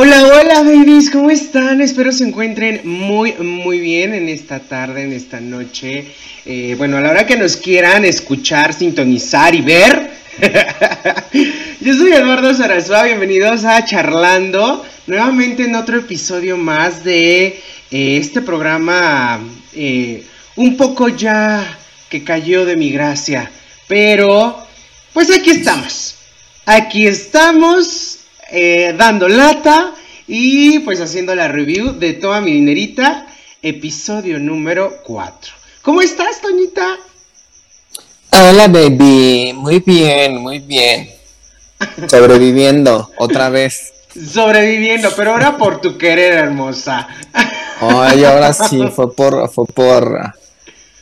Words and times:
Hola, 0.00 0.22
hola 0.22 0.62
babies, 0.62 1.10
¿cómo 1.10 1.28
están? 1.28 1.80
Espero 1.80 2.12
se 2.12 2.22
encuentren 2.22 2.82
muy, 2.84 3.32
muy 3.32 3.80
bien 3.80 4.14
en 4.14 4.28
esta 4.28 4.60
tarde, 4.60 5.02
en 5.02 5.12
esta 5.12 5.40
noche. 5.40 6.06
Eh, 6.46 6.76
bueno, 6.78 6.98
a 6.98 7.00
la 7.00 7.10
hora 7.10 7.26
que 7.26 7.36
nos 7.36 7.56
quieran 7.56 8.04
escuchar, 8.04 8.72
sintonizar 8.72 9.56
y 9.56 9.60
ver. 9.60 10.12
Yo 11.80 11.94
soy 11.94 12.12
Eduardo 12.12 12.54
Sarasua, 12.54 13.06
bienvenidos 13.06 13.64
a 13.64 13.84
Charlando, 13.84 14.86
nuevamente 15.08 15.64
en 15.64 15.74
otro 15.74 15.98
episodio 15.98 16.56
más 16.56 17.02
de 17.02 17.46
eh, 17.46 17.58
este 17.90 18.40
programa 18.40 19.40
eh, 19.74 20.22
un 20.54 20.76
poco 20.76 21.08
ya 21.08 21.76
que 22.08 22.22
cayó 22.22 22.64
de 22.64 22.76
mi 22.76 22.92
gracia, 22.92 23.50
pero 23.88 24.64
pues 25.12 25.28
aquí 25.36 25.50
estamos, 25.50 26.14
aquí 26.66 27.08
estamos 27.08 28.17
eh, 28.50 28.94
dando 28.96 29.28
lata 29.28 29.94
y 30.26 30.78
pues 30.80 31.00
haciendo 31.00 31.34
la 31.34 31.48
review 31.48 31.92
de 31.98 32.14
toda 32.14 32.40
mi 32.40 32.52
dinerita, 32.52 33.26
episodio 33.62 34.38
número 34.38 34.98
4. 35.04 35.52
¿Cómo 35.82 36.02
estás, 36.02 36.40
Toñita? 36.40 36.96
Hola, 38.30 38.68
baby. 38.68 39.52
Muy 39.54 39.80
bien, 39.80 40.38
muy 40.38 40.58
bien. 40.60 41.10
Sobreviviendo, 42.08 43.10
otra 43.18 43.48
vez. 43.48 43.92
Sobreviviendo, 44.32 45.10
pero 45.16 45.32
ahora 45.32 45.56
por 45.56 45.80
tu 45.80 45.96
querer, 45.96 46.34
hermosa. 46.34 47.08
Ay, 47.80 48.24
ahora 48.24 48.52
sí, 48.52 48.82
fue 48.94 49.14
por, 49.14 49.48
fue 49.50 49.66
por, 49.66 50.34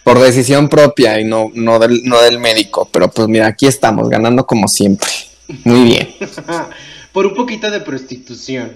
por 0.05 0.19
decisión 0.21 0.69
propia 0.69 1.21
y 1.21 1.25
no, 1.25 1.51
no, 1.55 1.79
del, 1.79 2.03
no 2.05 2.21
del 2.23 2.39
médico. 2.39 2.89
Pero 2.93 3.09
pues 3.11 3.29
mira, 3.29 3.47
aquí 3.47 3.67
estamos, 3.67 4.09
ganando 4.09 4.47
como 4.47 4.69
siempre. 4.69 5.11
Muy 5.65 5.85
bien. 5.85 6.15
por 7.17 7.25
un 7.25 7.35
poquito 7.35 7.71
de 7.71 7.81
prostitución. 7.81 8.75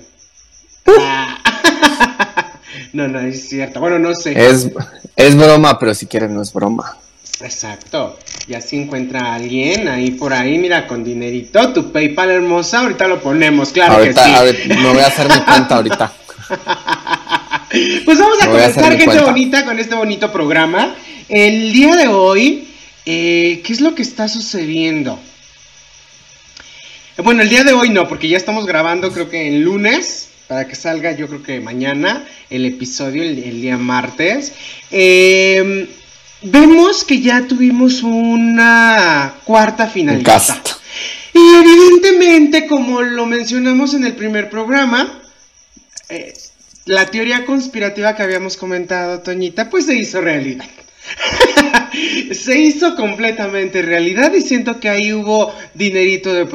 no, 2.94 3.06
no, 3.06 3.20
es 3.20 3.50
cierto. 3.50 3.80
Bueno, 3.80 3.98
no 3.98 4.14
sé. 4.14 4.32
Es, 4.32 4.70
es 5.14 5.36
broma, 5.36 5.78
pero 5.78 5.92
si 5.92 6.06
quieres 6.06 6.30
no 6.30 6.40
es 6.40 6.50
broma. 6.50 6.96
Exacto. 7.42 8.18
Y 8.48 8.54
así 8.54 8.78
encuentra 8.78 9.26
a 9.26 9.34
alguien 9.34 9.88
ahí 9.88 10.12
por 10.12 10.32
ahí, 10.32 10.56
mira, 10.56 10.86
con 10.86 11.04
dinerito, 11.04 11.74
tu 11.74 11.92
PayPal 11.92 12.30
hermosa, 12.30 12.80
ahorita 12.80 13.08
lo 13.08 13.20
ponemos, 13.20 13.72
claro 13.72 14.02
que 14.02 14.14
sí. 14.14 14.18
A 14.18 14.42
ver, 14.42 14.58
me 14.68 14.88
voy 14.88 15.00
a 15.00 15.08
hacer 15.08 15.28
mi 15.28 15.40
cuenta 15.40 15.76
ahorita. 15.76 16.10
pues 18.06 18.18
vamos 18.18 18.40
a 18.40 18.46
comenzar, 18.46 18.96
gente 18.96 19.20
bonita, 19.20 19.66
con 19.66 19.78
este 19.78 19.94
bonito 19.94 20.32
programa. 20.32 20.94
El 21.28 21.74
día 21.74 21.94
de 21.94 22.08
hoy, 22.08 22.68
eh, 23.04 23.60
¿qué 23.62 23.70
es 23.70 23.82
lo 23.82 23.94
que 23.94 24.00
está 24.00 24.28
sucediendo? 24.28 25.18
Bueno, 27.22 27.42
el 27.42 27.50
día 27.50 27.64
de 27.64 27.72
hoy 27.72 27.90
no, 27.90 28.08
porque 28.08 28.28
ya 28.28 28.36
estamos 28.36 28.66
grabando 28.66 29.12
creo 29.12 29.28
que 29.28 29.48
el 29.48 29.60
lunes, 29.60 30.28
para 30.48 30.66
que 30.66 30.74
salga 30.74 31.12
yo 31.12 31.28
creo 31.28 31.42
que 31.42 31.60
mañana 31.60 32.24
el 32.48 32.64
episodio, 32.64 33.22
el, 33.22 33.60
día 33.60 33.76
martes. 33.76 34.52
Em, 34.90 35.86
vemos 36.42 37.04
que 37.04 37.20
ya 37.20 37.46
tuvimos 37.46 38.02
una 38.02 39.34
cuarta 39.44 39.86
finalista. 39.86 40.62
Y 41.34 41.54
evidentemente, 41.56 42.66
como 42.66 43.02
lo 43.02 43.26
mencionamos 43.26 43.92
en 43.94 44.04
el 44.04 44.14
primer 44.14 44.48
programa, 44.48 45.20
eh, 46.08 46.32
la 46.86 47.06
teoría 47.06 47.44
conspirativa 47.44 48.16
que 48.16 48.22
habíamos 48.22 48.56
comentado, 48.56 49.20
Toñita, 49.20 49.68
pues 49.68 49.86
se 49.86 49.94
hizo 49.94 50.20
realidad. 50.20 50.64
se 52.32 52.58
hizo 52.58 52.94
completamente 52.96 53.82
realidad 53.82 54.32
y 54.34 54.42
siento 54.42 54.80
que 54.80 54.88
ahí 54.88 55.12
hubo 55.12 55.54
dinerito 55.74 56.32
de, 56.32 56.46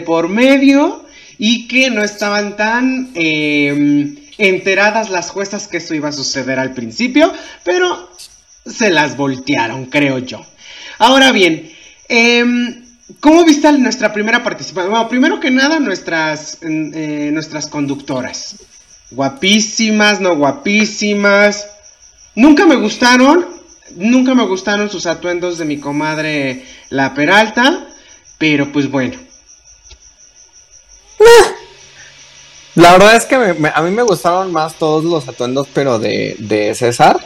por 0.00 0.28
medio 0.28 1.04
y 1.38 1.68
que 1.68 1.90
no 1.90 2.02
estaban 2.02 2.56
tan 2.56 3.10
em, 3.14 4.16
enteradas 4.38 5.10
las 5.10 5.30
juezas 5.30 5.68
que 5.68 5.78
eso 5.78 5.94
iba 5.94 6.08
a 6.08 6.12
suceder 6.12 6.58
al 6.58 6.74
principio, 6.74 7.32
pero 7.64 8.10
se 8.66 8.90
las 8.90 9.16
voltearon, 9.16 9.86
creo 9.86 10.18
yo. 10.18 10.44
Ahora 10.98 11.32
bien, 11.32 11.70
em, 12.08 12.84
¿cómo 13.20 13.44
viste 13.44 13.70
nuestra 13.72 14.12
primera 14.12 14.42
participación? 14.42 14.90
Bueno, 14.90 15.08
primero 15.08 15.40
que 15.40 15.50
nada, 15.50 15.80
nuestras, 15.80 16.58
eh, 16.62 17.30
nuestras 17.32 17.66
conductoras. 17.66 18.56
Guapísimas, 19.10 20.20
no 20.20 20.36
guapísimas. 20.36 21.66
Nunca 22.34 22.66
me 22.66 22.76
gustaron, 22.76 23.57
Nunca 23.96 24.34
me 24.34 24.46
gustaron 24.46 24.90
sus 24.90 25.06
atuendos 25.06 25.58
de 25.58 25.64
mi 25.64 25.78
comadre 25.78 26.64
La 26.90 27.14
Peralta, 27.14 27.86
pero 28.38 28.70
pues 28.72 28.90
bueno. 28.90 29.18
La 32.74 32.92
verdad 32.92 33.16
es 33.16 33.24
que 33.24 33.34
a 33.34 33.82
mí 33.82 33.90
me 33.90 34.02
gustaron 34.02 34.52
más 34.52 34.74
todos 34.74 35.02
los 35.02 35.26
atuendos, 35.26 35.66
pero 35.72 35.98
de, 35.98 36.36
de, 36.38 36.74
César, 36.76 37.18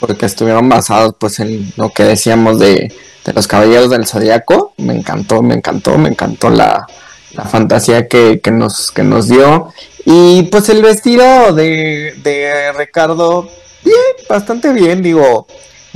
porque 0.00 0.26
estuvieron 0.26 0.68
basados 0.68 1.14
pues 1.18 1.38
en 1.38 1.72
lo 1.76 1.90
que 1.90 2.02
decíamos 2.02 2.58
de, 2.58 2.92
los 3.32 3.46
caballeros 3.46 3.90
del 3.90 4.06
zodiaco. 4.06 4.74
Me 4.78 4.94
encantó, 4.94 5.42
me 5.42 5.54
encantó, 5.54 5.96
me 5.96 6.08
encantó 6.08 6.50
la, 6.50 6.86
la 7.34 7.44
fantasía 7.44 8.08
que, 8.08 8.40
que, 8.40 8.50
nos, 8.50 8.90
que 8.90 9.04
nos 9.04 9.28
dio. 9.28 9.72
Y 10.04 10.42
pues 10.44 10.68
el 10.70 10.82
vestido 10.82 11.52
de, 11.52 12.14
de 12.24 12.72
Ricardo, 12.72 13.48
bien, 13.84 14.26
bastante 14.28 14.72
bien, 14.72 15.02
digo 15.02 15.46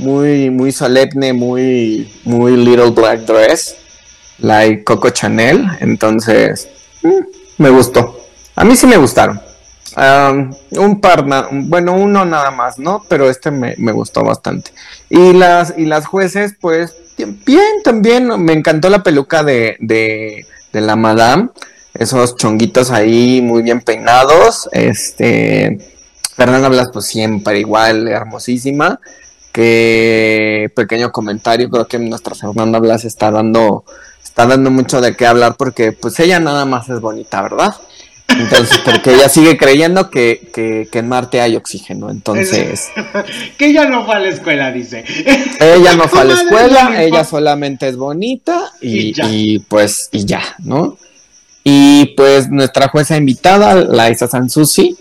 muy, 0.01 0.49
muy 0.49 0.71
solemne, 0.71 1.31
muy, 1.31 2.11
muy 2.25 2.57
Little 2.57 2.89
Black 2.89 3.21
Dress, 3.21 3.75
like 4.39 4.83
Coco 4.83 5.11
Chanel. 5.11 5.65
Entonces, 5.79 6.67
mm, 7.03 7.59
me 7.59 7.69
gustó. 7.69 8.19
A 8.55 8.65
mí 8.65 8.75
sí 8.75 8.87
me 8.87 8.97
gustaron. 8.97 9.39
un 10.71 11.01
par, 11.01 11.25
bueno, 11.51 11.93
uno 11.93 12.25
nada 12.25 12.51
más, 12.51 12.79
¿no? 12.79 13.05
Pero 13.07 13.29
este 13.29 13.51
me, 13.51 13.91
gustó 13.91 14.23
bastante. 14.23 14.71
Y 15.09 15.33
las, 15.33 15.73
y 15.77 15.85
las 15.85 16.05
jueces, 16.07 16.55
pues, 16.59 16.95
bien, 17.45 17.83
también. 17.83 18.43
Me 18.43 18.53
encantó 18.53 18.89
la 18.89 19.03
peluca 19.03 19.43
de, 19.43 19.77
de, 19.79 20.45
de 20.73 20.81
la 20.81 20.95
Madame. 20.95 21.49
Esos 21.93 22.37
chonguitos 22.37 22.89
ahí 22.89 23.41
muy 23.41 23.61
bien 23.61 23.81
peinados. 23.81 24.67
Este. 24.71 25.77
Fernanda 26.35 26.69
Blas, 26.69 26.89
pues 26.91 27.05
siempre 27.05 27.59
igual, 27.59 28.07
hermosísima 28.07 28.99
que 29.51 30.71
pequeño 30.75 31.11
comentario, 31.11 31.69
creo 31.69 31.87
que 31.87 31.99
nuestra 31.99 32.35
Fernanda 32.35 32.79
Blas 32.79 33.05
está 33.05 33.31
dando, 33.31 33.83
está 34.23 34.45
dando 34.45 34.71
mucho 34.71 35.01
de 35.01 35.15
qué 35.15 35.25
hablar 35.25 35.55
porque 35.57 35.91
pues 35.91 36.19
ella 36.19 36.39
nada 36.39 36.65
más 36.65 36.89
es 36.89 36.99
bonita, 36.99 37.41
¿verdad? 37.41 37.75
Entonces, 38.27 38.77
porque 38.85 39.13
ella 39.13 39.27
sigue 39.27 39.57
creyendo 39.57 40.09
que, 40.09 40.49
que, 40.53 40.87
que 40.89 40.99
en 40.99 41.09
Marte 41.09 41.41
hay 41.41 41.55
oxígeno, 41.55 42.09
entonces... 42.09 42.89
que 43.57 43.67
ella 43.67 43.85
no 43.89 44.05
fue 44.05 44.15
a 44.15 44.19
la 44.19 44.29
escuela, 44.29 44.71
dice. 44.71 45.03
Ella 45.59 45.95
no 45.95 46.07
fue 46.07 46.21
a 46.21 46.23
la 46.23 46.33
escuela, 46.41 47.03
ella 47.03 47.25
solamente 47.25 47.89
es 47.89 47.97
bonita 47.97 48.71
y, 48.81 49.13
y, 49.27 49.59
pues, 49.59 50.09
y 50.11 50.25
ya, 50.25 50.41
¿no? 50.59 50.97
Y 51.63 52.05
pues 52.17 52.49
nuestra 52.49 52.87
jueza 52.87 53.17
invitada, 53.17 53.75
Laisa 53.75 54.27
Sansusi, 54.27 54.97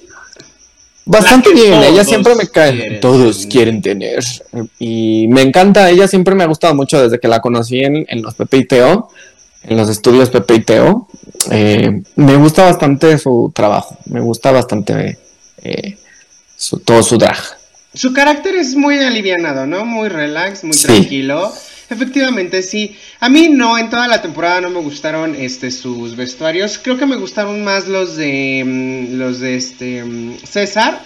Bastante 1.04 1.52
bien, 1.52 1.82
ella 1.82 2.04
siempre 2.04 2.34
me 2.34 2.46
cae. 2.48 2.98
Todos 3.00 3.46
quieren 3.46 3.82
tener. 3.82 4.22
Y 4.78 5.26
me 5.28 5.42
encanta, 5.42 5.90
ella 5.90 6.06
siempre 6.06 6.34
me 6.34 6.44
ha 6.44 6.46
gustado 6.46 6.74
mucho 6.74 7.02
desde 7.02 7.18
que 7.18 7.28
la 7.28 7.40
conocí 7.40 7.80
en, 7.80 8.22
los 8.22 8.34
Pepe 8.34 8.58
y 8.58 8.64
Teo, 8.66 9.08
en 9.62 9.76
los 9.76 9.88
estudios 9.88 10.30
Pepe 10.30 10.54
y 10.54 10.60
Teo. 10.60 11.08
Eh, 11.50 12.02
me 12.16 12.36
gusta 12.36 12.64
bastante 12.64 13.18
su 13.18 13.50
trabajo, 13.54 13.96
me 14.06 14.20
gusta 14.20 14.52
bastante 14.52 15.18
eh, 15.62 15.96
todo 16.84 17.02
su 17.02 17.18
drag. 17.18 17.38
Su 17.92 18.12
carácter 18.12 18.54
es 18.54 18.76
muy 18.76 18.98
alivianado, 18.98 19.66
¿no? 19.66 19.84
Muy 19.84 20.08
relax, 20.08 20.62
muy 20.62 20.76
tranquilo. 20.76 21.52
Efectivamente, 21.90 22.62
sí. 22.62 22.96
A 23.18 23.28
mí 23.28 23.48
no, 23.48 23.76
en 23.76 23.90
toda 23.90 24.06
la 24.06 24.22
temporada 24.22 24.60
no 24.60 24.70
me 24.70 24.80
gustaron 24.80 25.34
este 25.34 25.72
sus 25.72 26.14
vestuarios. 26.14 26.78
Creo 26.78 26.96
que 26.96 27.04
me 27.04 27.16
gustaron 27.16 27.64
más 27.64 27.88
los 27.88 28.16
de 28.16 28.62
mm, 28.64 29.18
los 29.18 29.40
de 29.40 29.56
este 29.56 30.04
mm, 30.04 30.38
César. 30.44 31.02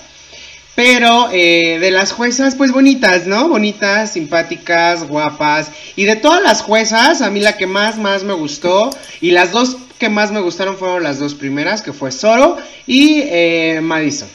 Pero 0.75 1.31
eh, 1.33 1.79
de 1.81 1.91
las 1.91 2.13
juezas, 2.13 2.57
pues 2.57 2.73
bonitas, 2.73 3.27
¿no? 3.27 3.49
Bonitas, 3.49 4.13
simpáticas, 4.13 5.05
guapas. 5.09 5.71
Y 5.97 6.05
de 6.05 6.17
todas 6.17 6.43
las 6.43 6.63
juezas, 6.63 7.23
a 7.23 7.31
mí 7.31 7.41
la 7.41 7.57
que 7.57 7.67
más, 7.67 7.97
más 7.97 8.25
me 8.25 8.35
gustó. 8.35 8.91
Y 9.21 9.31
las 9.31 9.53
dos 9.53 9.77
que 9.99 10.11
más 10.11 10.33
me 10.33 10.41
gustaron 10.41 10.77
fueron 10.77 11.03
las 11.03 11.19
dos 11.19 11.35
primeras, 11.35 11.81
que 11.81 11.93
fue 11.93 12.11
Zoro 12.13 12.59
y 12.87 13.23
eh, 13.25 13.81
Madison. 13.83 14.29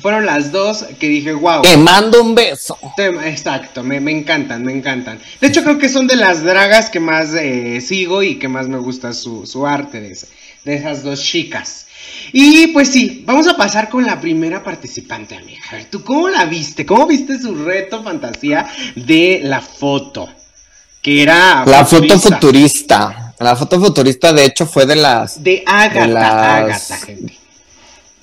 Fueron 0.00 0.24
las 0.26 0.50
dos 0.52 0.84
que 0.98 1.08
dije, 1.08 1.32
wow. 1.32 1.62
Te 1.62 1.76
mando 1.76 2.22
un 2.22 2.34
beso. 2.34 2.78
exacto, 3.24 3.82
me, 3.82 3.96
encantan, 3.96 4.64
me 4.64 4.72
encantan. 4.72 5.18
De 5.40 5.48
hecho, 5.48 5.62
creo 5.62 5.78
que 5.78 5.88
son 5.88 6.06
de 6.06 6.16
las 6.16 6.42
dragas 6.42 6.90
que 6.90 7.00
más 7.00 7.34
eh, 7.34 7.80
sigo 7.80 8.22
y 8.22 8.38
que 8.38 8.48
más 8.48 8.68
me 8.68 8.78
gusta 8.78 9.12
su, 9.12 9.66
arte 9.66 10.00
de, 10.00 10.18
de 10.64 10.74
esas 10.74 11.02
dos 11.02 11.22
chicas. 11.22 11.86
Y 12.32 12.68
pues 12.68 12.88
sí, 12.88 13.22
vamos 13.26 13.46
a 13.48 13.56
pasar 13.56 13.88
con 13.88 14.06
la 14.06 14.20
primera 14.20 14.62
participante, 14.62 15.36
amiga. 15.36 15.60
A 15.70 15.76
ver, 15.76 15.84
¿tú 15.86 16.02
cómo 16.02 16.28
la 16.28 16.44
viste? 16.44 16.86
¿Cómo 16.86 17.06
viste 17.06 17.38
su 17.38 17.54
reto 17.54 18.02
fantasía 18.02 18.66
de 18.94 19.40
la 19.42 19.60
foto? 19.60 20.28
Que 21.02 21.22
era... 21.22 21.64
La 21.66 21.84
foto 21.84 22.18
futurista. 22.18 23.34
La 23.38 23.56
foto 23.56 23.80
futurista, 23.80 24.32
de 24.32 24.44
hecho, 24.44 24.66
fue 24.66 24.86
de 24.86 24.96
las... 24.96 25.42
De 25.42 25.62
Agatha, 25.66 26.56
Agatha, 26.56 26.96
gente 26.98 27.39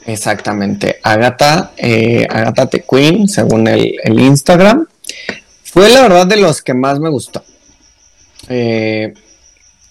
Exactamente, 0.08 1.00
Agatha, 1.04 1.74
eh, 1.76 2.26
Agatha 2.30 2.68
The 2.68 2.86
Queen, 2.90 3.28
según 3.28 3.68
el, 3.68 4.20
Instagram. 4.20 4.88
Fue 5.66 5.90
la 5.90 6.02
verdad 6.04 6.26
de 6.26 6.38
los 6.38 6.62
que 6.62 6.74
más 6.74 6.98
me 7.02 7.10
gustó. 7.10 7.44
Eh, 8.48 9.14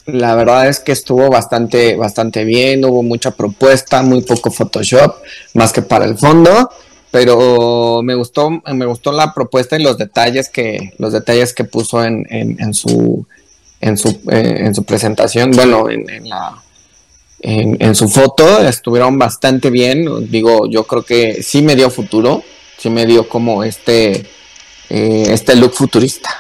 la 0.07 0.35
verdad 0.35 0.69
es 0.69 0.81
que 0.81 0.93
estuvo 0.93 1.29
bastante, 1.29 1.97
bastante 1.97 2.45
bien, 2.45 2.83
hubo 2.87 3.03
mucha 3.03 3.33
propuesta, 3.33 4.03
muy 4.03 4.23
poco 4.23 4.51
Photoshop, 4.51 5.17
más 5.53 5.75
que 5.75 5.83
para 5.83 6.07
el 6.07 6.17
fondo, 6.17 6.71
pero 7.11 8.01
me 8.03 8.15
gustó, 8.15 8.49
me 8.51 8.87
gustó 8.87 9.13
la 9.13 9.35
propuesta 9.35 9.79
y 9.79 9.83
los 9.83 9.99
detalles 9.99 10.49
que, 10.49 10.95
los 10.97 11.13
detalles 11.13 11.53
que 11.53 11.65
puso 11.65 12.03
en, 12.03 12.25
en, 12.31 12.73
su, 12.73 13.27
en 13.83 13.99
su, 13.99 14.09
eh, 14.31 14.61
en 14.61 14.75
su 14.75 14.83
presentación, 14.85 15.51
bueno, 15.51 15.91
en, 15.91 16.07
la, 16.27 16.63
en, 17.41 17.95
su 17.95 18.09
foto 18.09 18.61
estuvieron 18.61 19.19
bastante 19.19 19.71
bien. 19.71 20.31
Digo, 20.31 20.69
yo 20.69 20.85
creo 20.85 21.03
que 21.03 21.43
sí 21.43 21.63
me 21.63 21.77
dio 21.77 21.91
futuro, 21.91 22.43
sí 22.77 22.91
me 22.91 23.07
dio 23.07 23.29
como 23.29 23.65
este, 23.65 24.27
eh, 24.91 25.27
este 25.29 25.57
look 25.57 25.75
futurista. 25.75 26.31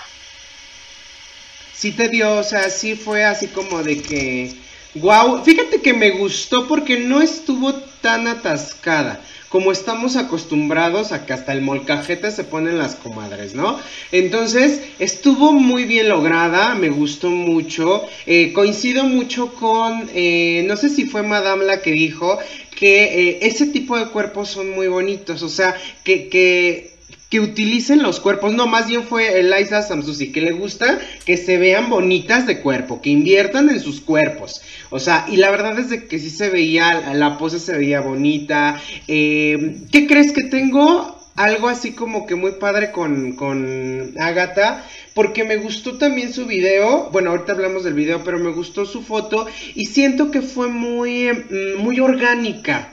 Sí 1.74 1.92
te 1.92 2.08
dio, 2.08 2.38
o 2.38 2.42
sea, 2.42 2.70
sí 2.70 2.94
fue 2.94 3.24
así 3.24 3.48
como 3.48 3.82
de 3.82 4.00
que, 4.00 4.54
wow, 4.94 5.44
fíjate 5.44 5.82
que 5.82 5.92
me 5.92 6.10
gustó 6.10 6.66
porque 6.66 6.98
no 6.98 7.20
estuvo 7.20 7.74
tan 8.00 8.26
atascada 8.26 9.20
como 9.48 9.72
estamos 9.72 10.16
acostumbrados 10.16 11.12
a 11.12 11.24
que 11.24 11.32
hasta 11.32 11.52
el 11.52 11.62
molcajete 11.62 12.30
se 12.30 12.44
ponen 12.44 12.78
las 12.78 12.94
comadres, 12.94 13.54
¿no? 13.54 13.78
Entonces, 14.12 14.80
estuvo 14.98 15.52
muy 15.52 15.84
bien 15.84 16.08
lograda, 16.08 16.74
me 16.74 16.90
gustó 16.90 17.30
mucho, 17.30 18.04
eh, 18.26 18.52
coincido 18.52 19.04
mucho 19.04 19.54
con, 19.54 20.10
eh, 20.14 20.64
no 20.66 20.76
sé 20.76 20.88
si 20.88 21.06
fue 21.06 21.22
Madame 21.22 21.64
la 21.64 21.80
que 21.80 21.92
dijo 21.92 22.38
que 22.74 23.30
eh, 23.30 23.38
ese 23.42 23.66
tipo 23.66 23.96
de 23.98 24.06
cuerpos 24.06 24.48
son 24.48 24.70
muy 24.70 24.88
bonitos, 24.88 25.42
o 25.42 25.48
sea, 25.48 25.74
que, 26.04 26.28
que 26.28 26.95
que 27.28 27.40
utilicen 27.40 28.02
los 28.02 28.20
cuerpos, 28.20 28.54
no, 28.54 28.66
más 28.66 28.86
bien 28.86 29.02
fue 29.04 29.40
Eliza 29.40 29.82
Samsusi, 29.82 30.30
que 30.30 30.40
le 30.40 30.52
gusta 30.52 31.00
que 31.24 31.36
se 31.36 31.58
vean 31.58 31.90
bonitas 31.90 32.46
de 32.46 32.60
cuerpo, 32.60 33.02
que 33.02 33.10
inviertan 33.10 33.68
en 33.68 33.80
sus 33.80 34.00
cuerpos. 34.00 34.62
O 34.90 35.00
sea, 35.00 35.26
y 35.28 35.36
la 35.36 35.50
verdad 35.50 35.78
es 35.78 35.90
de 35.90 36.06
que 36.06 36.18
sí 36.18 36.30
se 36.30 36.50
veía, 36.50 37.12
la 37.14 37.36
pose 37.36 37.58
se 37.58 37.76
veía 37.76 38.00
bonita. 38.00 38.80
Eh, 39.08 39.78
¿Qué 39.90 40.06
crees 40.06 40.32
que 40.32 40.44
tengo? 40.44 41.16
Algo 41.34 41.68
así 41.68 41.92
como 41.92 42.26
que 42.26 42.34
muy 42.34 42.52
padre 42.52 42.92
con, 42.92 43.32
con 43.32 44.14
Agatha, 44.18 44.84
porque 45.12 45.44
me 45.44 45.56
gustó 45.56 45.98
también 45.98 46.32
su 46.32 46.46
video, 46.46 47.10
bueno, 47.10 47.30
ahorita 47.30 47.52
hablamos 47.52 47.84
del 47.84 47.92
video, 47.92 48.22
pero 48.24 48.38
me 48.38 48.52
gustó 48.52 48.86
su 48.86 49.02
foto 49.02 49.46
y 49.74 49.86
siento 49.86 50.30
que 50.30 50.40
fue 50.40 50.68
muy, 50.68 51.30
mm, 51.30 51.82
muy 51.82 52.00
orgánica 52.00 52.88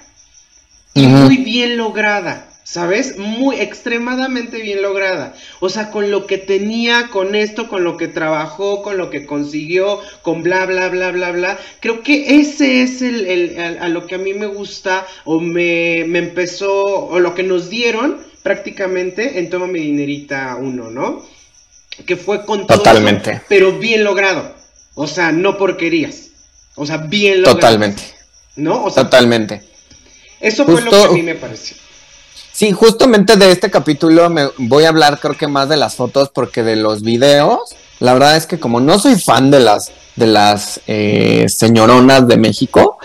y 0.94 1.07
muy 1.07 1.38
bien 1.38 1.77
lograda. 1.77 2.52
¿Sabes? 2.73 3.19
Muy 3.19 3.57
extremadamente 3.57 4.59
bien 4.59 4.81
lograda. 4.81 5.35
O 5.59 5.69
sea, 5.69 5.91
con 5.91 6.09
lo 6.09 6.25
que 6.25 6.39
tenía, 6.39 7.09
con 7.11 7.35
esto, 7.35 7.67
con 7.67 7.83
lo 7.83 7.97
que 7.97 8.07
trabajó, 8.07 8.81
con 8.81 8.97
lo 8.97 9.11
que 9.11 9.27
consiguió, 9.27 9.99
con 10.23 10.41
bla, 10.41 10.65
bla, 10.65 10.89
bla, 10.89 11.11
bla, 11.11 11.31
bla. 11.33 11.59
Creo 11.81 12.01
que 12.01 12.39
ese 12.39 12.81
es 12.81 13.03
el, 13.03 13.59
a, 13.79 13.87
lo 13.89 14.07
que 14.07 14.15
a 14.15 14.17
mí 14.17 14.33
me 14.33 14.47
gusta 14.47 15.05
o 15.23 15.39
me, 15.39 16.03
me, 16.07 16.17
empezó, 16.17 16.83
o 16.83 17.19
lo 17.19 17.35
que 17.35 17.43
nos 17.43 17.69
dieron 17.69 18.17
prácticamente 18.41 19.37
en 19.37 19.51
Toma 19.51 19.67
mi 19.67 19.79
dinerita 19.79 20.55
uno, 20.59 20.89
¿no? 20.89 21.23
Que 22.07 22.17
fue 22.17 22.43
con 22.43 22.65
todo 22.65 22.79
Totalmente. 22.79 23.39
pero 23.47 23.77
bien 23.77 24.03
logrado. 24.03 24.51
O 24.95 25.05
sea, 25.05 25.31
no 25.31 25.59
porquerías. 25.59 26.31
O 26.73 26.87
sea, 26.87 26.97
bien 26.97 27.43
logrado. 27.43 27.59
Totalmente. 27.59 28.01
¿No? 28.55 28.85
O 28.85 28.89
sea, 28.89 29.03
Totalmente. 29.03 29.61
Eso 30.39 30.65
fue 30.65 30.81
lo 30.81 30.89
que 30.89 31.03
a 31.03 31.09
mí 31.09 31.21
me 31.21 31.35
pareció. 31.35 31.77
Sí, 32.53 32.71
justamente 32.71 33.35
de 33.35 33.51
este 33.51 33.71
capítulo 33.71 34.29
me 34.29 34.47
voy 34.57 34.83
a 34.83 34.89
hablar 34.89 35.19
creo 35.19 35.35
que 35.35 35.47
más 35.47 35.69
de 35.69 35.75
las 35.75 35.95
fotos 35.95 36.29
porque 36.29 36.61
de 36.61 36.75
los 36.75 37.01
videos, 37.01 37.75
la 38.00 38.13
verdad 38.13 38.38
es 38.38 38.45
que 38.45 38.59
como 38.59 38.79
no 38.79 39.00
soy 39.00 39.15
fan 39.15 39.50
de 39.50 39.59
las 39.59 39.91
de 40.15 40.27
las 40.27 40.79
eh, 40.85 41.47
señoronas 41.50 42.27
de 42.27 42.38
México, 42.38 43.00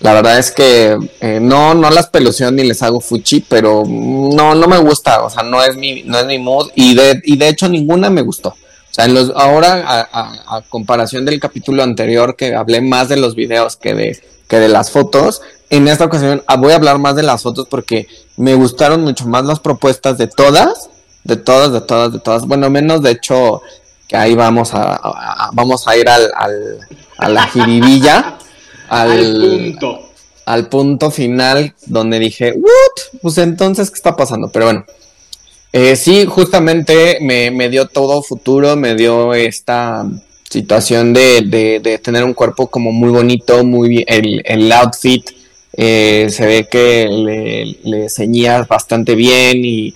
la 0.00 0.12
verdad 0.12 0.38
es 0.38 0.50
que 0.50 0.98
eh, 1.22 1.38
no 1.40 1.72
no 1.74 1.88
las 1.88 2.08
pelucio 2.08 2.50
ni 2.50 2.62
les 2.62 2.82
hago 2.82 3.00
fuchi, 3.00 3.40
pero 3.40 3.84
no 3.86 4.54
no 4.54 4.68
me 4.68 4.76
gusta, 4.76 5.22
o 5.22 5.30
sea, 5.30 5.44
no 5.44 5.64
es 5.64 5.76
mi 5.76 6.02
no 6.02 6.18
es 6.18 6.26
mi 6.26 6.38
mood 6.38 6.70
y 6.74 6.94
de 6.94 7.22
y 7.24 7.38
de 7.38 7.48
hecho 7.48 7.70
ninguna 7.70 8.10
me 8.10 8.20
gustó. 8.20 8.50
O 8.50 8.92
sea, 8.92 9.06
en 9.06 9.14
los, 9.14 9.32
ahora 9.34 9.82
a, 9.86 10.56
a 10.56 10.62
comparación 10.68 11.24
del 11.24 11.40
capítulo 11.40 11.82
anterior 11.82 12.36
que 12.36 12.54
hablé 12.54 12.82
más 12.82 13.08
de 13.08 13.16
los 13.16 13.34
videos 13.34 13.76
que 13.76 13.94
de 13.94 14.20
que 14.46 14.58
de 14.58 14.68
las 14.68 14.90
fotos, 14.90 15.40
en 15.70 15.88
esta 15.88 16.04
ocasión 16.04 16.42
ah, 16.46 16.56
voy 16.56 16.72
a 16.72 16.76
hablar 16.76 16.98
más 16.98 17.16
de 17.16 17.22
las 17.22 17.42
fotos 17.42 17.66
porque 17.68 18.08
me 18.36 18.54
gustaron 18.54 19.02
mucho 19.02 19.26
más 19.26 19.44
las 19.44 19.60
propuestas 19.60 20.18
de 20.18 20.26
todas, 20.26 20.90
de 21.24 21.36
todas, 21.36 21.72
de 21.72 21.80
todas, 21.80 22.12
de 22.12 22.18
todas. 22.18 22.46
Bueno, 22.46 22.68
menos 22.68 23.02
de 23.02 23.12
hecho 23.12 23.62
que 24.08 24.16
ahí 24.16 24.34
vamos 24.34 24.70
a, 24.74 25.50
vamos 25.52 25.86
a 25.86 25.96
ir 25.96 26.08
al, 26.08 26.30
al 26.34 26.80
a 27.20 27.28
la 27.28 27.46
jiribilla, 27.46 28.38
al, 28.88 29.40
punto. 29.40 30.00
Al 30.46 30.68
punto 30.68 31.10
final 31.10 31.74
donde 31.86 32.18
dije, 32.18 32.52
¿what? 32.52 33.20
Pues 33.22 33.38
entonces, 33.38 33.90
¿qué 33.90 33.96
está 33.96 34.16
pasando? 34.16 34.50
Pero 34.50 34.64
bueno, 34.64 34.84
eh, 35.72 35.94
sí, 35.94 36.26
justamente 36.26 37.18
me, 37.20 37.50
me 37.50 37.68
dio 37.68 37.86
todo 37.86 38.22
futuro, 38.22 38.74
me 38.74 38.96
dio 38.96 39.34
esta 39.34 40.04
situación 40.48 41.12
de, 41.12 41.42
de, 41.42 41.78
de, 41.78 41.98
tener 41.98 42.24
un 42.24 42.34
cuerpo 42.34 42.66
como 42.66 42.90
muy 42.90 43.10
bonito, 43.10 43.62
muy 43.62 44.04
el, 44.08 44.42
el 44.44 44.72
outfit 44.72 45.30
eh, 45.72 46.26
se 46.30 46.46
ve 46.46 46.68
que 46.68 47.08
le, 47.08 47.78
le 47.84 48.08
ceñía 48.08 48.62
bastante 48.62 49.14
bien 49.14 49.62
y, 49.64 49.94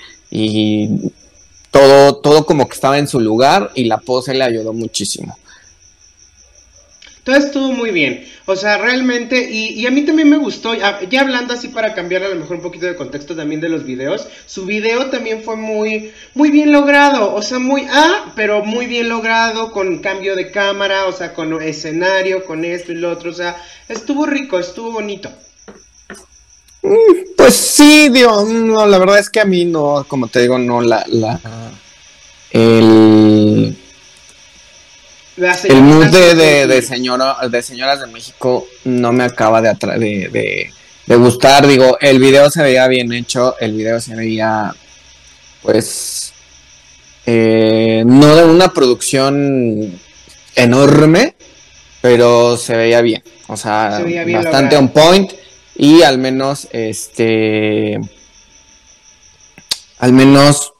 todo, 1.71 2.17
todo 2.17 2.47
como 2.47 2.69
que 2.69 2.75
estaba 2.75 2.99
en 2.99 3.09
su 3.09 3.21
lugar 3.21 3.71
y 3.75 3.85
la 3.85 3.99
pose 3.99 4.35
le 4.35 4.45
ayudó 4.45 4.73
muchísimo. 4.73 5.37
Todo 7.25 7.37
estuvo 7.37 7.73
muy 7.73 7.91
bien. 7.91 8.27
O 8.47 8.55
sea, 8.55 8.77
realmente, 8.77 9.51
y, 9.51 9.87
a 9.87 9.91
mí 9.91 10.03
también 10.03 10.29
me 10.29 10.37
gustó, 10.37 10.75
ya, 10.75 11.01
hablando 11.19 11.55
así 11.55 11.69
para 11.69 11.95
cambiar 11.95 12.23
a 12.23 12.29
lo 12.29 12.37
mejor 12.37 12.57
un 12.57 12.63
poquito 12.63 12.85
de 12.85 12.95
contexto 12.95 13.35
también 13.35 13.63
de 13.63 13.71
los 13.71 13.85
videos, 13.85 14.29
su 14.45 14.67
video 14.67 15.07
también 15.07 15.43
fue 15.43 15.57
muy, 15.57 16.13
muy 16.35 16.51
bien 16.51 16.71
logrado, 16.71 17.35
o 17.35 17.41
sea, 17.41 17.59
muy, 17.59 17.87
ah, 17.91 18.33
pero 18.37 18.63
muy 18.63 18.85
bien 18.85 19.09
logrado, 19.09 19.73
con 19.73 20.01
cambio 20.01 20.37
de 20.37 20.51
cámara, 20.51 21.07
o 21.07 21.13
sea, 21.13 21.33
con 21.33 21.61
escenario, 21.63 22.45
con 22.45 22.67
esto 22.67 22.93
y 22.93 22.97
lo 22.97 23.11
otro, 23.11 23.31
o 23.31 23.35
sea, 23.35 23.57
estuvo 23.89 24.27
rico, 24.27 24.59
estuvo 24.59 24.93
bonito. 24.93 25.31
Pues 27.37 27.57
sí, 27.57 28.11
Dios, 28.11 28.47
no, 28.49 28.87
la 28.87 28.99
verdad 28.99 29.19
es 29.19 29.31
que 29.31 29.41
a 29.41 29.47
mí 29.47 29.65
no, 29.65 30.05
como 30.07 30.29
te 30.29 30.43
digo, 30.43 30.59
no, 30.59 30.83
la, 30.83 31.03
la, 31.09 31.41
el, 32.51 33.75
el 35.65 35.83
mood 35.83 36.07
de, 36.09 36.35
de, 36.35 36.67
de, 36.67 36.83
señora, 36.83 37.39
de 37.51 37.63
señoras 37.63 38.01
de 38.01 38.07
México 38.09 38.67
no 38.85 39.13
me 39.15 39.25
acaba 39.25 39.63
de, 39.63 39.75
de, 39.99 40.71
de, 41.07 41.17
gustar, 41.17 41.67
digo, 41.67 41.97
el 42.03 42.19
video 42.19 42.51
se 42.51 42.63
veía 42.63 42.87
bien 42.87 43.11
hecho, 43.15 43.57
el 43.61 43.73
video 43.73 43.99
se 43.99 44.15
veía, 44.15 44.75
pues, 45.63 46.35
eh, 47.25 48.05
no 48.05 48.37
de 48.37 48.45
una 48.45 48.75
producción 48.75 49.99
enorme, 50.55 51.35
pero 52.03 52.59
se 52.59 52.77
veía 52.77 53.01
bien, 53.01 53.23
o 53.47 53.57
sea, 53.57 54.05
bastante 54.27 54.77
on 54.77 54.91
point 54.91 55.33
y 55.77 56.03
al 56.03 56.19
menos, 56.19 56.69
este, 56.73 57.99
al 59.99 60.13
menos, 60.13 60.73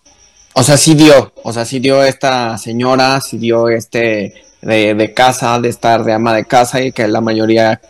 o 0.55 0.63
sea, 0.63 0.77
sí 0.77 0.95
dio, 0.95 1.33
o 1.43 1.53
sea, 1.53 1.65
sí 1.65 1.81
dio 1.81 2.03
esta 2.05 2.57
señora, 2.59 3.21
sí 3.21 3.39
dio 3.39 3.69
este 3.69 4.45
de, 4.63 5.13
casa, 5.15 5.61
de 5.61 5.69
estar 5.69 6.05
de 6.05 6.13
ama 6.13 6.35
de 6.35 6.45
casa 6.45 6.81
y 6.81 6.93
que 6.93 7.07
la 7.09 7.21
mayoría, 7.21 7.81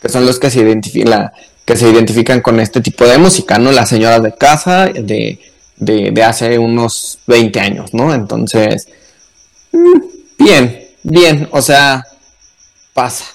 que 0.00 0.08
son 0.08 0.26
los 0.26 0.38
que 0.38 0.50
se 0.50 0.60
identifican, 0.60 1.30
que 1.64 1.76
se 1.76 1.88
identifican 1.88 2.40
con 2.40 2.58
este 2.60 2.80
tipo 2.80 3.04
de 3.04 3.18
música, 3.18 3.58
¿no? 3.58 3.70
Las 3.70 3.88
señoras 3.88 4.22
de 4.22 4.34
casa 4.34 4.86
de, 4.86 5.38
de, 5.76 6.10
de 6.12 6.22
hace 6.22 6.58
unos 6.58 7.18
20 7.26 7.60
años, 7.60 7.94
¿no? 7.94 8.12
Entonces, 8.12 8.88
mm, 9.72 10.00
bien, 10.38 10.88
bien, 11.02 11.48
o 11.52 11.62
sea, 11.62 12.04
pasa, 12.94 13.26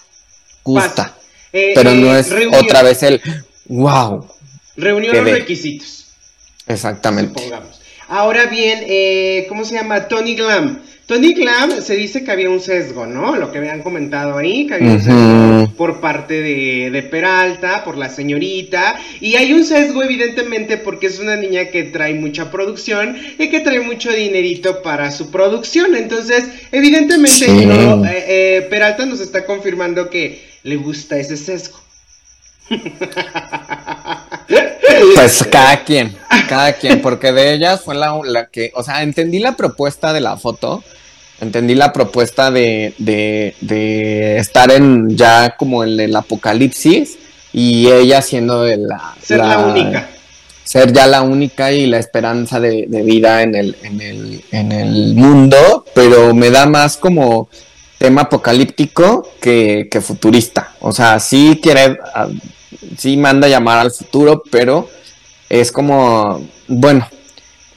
gusta. 0.63 1.18
Eh, 1.51 1.71
pero 1.75 1.93
no 1.95 2.15
eh, 2.15 2.19
es 2.19 2.31
otra 2.53 2.83
vez 2.83 3.03
el 3.03 3.21
wow. 3.67 4.25
Reunión 4.77 5.15
los 5.15 5.25
requisitos. 5.25 6.07
Exactamente. 6.67 7.41
Ahora 8.07 8.45
bien, 8.45 8.83
eh, 8.87 9.45
¿cómo 9.49 9.65
se 9.65 9.75
llama? 9.75 10.07
Tony 10.07 10.35
Glam. 10.35 10.79
Tony 11.05 11.33
Glam 11.33 11.81
se 11.81 11.95
dice 11.95 12.23
que 12.23 12.31
había 12.31 12.51
un 12.51 12.59
sesgo, 12.59 13.07
¿no? 13.07 13.35
Lo 13.35 13.51
que 13.51 13.57
habían 13.57 13.81
comentado 13.81 14.37
ahí, 14.37 14.67
que 14.67 14.75
había 14.75 14.91
un 14.91 15.01
sesgo 15.01 15.73
por 15.75 15.99
parte 15.99 16.35
de, 16.35 16.91
de, 16.91 17.01
Peralta, 17.01 17.83
por 17.83 17.97
la 17.97 18.09
señorita. 18.09 18.95
Y 19.19 19.35
hay 19.35 19.53
un 19.53 19.63
sesgo, 19.63 20.03
evidentemente, 20.03 20.77
porque 20.77 21.07
es 21.07 21.19
una 21.19 21.35
niña 21.35 21.65
que 21.65 21.83
trae 21.83 22.13
mucha 22.13 22.51
producción 22.51 23.17
y 23.39 23.49
que 23.49 23.59
trae 23.59 23.79
mucho 23.79 24.11
dinerito 24.11 24.83
para 24.83 25.11
su 25.11 25.31
producción. 25.31 25.95
Entonces, 25.95 26.45
evidentemente, 26.71 28.67
Peralta 28.69 29.07
nos 29.07 29.19
está 29.19 29.45
confirmando 29.45 30.11
que 30.11 30.48
le 30.69 30.77
gusta 30.77 31.17
ese 31.17 31.35
sesgo. 31.35 31.79
Pues 35.15 35.47
cada 35.49 35.83
quien, 35.83 36.15
cada 36.49 36.73
quien, 36.73 37.01
porque 37.01 37.31
de 37.31 37.53
ellas 37.53 37.81
fue 37.81 37.95
la, 37.95 38.19
la, 38.25 38.47
que, 38.47 38.71
o 38.75 38.83
sea, 38.83 39.01
entendí 39.03 39.39
la 39.39 39.55
propuesta 39.55 40.11
de 40.11 40.19
la 40.19 40.35
foto, 40.35 40.83
entendí 41.39 41.75
la 41.75 41.93
propuesta 41.93 42.51
de, 42.51 42.93
de, 42.97 43.55
de 43.61 44.37
estar 44.37 44.71
en 44.71 45.15
ya 45.15 45.55
como 45.57 45.83
en 45.83 45.99
el 45.99 46.15
apocalipsis 46.15 47.17
y 47.53 47.87
ella 47.87 48.21
siendo 48.21 48.65
la... 48.65 49.15
Ser 49.21 49.37
la, 49.37 49.59
única. 49.59 50.09
Ser 50.63 50.91
ya 50.91 51.07
la 51.07 51.21
única 51.21 51.71
y 51.71 51.85
la 51.85 51.99
esperanza 51.99 52.59
de, 52.59 52.85
de 52.87 53.01
vida 53.03 53.41
en 53.43 53.55
el, 53.55 53.77
en, 53.83 54.01
el, 54.01 54.43
en 54.51 54.71
el 54.71 55.15
mundo, 55.15 55.85
pero 55.93 56.33
me 56.33 56.49
da 56.49 56.65
más 56.65 56.97
como 56.97 57.47
tema 57.99 58.21
apocalíptico 58.21 59.29
que, 59.39 59.87
que 59.91 60.01
futurista. 60.01 60.73
O 60.79 60.91
sea, 60.91 61.19
sí 61.19 61.59
quiere 61.61 61.99
sí 62.97 63.17
manda 63.17 63.47
llamar 63.47 63.79
al 63.79 63.91
futuro, 63.91 64.43
pero 64.49 64.89
es 65.49 65.71
como, 65.71 66.41
bueno, 66.67 67.07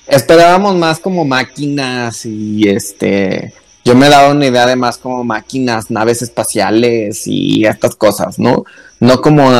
esperábamos 0.06 0.76
más 0.76 0.98
como 0.98 1.24
máquinas 1.24 2.24
y 2.26 2.68
este, 2.68 3.52
yo 3.84 3.94
me 3.94 4.08
daba 4.08 4.30
una 4.30 4.46
idea 4.46 4.66
de 4.66 4.76
más 4.76 4.98
como 4.98 5.24
máquinas, 5.24 5.90
naves 5.90 6.22
espaciales 6.22 7.26
y 7.26 7.64
estas 7.64 7.96
cosas, 7.96 8.38
¿no? 8.38 8.64
No 9.00 9.20
como, 9.20 9.50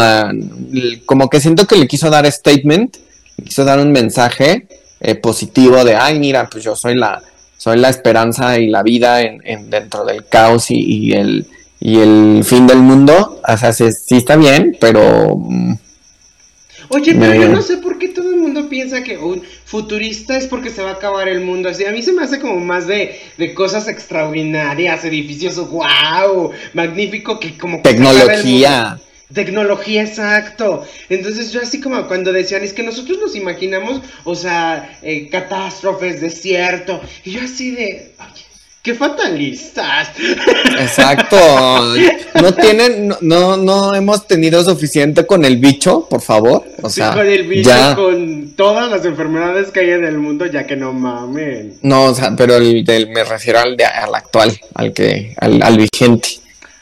como 1.06 1.28
que 1.28 1.40
siento 1.40 1.66
que 1.66 1.76
le 1.76 1.88
quiso 1.88 2.10
dar 2.10 2.30
statement, 2.30 2.96
le 3.38 3.44
quiso 3.44 3.64
dar 3.64 3.80
un 3.80 3.90
mensaje 3.90 4.68
eh, 5.00 5.14
positivo 5.16 5.84
de, 5.84 5.96
ay, 5.96 6.18
mira, 6.18 6.48
pues 6.48 6.62
yo 6.62 6.76
soy 6.76 6.94
la, 6.94 7.22
soy 7.62 7.78
la 7.78 7.90
esperanza 7.90 8.58
y 8.58 8.66
la 8.66 8.82
vida 8.82 9.22
en, 9.22 9.70
dentro 9.70 10.04
del 10.04 10.26
caos 10.26 10.70
y 10.70 11.12
el 11.12 11.46
y 11.84 11.98
el 11.98 12.44
fin 12.44 12.68
del 12.68 12.78
mundo, 12.78 13.40
o 13.46 13.56
sea, 13.56 13.72
sí, 13.72 13.86
está 14.10 14.36
bien, 14.36 14.76
pero... 14.80 15.34
Mm, 15.36 15.74
Oye, 16.90 17.14
pero 17.14 17.34
yo 17.34 17.48
no 17.48 17.60
sé 17.60 17.78
por 17.78 17.98
qué 17.98 18.08
todo 18.08 18.30
el 18.30 18.36
mundo 18.36 18.68
piensa 18.68 19.02
que 19.02 19.16
un 19.18 19.42
futurista 19.64 20.36
es 20.36 20.46
porque 20.46 20.70
se 20.70 20.82
va 20.82 20.90
a 20.90 20.92
acabar 20.94 21.26
el 21.26 21.40
mundo. 21.40 21.70
Así, 21.70 21.86
a 21.86 21.90
mí 21.90 22.02
se 22.02 22.12
me 22.12 22.22
hace 22.22 22.38
como 22.38 22.60
más 22.60 22.86
de, 22.86 23.18
de 23.38 23.54
cosas 23.54 23.88
extraordinarias, 23.88 25.04
edificios, 25.04 25.56
wow, 25.56 26.52
magnífico, 26.74 27.40
que 27.40 27.56
como... 27.56 27.80
Tecnología. 27.80 29.00
Tecnología, 29.32 30.02
exacto. 30.02 30.84
Entonces 31.08 31.52
yo 31.52 31.60
así 31.60 31.80
como 31.80 32.06
cuando 32.08 32.32
decían, 32.32 32.62
es 32.62 32.72
que 32.72 32.82
nosotros 32.82 33.18
nos 33.18 33.36
imaginamos, 33.36 34.02
o 34.24 34.34
sea, 34.34 34.98
eh, 35.02 35.28
catástrofes, 35.30 36.20
desierto, 36.20 37.00
y 37.24 37.32
yo 37.32 37.40
así 37.42 37.70
de, 37.72 38.12
oye, 38.18 38.42
¡Qué 38.82 38.94
fatalistas! 38.94 40.08
Exacto. 40.78 41.36
No 42.34 42.52
tienen, 42.54 43.12
no, 43.20 43.56
no 43.56 43.94
hemos 43.94 44.26
tenido 44.26 44.64
suficiente 44.64 45.26
con 45.26 45.44
el 45.44 45.58
bicho, 45.58 46.08
por 46.08 46.22
favor. 46.22 46.64
O 46.82 46.88
sea, 46.88 47.12
con 47.12 47.28
el 47.28 47.46
bicho, 47.46 47.70
con 47.94 48.54
todas 48.56 48.90
las 48.90 49.04
enfermedades 49.04 49.70
que 49.70 49.80
hay 49.80 49.90
en 49.90 50.04
el 50.04 50.18
mundo, 50.18 50.46
ya 50.46 50.66
que 50.66 50.74
no 50.74 50.92
mamen. 50.92 51.74
No, 51.82 52.06
o 52.06 52.14
sea, 52.14 52.34
pero 52.34 52.56
el 52.56 52.84
del, 52.84 53.10
me 53.10 53.22
refiero 53.22 53.60
al, 53.60 53.76
de, 53.76 53.84
al 53.84 54.12
actual, 54.14 54.58
al 54.74 54.92
que, 54.92 55.34
al, 55.38 55.62
al 55.62 55.76
vigente. 55.76 56.30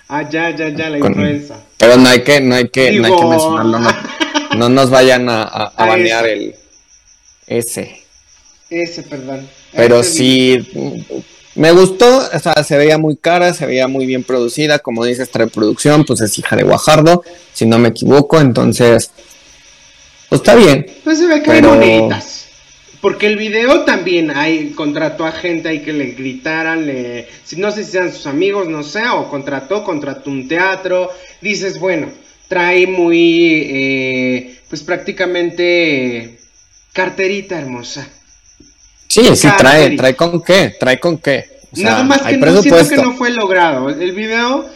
Ah, 0.08 0.26
ya, 0.30 0.56
ya, 0.56 0.70
ya, 0.70 0.88
la 0.88 0.98
influenza. 0.98 1.56
Pero 1.80 1.96
no 1.96 2.08
hay 2.10 2.22
que, 2.22 2.42
no 2.42 2.54
hay 2.54 2.68
que, 2.68 2.92
no 2.92 3.06
hay 3.06 3.16
que 3.16 3.24
mencionarlo, 3.24 3.78
no. 3.78 3.90
No 4.56 4.68
nos 4.68 4.90
vayan 4.90 5.28
a, 5.30 5.42
a, 5.44 5.70
banear 5.86 6.26
el 6.26 6.54
ese. 7.46 8.02
Ese, 8.68 9.02
perdón. 9.02 9.48
Pero 9.72 10.02
sí, 10.02 10.58
me 11.54 11.72
gustó, 11.72 12.18
o 12.18 12.38
sea, 12.38 12.62
se 12.62 12.76
veía 12.76 12.98
muy 12.98 13.16
cara, 13.16 13.54
se 13.54 13.64
veía 13.64 13.88
muy 13.88 14.04
bien 14.04 14.24
producida, 14.24 14.78
como 14.78 15.04
dices, 15.04 15.30
trae 15.30 15.46
producción, 15.46 16.04
pues 16.04 16.20
es 16.20 16.38
hija 16.38 16.54
de 16.54 16.64
Guajardo, 16.64 17.24
si 17.52 17.64
no 17.64 17.78
me 17.78 17.88
equivoco, 17.88 18.38
entonces, 18.38 19.10
pues 20.28 20.42
está 20.42 20.54
bien. 20.54 20.86
Pues 21.02 21.18
se 21.18 21.26
ve 21.26 21.42
que 21.42 21.50
hay 21.50 21.62
bonitas. 21.62 22.39
Porque 23.00 23.26
el 23.26 23.36
video 23.36 23.84
también 23.84 24.30
hay, 24.30 24.70
contrató 24.70 25.24
a 25.24 25.32
gente 25.32 25.68
ahí 25.70 25.80
que 25.80 25.92
le 25.92 26.12
gritaran, 26.12 26.86
le, 26.86 27.28
no 27.56 27.70
sé 27.70 27.84
si 27.84 27.92
sean 27.92 28.12
sus 28.12 28.26
amigos, 28.26 28.68
no 28.68 28.82
sé, 28.82 29.08
o 29.08 29.28
contrató, 29.28 29.84
contrató 29.84 30.30
un 30.30 30.46
teatro. 30.46 31.10
Dices, 31.40 31.78
bueno, 31.78 32.08
trae 32.46 32.86
muy, 32.86 33.68
eh, 33.70 34.60
pues 34.68 34.82
prácticamente 34.82 36.40
carterita 36.92 37.58
hermosa. 37.58 38.06
Sí, 39.08 39.34
sí, 39.34 39.48
trae, 39.56 39.96
trae 39.96 40.14
con 40.14 40.42
qué, 40.42 40.76
trae 40.78 41.00
con 41.00 41.18
qué. 41.18 41.60
Nada 41.72 42.02
más 42.02 42.22
que 42.22 42.36
no 42.36 42.62
siento 42.62 42.88
que 42.88 42.96
no 42.96 43.14
fue 43.14 43.30
logrado. 43.30 43.88
El 43.88 44.12
video 44.12 44.68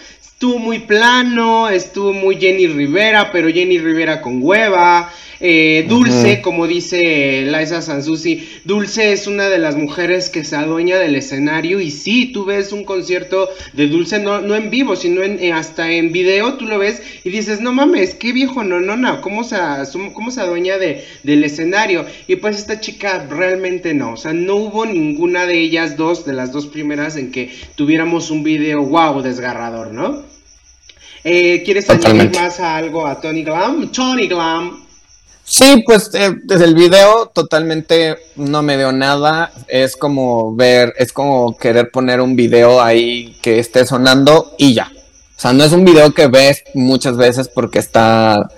estuvo 0.44 0.58
muy 0.58 0.80
plano, 0.80 1.70
estuvo 1.70 2.12
muy 2.12 2.36
Jenny 2.36 2.66
Rivera, 2.66 3.32
pero 3.32 3.48
Jenny 3.48 3.78
Rivera 3.78 4.20
con 4.20 4.42
hueva. 4.42 5.10
Eh, 5.40 5.86
Dulce, 5.88 6.42
como 6.42 6.66
dice 6.66 7.46
Liza 7.46 7.80
Sansusi, 7.80 8.46
Dulce 8.64 9.12
es 9.12 9.26
una 9.26 9.48
de 9.48 9.58
las 9.58 9.74
mujeres 9.74 10.28
que 10.28 10.44
se 10.44 10.54
adueña 10.54 10.98
del 10.98 11.16
escenario 11.16 11.80
y 11.80 11.90
sí, 11.90 12.26
tú 12.26 12.44
ves 12.44 12.72
un 12.72 12.84
concierto 12.84 13.48
de 13.72 13.88
Dulce 13.88 14.20
no, 14.20 14.42
no 14.42 14.54
en 14.54 14.70
vivo, 14.70 14.96
sino 14.96 15.22
en, 15.22 15.38
eh, 15.40 15.52
hasta 15.52 15.90
en 15.90 16.12
video, 16.12 16.54
tú 16.54 16.66
lo 16.66 16.78
ves 16.78 17.02
y 17.24 17.30
dices, 17.30 17.60
no 17.60 17.72
mames, 17.72 18.14
qué 18.14 18.32
viejo 18.32 18.64
no, 18.64 18.80
no, 18.80 18.96
no, 18.96 19.20
¿cómo 19.22 19.44
se, 19.44 19.56
cómo 20.12 20.30
se 20.30 20.40
adueña 20.40 20.78
de, 20.78 21.04
del 21.24 21.42
escenario? 21.42 22.06
Y 22.28 22.36
pues 22.36 22.58
esta 22.58 22.80
chica 22.80 23.26
realmente 23.28 23.92
no, 23.92 24.12
o 24.12 24.16
sea, 24.16 24.34
no 24.34 24.56
hubo 24.56 24.86
ninguna 24.86 25.46
de 25.46 25.58
ellas 25.58 25.96
dos, 25.96 26.24
de 26.26 26.34
las 26.34 26.52
dos 26.52 26.66
primeras, 26.66 27.16
en 27.16 27.32
que 27.32 27.50
tuviéramos 27.74 28.30
un 28.30 28.44
video 28.44 28.82
wow, 28.82 29.20
desgarrador, 29.22 29.90
¿no? 29.92 30.33
Eh, 31.24 31.62
¿Quieres 31.64 31.88
añadir 31.88 32.30
más 32.38 32.60
a 32.60 32.76
algo 32.76 33.06
a 33.06 33.18
Tony 33.18 33.42
Glam? 33.42 33.90
Tony 33.90 34.28
Glam. 34.28 34.84
Sí, 35.42 35.82
pues 35.84 36.10
eh, 36.14 36.34
desde 36.44 36.64
el 36.64 36.74
video 36.74 37.26
totalmente 37.34 38.16
no 38.36 38.62
me 38.62 38.76
dio 38.76 38.92
nada. 38.92 39.50
Es 39.68 39.96
como 39.96 40.54
ver, 40.54 40.94
es 40.98 41.12
como 41.12 41.56
querer 41.56 41.90
poner 41.90 42.20
un 42.20 42.36
video 42.36 42.82
ahí 42.82 43.36
que 43.42 43.58
esté 43.58 43.86
sonando 43.86 44.54
y 44.58 44.74
ya. 44.74 44.90
O 44.94 45.40
sea, 45.40 45.52
no 45.52 45.64
es 45.64 45.72
un 45.72 45.84
video 45.84 46.12
que 46.12 46.28
ves 46.28 46.62
muchas 46.74 47.16
veces 47.16 47.48
porque 47.48 47.78
está, 47.78 48.48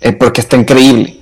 eh, 0.00 0.12
porque 0.12 0.40
está 0.40 0.56
increíble. 0.56 1.20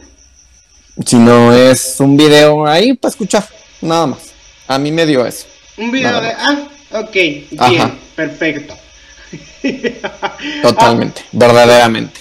Sino 1.07 1.53
es 1.53 1.97
un 2.01 2.17
video 2.17 2.67
ahí 2.67 2.95
para 2.95 3.11
escuchar, 3.11 3.47
nada 3.81 4.07
más. 4.07 4.33
A 4.67 4.79
mí 4.79 4.91
me 4.91 5.07
dio 5.07 5.25
eso. 5.25 5.47
Un 5.77 5.93
video 5.93 6.21
de, 6.21 6.33
ah, 6.33 6.69
ok, 6.93 7.13
bien, 7.13 7.99
perfecto. 8.17 8.75
Totalmente, 10.63 11.23
verdaderamente. 11.33 12.21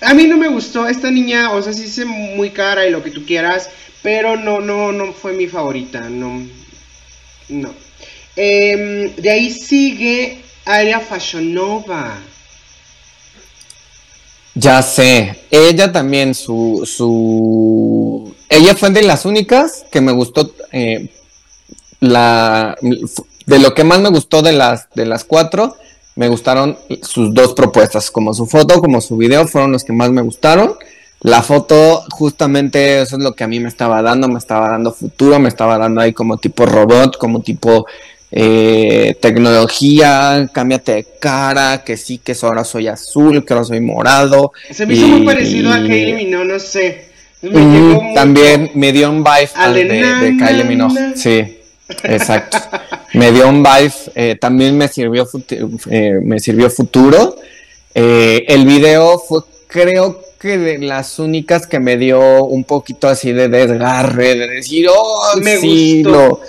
A 0.00 0.12
mí 0.12 0.26
no 0.26 0.36
me 0.36 0.48
gustó 0.48 0.86
esta 0.86 1.10
niña, 1.10 1.52
o 1.52 1.62
sea, 1.62 1.72
sí 1.72 1.84
es 1.84 2.06
muy 2.06 2.50
cara 2.50 2.86
y 2.86 2.90
lo 2.90 3.02
que 3.02 3.10
tú 3.10 3.24
quieras, 3.24 3.70
pero 4.02 4.36
no, 4.36 4.60
no, 4.60 4.92
no 4.92 5.12
fue 5.12 5.32
mi 5.32 5.46
favorita, 5.46 6.00
no, 6.10 6.46
no. 7.48 7.74
Em, 8.36 9.14
de 9.16 9.30
ahí 9.30 9.50
sigue 9.50 10.42
Aria 10.66 11.00
Fashionova. 11.00 12.18
Ya 14.54 14.82
sé, 14.82 15.40
ella 15.50 15.90
también, 15.90 16.34
su, 16.34 16.82
su, 16.86 18.34
ella 18.48 18.74
fue 18.76 18.90
de 18.90 19.02
las 19.02 19.24
únicas 19.24 19.84
que 19.90 20.00
me 20.00 20.12
gustó, 20.12 20.54
eh, 20.70 21.08
la, 22.00 22.76
de 23.46 23.58
lo 23.58 23.74
que 23.74 23.84
más 23.84 24.00
me 24.00 24.10
gustó 24.10 24.42
de 24.42 24.52
las, 24.52 24.88
de 24.94 25.06
las 25.06 25.24
cuatro, 25.24 25.76
me 26.16 26.28
gustaron 26.28 26.78
sus 27.02 27.34
dos 27.34 27.54
propuestas, 27.54 28.10
como 28.10 28.34
su 28.34 28.46
foto, 28.46 28.80
como 28.80 29.00
su 29.00 29.16
video, 29.16 29.46
fueron 29.46 29.72
los 29.72 29.84
que 29.84 29.92
más 29.92 30.10
me 30.10 30.22
gustaron. 30.22 30.74
La 31.20 31.42
foto, 31.42 32.04
justamente 32.10 33.00
eso 33.00 33.16
es 33.16 33.22
lo 33.22 33.32
que 33.32 33.44
a 33.44 33.48
mí 33.48 33.58
me 33.58 33.68
estaba 33.68 34.02
dando, 34.02 34.28
me 34.28 34.38
estaba 34.38 34.68
dando 34.68 34.92
futuro, 34.92 35.38
me 35.38 35.48
estaba 35.48 35.78
dando 35.78 36.00
ahí 36.00 36.12
como 36.12 36.36
tipo 36.36 36.66
robot, 36.66 37.16
como 37.16 37.40
tipo 37.40 37.86
eh, 38.30 39.16
tecnología, 39.20 40.50
cámbiate 40.52 40.92
de 40.92 41.06
cara, 41.18 41.82
que 41.82 41.96
sí, 41.96 42.18
que 42.18 42.36
ahora 42.42 42.62
soy 42.64 42.88
azul, 42.88 43.44
que 43.44 43.54
ahora 43.54 43.64
soy 43.64 43.80
morado. 43.80 44.52
Se 44.70 44.84
me 44.86 44.94
hizo 44.94 45.06
muy 45.08 45.24
parecido 45.24 45.72
a 45.72 45.78
Kylie 45.78 46.14
Minogue, 46.14 46.44
no 46.44 46.58
sé. 46.58 47.06
también 48.14 48.72
me 48.74 48.92
dio 48.92 49.10
un 49.10 49.24
vibe 49.24 49.72
de, 49.72 49.84
de 49.84 50.36
Kylie 50.36 50.64
Minogue, 50.64 51.16
sí. 51.16 51.58
Exacto. 52.02 52.58
me 53.14 53.30
dio 53.30 53.48
un 53.48 53.62
vibe, 53.62 53.94
eh, 54.14 54.36
también 54.38 54.76
me 54.76 54.88
sirvió, 54.88 55.26
eh, 55.90 56.18
me 56.22 56.40
sirvió 56.40 56.68
futuro. 56.68 57.36
Eh, 57.94 58.44
el 58.48 58.66
video 58.66 59.18
fue, 59.18 59.40
creo 59.68 60.20
que 60.38 60.58
de 60.58 60.78
las 60.78 61.18
únicas 61.18 61.66
que 61.66 61.78
me 61.78 61.96
dio 61.96 62.44
un 62.44 62.64
poquito 62.64 63.08
así 63.08 63.32
de 63.32 63.48
desgarre, 63.48 64.34
de 64.34 64.48
decir, 64.48 64.88
oh, 64.90 65.36
me 65.40 65.58
sí 65.58 66.02
lo, 66.02 66.40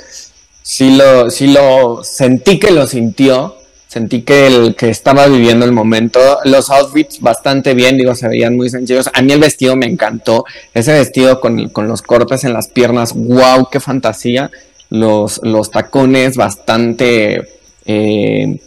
sí 0.63 0.95
lo, 0.95 1.29
sí 1.29 1.47
lo, 1.47 2.03
sentí 2.03 2.57
que 2.57 2.71
lo 2.71 2.87
sintió, 2.87 3.57
sentí 3.87 4.23
que 4.23 4.47
el 4.47 4.75
que 4.75 4.89
estaba 4.89 5.27
viviendo 5.27 5.65
el 5.65 5.71
momento, 5.71 6.19
los 6.45 6.71
outfits 6.71 7.21
bastante 7.21 7.75
bien, 7.75 7.95
digo, 7.95 8.15
se 8.15 8.27
veían 8.27 8.55
muy 8.55 8.71
sencillos. 8.71 9.11
A 9.13 9.21
mí 9.21 9.31
el 9.31 9.39
vestido 9.39 9.75
me 9.75 9.85
encantó, 9.85 10.45
ese 10.73 10.93
vestido 10.93 11.39
con, 11.39 11.69
con 11.69 11.87
los 11.87 12.01
cortes 12.01 12.43
en 12.43 12.53
las 12.53 12.69
piernas, 12.69 13.13
wow, 13.13 13.69
qué 13.71 13.79
fantasía 13.79 14.49
los, 14.89 15.39
los 15.43 15.71
tacones 15.71 16.35
bastante 16.35 17.47
eh, 17.85 18.59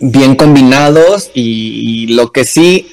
bien 0.00 0.36
combinados 0.36 1.30
y, 1.34 2.06
lo 2.08 2.32
que 2.32 2.44
sí 2.44 2.88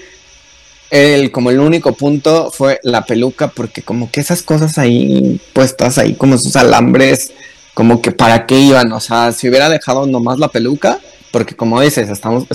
el, 0.91 1.31
como 1.31 1.51
el 1.51 1.59
único 1.59 1.93
punto 1.93 2.51
fue 2.51 2.79
la 2.83 3.05
peluca, 3.05 3.49
porque 3.49 3.81
como 3.81 4.11
que 4.11 4.21
esas 4.21 4.43
cosas 4.43 4.77
ahí 4.77 5.39
puestas 5.53 5.97
ahí, 5.97 6.13
como 6.13 6.35
esos 6.35 6.55
alambres, 6.55 7.31
como 7.73 8.01
que 8.01 8.11
para 8.11 8.45
qué 8.45 8.59
iban, 8.59 8.91
o 8.93 8.99
sea, 8.99 9.31
si 9.31 9.49
hubiera 9.49 9.69
dejado 9.69 10.05
nomás 10.05 10.39
la 10.39 10.47
peluca, 10.47 10.99
porque 11.31 11.55
como 11.55 11.81
dices, 11.81 12.09
estamos, 12.09 12.45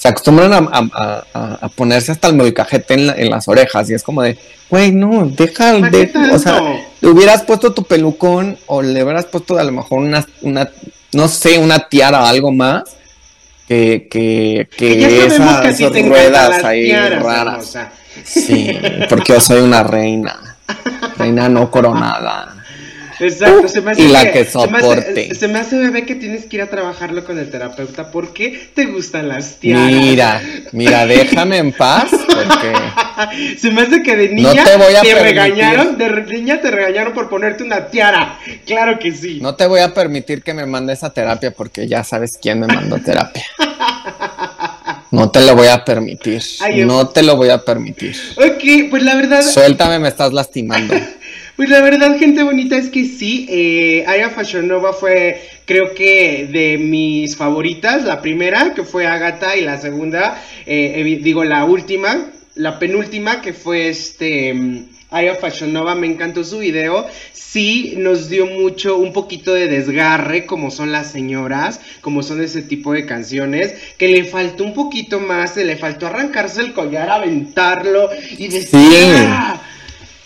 se, 0.00 0.08
acostumbran 0.08 0.68
a, 0.72 1.68
ponerse 1.74 2.12
hasta 2.12 2.28
el 2.28 2.36
molcajete 2.36 2.94
en, 2.94 3.10
en, 3.10 3.30
las 3.30 3.46
orejas 3.48 3.90
y 3.90 3.94
es 3.94 4.02
como 4.02 4.22
de, 4.22 4.38
güey, 4.70 4.92
no, 4.92 5.26
deja, 5.26 5.74
de, 5.74 6.10
o 6.32 6.38
sea, 6.38 6.62
le 7.00 7.08
hubieras 7.08 7.42
puesto 7.42 7.74
tu 7.74 7.84
pelucón 7.84 8.56
o 8.66 8.80
le 8.80 9.04
hubieras 9.04 9.26
puesto 9.26 9.58
a 9.58 9.64
lo 9.64 9.72
mejor 9.72 9.98
una, 9.98 10.26
una 10.40 10.70
no 11.12 11.28
sé, 11.28 11.58
una 11.58 11.80
tiara 11.88 12.22
o 12.22 12.26
algo 12.26 12.50
más 12.50 12.84
que, 13.68 14.08
que, 14.10 14.68
que, 14.76 15.26
esas, 15.26 15.92
ruedas 16.04 16.64
ahí 16.64 16.92
raras. 16.92 17.76
Sí, 18.24 18.76
porque 19.08 19.34
yo 19.34 19.40
soy 19.40 19.60
una 19.60 19.82
reina, 19.82 20.56
reina 21.18 21.48
no 21.48 21.70
coronada. 21.70 22.59
Exacto, 23.20 23.68
se 23.68 23.80
me 23.80 23.92
hace 23.92 24.02
y 24.02 24.08
la 24.08 24.32
que, 24.32 24.44
soporte. 24.44 25.34
Se 25.34 25.48
me, 25.48 25.58
hace, 25.58 25.76
bebé 25.76 26.06
que 26.06 26.14
tienes 26.14 26.46
que 26.46 26.56
ir 26.56 26.62
a 26.62 26.66
trabajarlo 26.68 27.24
con 27.24 27.38
el 27.38 27.50
terapeuta 27.50 28.10
porque 28.10 28.70
te 28.74 28.86
gustan 28.86 29.28
las 29.28 29.56
tiaras. 29.56 29.92
Mira, 29.92 30.42
mira, 30.72 31.06
déjame 31.06 31.58
en 31.58 31.72
paz 31.72 32.10
porque 32.10 33.58
se 33.58 33.70
me 33.70 33.82
hace 33.82 34.02
que 34.02 34.16
de 34.16 34.28
niña 34.30 34.64
te, 34.64 35.14
regañaron, 35.14 35.98
de 35.98 36.22
niña 36.22 36.60
te 36.60 36.70
regañaron 36.70 37.12
por 37.12 37.28
ponerte 37.28 37.62
una 37.62 37.86
tiara. 37.88 38.38
Claro 38.64 38.98
que 38.98 39.12
sí. 39.12 39.38
No 39.40 39.54
te 39.54 39.66
voy 39.66 39.80
a 39.80 39.92
permitir 39.92 40.42
que 40.42 40.54
me 40.54 40.64
mandes 40.66 41.04
a 41.04 41.12
terapia 41.12 41.50
porque 41.50 41.86
ya 41.86 42.04
sabes 42.04 42.38
quién 42.40 42.60
me 42.60 42.66
mandó 42.66 42.98
terapia. 42.98 43.44
No 45.12 45.28
te 45.30 45.40
lo 45.40 45.56
voy 45.56 45.66
a 45.66 45.84
permitir. 45.84 46.40
no 46.86 47.08
te 47.08 47.22
lo 47.22 47.36
voy 47.36 47.50
a 47.50 47.64
permitir. 47.64 48.16
Ok, 48.36 48.90
pues 48.90 49.02
la 49.02 49.16
verdad. 49.16 49.42
Suéltame, 49.42 49.98
me 49.98 50.08
estás 50.08 50.32
lastimando. 50.32 50.94
Pues 51.60 51.68
la 51.68 51.82
verdad, 51.82 52.18
gente 52.18 52.42
bonita, 52.42 52.78
es 52.78 52.88
que 52.88 53.04
sí, 53.04 53.46
eh, 53.50 54.06
Aya 54.06 54.30
Fashion 54.30 54.66
Nova 54.66 54.94
fue, 54.94 55.42
creo 55.66 55.92
que, 55.92 56.48
de 56.50 56.78
mis 56.78 57.36
favoritas. 57.36 58.02
La 58.04 58.22
primera, 58.22 58.72
que 58.72 58.82
fue 58.82 59.06
Agatha, 59.06 59.54
y 59.58 59.60
la 59.60 59.78
segunda, 59.78 60.42
eh, 60.64 61.20
digo, 61.22 61.44
la 61.44 61.66
última, 61.66 62.30
la 62.54 62.78
penúltima, 62.78 63.42
que 63.42 63.52
fue 63.52 63.90
este. 63.90 64.86
Aya 65.10 65.34
Fashion 65.34 65.74
Nova, 65.74 65.94
me 65.94 66.06
encantó 66.06 66.44
su 66.44 66.60
video. 66.60 67.06
Sí, 67.34 67.92
nos 67.98 68.30
dio 68.30 68.46
mucho, 68.46 68.96
un 68.96 69.12
poquito 69.12 69.52
de 69.52 69.68
desgarre, 69.68 70.46
como 70.46 70.70
son 70.70 70.92
las 70.92 71.12
señoras, 71.12 71.82
como 72.00 72.22
son 72.22 72.42
ese 72.42 72.62
tipo 72.62 72.94
de 72.94 73.04
canciones, 73.04 73.74
que 73.98 74.08
le 74.08 74.24
faltó 74.24 74.64
un 74.64 74.72
poquito 74.72 75.20
más, 75.20 75.52
se 75.52 75.66
le 75.66 75.76
faltó 75.76 76.06
arrancarse 76.06 76.62
el 76.62 76.72
collar, 76.72 77.10
aventarlo 77.10 78.08
y 78.38 78.48
decir. 78.48 78.80
Ah, 79.28 79.60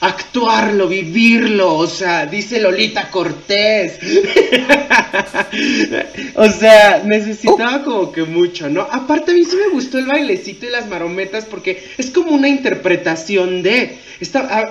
actuarlo, 0.06 0.88
vivirlo, 0.88 1.74
o 1.74 1.86
sea, 1.86 2.26
dice 2.26 2.60
Lolita 2.60 3.10
Cortés. 3.10 3.98
o 6.34 6.50
sea, 6.50 7.02
necesitaba 7.04 7.84
como 7.84 8.12
que 8.12 8.24
mucho, 8.24 8.68
¿no? 8.68 8.82
Aparte 8.82 9.32
a 9.32 9.34
mí 9.34 9.44
sí 9.44 9.56
me 9.56 9.72
gustó 9.72 9.98
el 9.98 10.06
bailecito 10.06 10.66
y 10.66 10.70
las 10.70 10.88
marometas 10.88 11.44
porque 11.44 11.84
es 11.96 12.10
como 12.10 12.32
una 12.32 12.48
interpretación 12.48 13.62
de... 13.62 13.98
Está, 14.20 14.68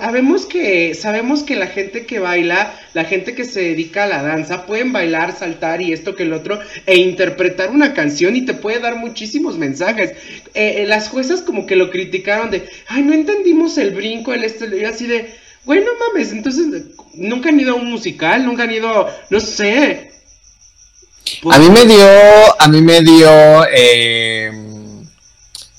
que, 0.48 0.94
sabemos 0.94 1.42
que 1.42 1.56
la 1.56 1.66
gente 1.66 2.06
que 2.06 2.18
baila, 2.18 2.74
la 2.94 3.04
gente 3.04 3.34
que 3.34 3.44
se 3.44 3.60
dedica 3.60 4.04
a 4.04 4.08
la 4.08 4.22
danza, 4.22 4.66
pueden 4.66 4.92
bailar, 4.92 5.36
saltar 5.36 5.82
y 5.82 5.92
esto 5.92 6.14
que 6.14 6.22
el 6.22 6.32
otro, 6.32 6.58
e 6.86 6.96
interpretar 6.96 7.70
una 7.70 7.92
canción 7.92 8.34
y 8.36 8.46
te 8.46 8.54
puede 8.54 8.78
dar 8.80 8.96
muchísimos 8.96 9.58
mensajes. 9.58 10.12
Eh, 10.54 10.82
eh, 10.82 10.86
las 10.86 11.08
juezas 11.08 11.42
como 11.42 11.66
que 11.66 11.76
lo 11.76 11.90
criticaron 11.90 12.50
de, 12.50 12.66
ay, 12.86 13.02
no 13.02 13.12
entendimos 13.12 13.76
el 13.78 13.90
brinco, 13.90 14.32
el 14.32 14.44
esto, 14.44 14.64
y 14.74 14.84
así 14.84 15.06
de 15.06 15.44
Güey, 15.64 15.80
no 15.80 15.92
mames, 15.98 16.30
entonces, 16.30 16.66
nunca 17.14 17.48
han 17.48 17.58
ido 17.58 17.72
a 17.72 17.76
un 17.76 17.90
musical, 17.90 18.44
nunca 18.44 18.64
han 18.64 18.70
ido, 18.70 19.08
no 19.30 19.40
sé. 19.40 20.10
a 21.50 21.58
mí 21.58 21.70
me 21.70 21.86
dio, 21.86 22.60
a 22.60 22.68
mí 22.68 22.82
me 22.82 23.00
dio 23.00 23.30
eh, 23.72 24.52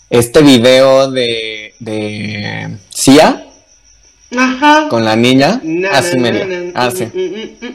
este 0.09 0.41
video 0.41 1.11
de, 1.11 1.75
de 1.79 2.77
Cia. 2.89 3.44
Ajá. 4.37 4.87
Con 4.89 5.05
la 5.05 5.15
niña. 5.15 5.61
así 5.91 6.17
me 6.17 6.31
dio. 6.31 6.71
Así. 6.75 7.07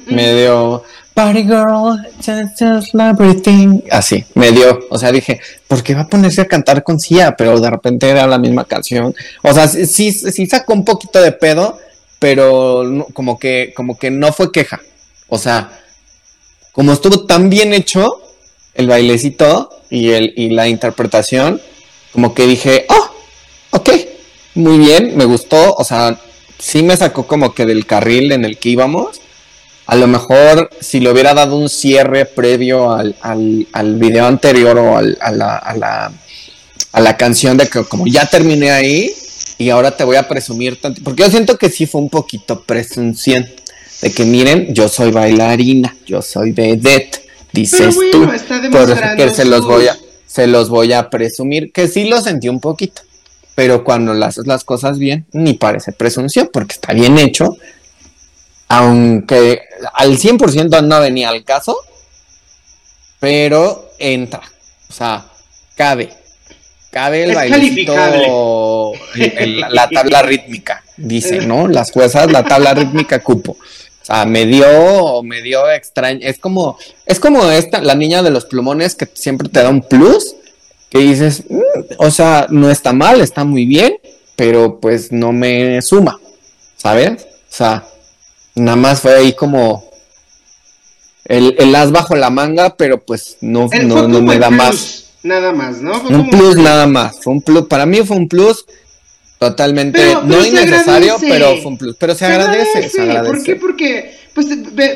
me 0.07 0.35
dio. 0.35 0.83
Party 1.15 1.43
girl, 1.43 1.99
just, 2.25 2.95
everything. 2.95 3.81
Así, 3.91 4.25
me 4.35 4.53
dio. 4.53 4.81
O 4.91 4.99
sea, 4.99 5.13
dije, 5.13 5.41
¿por 5.67 5.83
qué 5.83 5.95
va 5.95 6.03
a 6.03 6.09
ponerse 6.09 6.41
a 6.41 6.47
cantar 6.47 6.83
con 6.83 7.01
Cia? 7.01 7.35
Pero 7.37 7.61
de 7.61 7.69
repente 7.69 8.09
era 8.09 8.27
la 8.27 8.39
misma 8.39 8.65
canción. 8.65 9.15
O 9.43 9.53
sea, 9.53 9.69
sí, 9.69 10.13
sí 10.13 10.47
sacó 10.47 10.73
un 10.73 10.85
poquito 10.85 11.21
de 11.21 11.33
pedo 11.33 11.79
pero 12.21 13.09
como 13.15 13.39
que, 13.39 13.73
como 13.75 13.99
que 13.99 14.13
no 14.13 14.33
fue 14.33 14.53
queja. 14.53 14.81
O 15.29 15.39
sea, 15.39 15.81
como 16.71 16.93
estuvo 16.93 17.27
tan 17.27 17.51
bien 17.51 17.75
hecho 17.75 18.21
el 18.75 18.87
bailecito 18.87 19.71
y, 19.89 20.11
el, 20.11 20.35
y 20.37 20.51
la 20.51 20.69
interpretación, 20.69 21.61
como 22.13 22.35
que 22.35 22.47
dije, 22.47 22.87
oh, 22.89 23.11
ok, 23.71 23.91
muy 24.55 24.79
bien, 24.79 25.17
me 25.17 25.25
gustó. 25.25 25.75
O 25.75 25.83
sea, 25.83 26.21
sí 26.61 26.83
me 26.83 26.97
sacó 26.97 27.27
como 27.27 27.55
que 27.55 27.67
del 27.67 27.87
carril 27.87 28.33
en 28.33 28.45
el 28.45 28.59
que 28.59 28.69
íbamos. 28.71 29.21
A 29.87 29.97
lo 29.97 30.07
mejor 30.07 30.71
si 30.81 31.01
le 31.01 31.11
hubiera 31.11 31.35
dado 31.35 31.57
un 31.57 31.69
cierre 31.69 32.25
previo 32.25 32.93
al, 32.93 33.17
al, 33.23 33.67
al 33.73 33.97
video 33.97 34.27
anterior 34.27 34.79
o 34.79 34.97
al, 34.97 35.19
a, 35.21 35.33
la, 35.33 35.57
a, 35.57 35.77
la, 35.77 36.13
a 36.93 37.01
la 37.01 37.17
canción 37.17 37.57
de 37.57 37.67
que 37.67 37.83
como 37.85 38.07
ya 38.07 38.27
terminé 38.27 38.71
ahí, 38.71 39.13
y 39.59 39.69
ahora 39.69 39.97
te 39.97 40.05
voy 40.05 40.17
a 40.17 40.29
presumir 40.29 40.81
tanto, 40.81 41.03
porque 41.03 41.25
yo 41.25 41.31
siento 41.31 41.59
que 41.59 41.69
sí 41.71 41.87
fue 41.87 42.01
un 42.01 42.09
poquito 42.09 42.63
presunción 42.63 43.47
de 44.01 44.13
que 44.13 44.25
miren, 44.25 44.73
yo 44.73 44.89
soy 44.89 45.11
bailarina, 45.11 45.97
yo 46.07 46.23
soy 46.23 46.53
vedette, 46.53 47.27
dices 47.53 47.97
tú, 48.13 48.29
porque 48.71 49.31
se 49.31 49.45
los 49.45 49.67
voy 49.67 49.89
a 49.89 49.99
se 50.27 50.47
los 50.47 50.69
voy 50.69 50.93
a 50.93 51.11
presumir, 51.11 51.73
que 51.73 51.89
sí 51.89 52.05
lo 52.05 52.21
sentí 52.21 52.49
un 52.49 52.61
poquito, 52.61 53.03
pero 53.61 53.85
cuando 53.85 54.15
le 54.15 54.25
haces 54.25 54.47
las 54.47 54.65
cosas 54.65 54.99
bien, 54.99 55.27
ni 55.33 55.53
parece 55.53 55.93
presunción, 55.93 56.49
porque 56.51 56.73
está 56.73 56.95
bien 56.95 57.19
hecho, 57.19 57.59
aunque 58.69 59.61
al 59.93 60.17
100% 60.17 60.83
no 60.83 60.99
venía 60.99 61.29
al 61.29 61.45
caso, 61.45 61.77
pero 63.19 63.91
entra, 63.99 64.41
o 64.89 64.93
sea, 64.95 65.27
cabe, 65.77 66.09
cabe 66.91 67.25
el 67.25 67.35
bailecito, 67.35 68.95
la 69.69 69.91
tabla 69.91 70.23
rítmica, 70.23 70.83
dice, 70.97 71.41
¿no? 71.41 71.69
Las 71.69 71.93
juezas, 71.93 72.33
la 72.33 72.43
tabla 72.45 72.73
rítmica 72.73 73.19
cupo. 73.19 73.53
O 73.53 74.05
sea, 74.07 74.25
me 74.25 74.47
dio, 74.47 75.23
me 75.23 75.43
dio 75.43 75.71
extraño. 75.71 76.21
Es 76.23 76.39
como, 76.39 76.79
es 77.05 77.21
como 77.21 77.45
esta, 77.51 77.83
la 77.83 77.95
niña 77.95 78.23
de 78.23 78.31
los 78.31 78.47
plumones 78.47 78.95
que 78.95 79.07
siempre 79.13 79.51
te 79.51 79.63
da 79.63 79.69
un 79.69 79.83
plus, 79.83 80.37
que 80.91 80.99
dices, 80.99 81.45
mm, 81.49 81.95
o 81.99 82.11
sea, 82.11 82.47
no 82.51 82.71
está 82.71 82.93
mal, 82.93 83.21
está 83.21 83.45
muy 83.45 83.65
bien, 83.65 83.95
pero 84.37 84.81
pues 84.81 85.13
no 85.13 85.33
me 85.33 85.81
suma, 85.81 86.19
¿sabes? 86.77 87.23
O 87.23 87.55
sea, 87.55 87.87
nada 88.55 88.77
más 88.77 89.01
fue 89.01 89.15
ahí 89.15 89.33
como 89.33 89.89
el, 91.25 91.55
el 91.59 91.75
as 91.75 91.93
bajo 91.93 92.15
la 92.17 92.31
manga, 92.31 92.77
pero 92.77 93.01
pues 93.01 93.39
no, 93.41 93.69
no, 93.85 94.09
no 94.09 94.21
me 94.21 94.39
da 94.39 94.51
más 94.51 95.01
nada 95.23 95.53
más, 95.53 95.81
¿no? 95.81 96.01
un 96.03 96.31
plus 96.31 96.57
nada 96.57 96.87
más, 96.87 97.21
fue 97.21 97.35
un 97.35 97.43
plus, 97.43 97.67
para 97.67 97.87
mí 97.87 97.99
fue 98.05 98.17
un 98.17 98.29
plus 98.29 98.65
totalmente 99.39 100.15
no 100.25 100.45
innecesario, 100.45 101.17
pero 101.21 101.57
fue 101.59 101.67
un 101.67 101.79
plus, 101.79 101.97
pero 101.99 102.15
se, 102.15 102.27
agradece, 102.27 102.89
se, 102.89 103.03
agradece, 103.03 103.33
¿Por 103.33 103.45
qué? 103.45 103.57
Porque 103.57 104.15
pues 104.35 104.47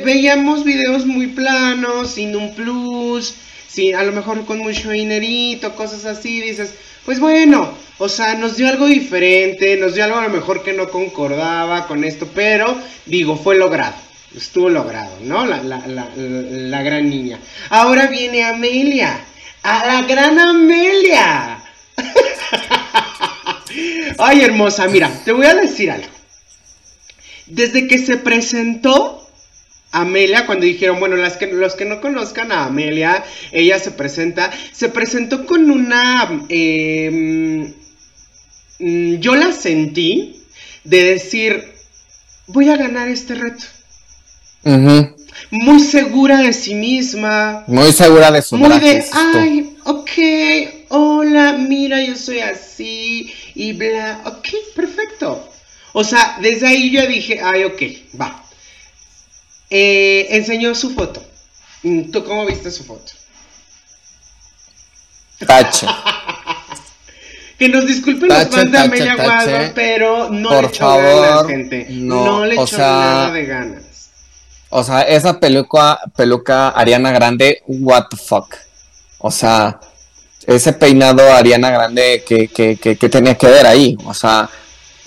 veíamos 0.04 0.64
videos 0.64 1.07
muy 1.07 1.28
planos, 1.28 2.12
sin 2.12 2.37
un 2.37 2.54
plus, 2.54 3.35
sin, 3.74 3.96
a 3.96 4.04
lo 4.04 4.12
mejor 4.12 4.44
con 4.44 4.58
mucho 4.58 4.90
dinerito, 4.90 5.74
cosas 5.74 6.04
así, 6.04 6.40
dices, 6.40 6.74
pues 7.04 7.20
bueno, 7.20 7.76
o 7.98 8.08
sea, 8.08 8.34
nos 8.34 8.56
dio 8.56 8.68
algo 8.68 8.87
diferente, 8.87 9.76
nos 9.76 9.94
dio 9.94 10.04
algo 10.04 10.18
a 10.18 10.22
lo 10.22 10.30
mejor 10.30 10.62
que 10.62 10.72
no 10.72 10.90
concordaba 10.90 11.87
con 11.87 12.04
esto, 12.04 12.28
pero 12.34 12.76
digo, 13.06 13.37
fue 13.37 13.56
logrado 13.56 14.04
estuvo 14.37 14.68
logrado, 14.68 15.16
¿no? 15.20 15.46
La, 15.46 15.62
la, 15.62 15.87
la, 15.87 16.08
la, 16.16 16.82
gran 16.82 17.08
niña. 17.08 17.38
Ahora 17.70 18.06
viene 18.06 18.44
Amelia 18.44 19.24
a 19.62 19.87
la 19.87 20.02
gran 20.02 20.38
Amelia. 20.38 21.62
Ay, 24.18 24.42
hermosa, 24.42 24.88
mira, 24.88 25.10
te 25.24 25.32
voy 25.32 25.46
a 25.46 25.54
decir 25.54 25.90
algo. 25.90 26.08
Desde 27.46 27.87
que 27.87 27.98
se 27.98 28.16
presentó 28.16 29.23
Amelia, 30.00 30.46
cuando 30.46 30.66
dijeron, 30.66 31.00
bueno, 31.00 31.16
las 31.16 31.37
que, 31.37 31.46
los 31.46 31.74
que 31.74 31.85
no 31.85 32.00
conozcan 32.00 32.52
a 32.52 32.66
Amelia, 32.66 33.24
ella 33.52 33.78
se 33.78 33.90
presenta, 33.90 34.50
se 34.72 34.88
presentó 34.88 35.46
con 35.46 35.70
una... 35.70 36.26
Mm, 36.26 37.64
yo 39.20 39.37
la 39.37 39.52
sentí 39.52 40.42
de 40.83 41.04
decir, 41.04 41.72
voy 42.48 42.68
a 42.68 42.76
ganar 42.76 43.09
este 43.09 43.35
reto 43.35 43.64
muy 45.50 45.80
segura 45.80 46.38
de 46.38 46.52
sí 46.52 46.74
misma. 46.74 47.64
Muy 47.66 47.92
segura 47.92 48.30
de 48.30 48.42
su 48.42 48.57
Muy 48.57 48.78
de, 48.78 49.04
ay, 49.12 49.76
ok, 49.85 50.11
hola, 50.88 51.52
mira, 51.52 52.02
yo 52.02 52.16
soy 52.16 52.40
así 52.40 53.33
y 53.54 53.72
bla, 53.72 54.22
ok, 54.24 54.48
perfecto. 54.74 55.48
O 55.92 56.02
sea, 56.02 56.38
desde 56.40 56.66
ahí 56.66 56.90
yo 56.90 57.07
dije, 57.07 57.40
ay, 57.42 57.64
ok, 57.64 57.83
va. 58.20 58.43
Eh, 59.76 60.28
enseñó 60.37 60.72
su 60.76 60.94
foto. 60.94 61.20
¿Tú 62.12 62.24
cómo 62.24 62.46
viste 62.46 62.70
su 62.70 62.84
foto? 62.84 63.12
Tache. 65.44 65.88
que 67.58 67.68
nos 67.68 67.84
disculpen 67.84 68.28
los 68.28 68.48
fans 68.50 68.70
de 68.70 68.78
Amelia 68.78 69.16
Guadalajara, 69.16 69.72
pero 69.74 70.30
no 70.30 70.62
le 70.62 70.68
echó 70.68 70.96
ganas, 70.96 71.46
gente. 71.48 71.87
No, 71.90 72.44
le 72.44 72.54
echó 72.54 72.78
nada 72.78 73.32
de 73.32 73.46
ganas. 73.46 73.82
O 74.70 74.84
sea, 74.84 75.02
esa 75.02 75.40
peluca, 75.40 75.98
peluca 76.14 76.68
Ariana 76.68 77.10
Grande, 77.10 77.60
what 77.66 78.04
the 78.10 78.16
fuck. 78.16 78.54
O 79.18 79.32
sea, 79.32 79.80
ese 80.46 80.72
peinado 80.74 81.32
Ariana 81.32 81.70
Grande 81.72 82.22
que, 82.24 82.46
que, 82.46 82.76
que, 82.76 83.08
tenía 83.08 83.34
que 83.34 83.48
ver 83.48 83.66
ahí. 83.66 83.96
O 84.04 84.14
sea, 84.14 84.48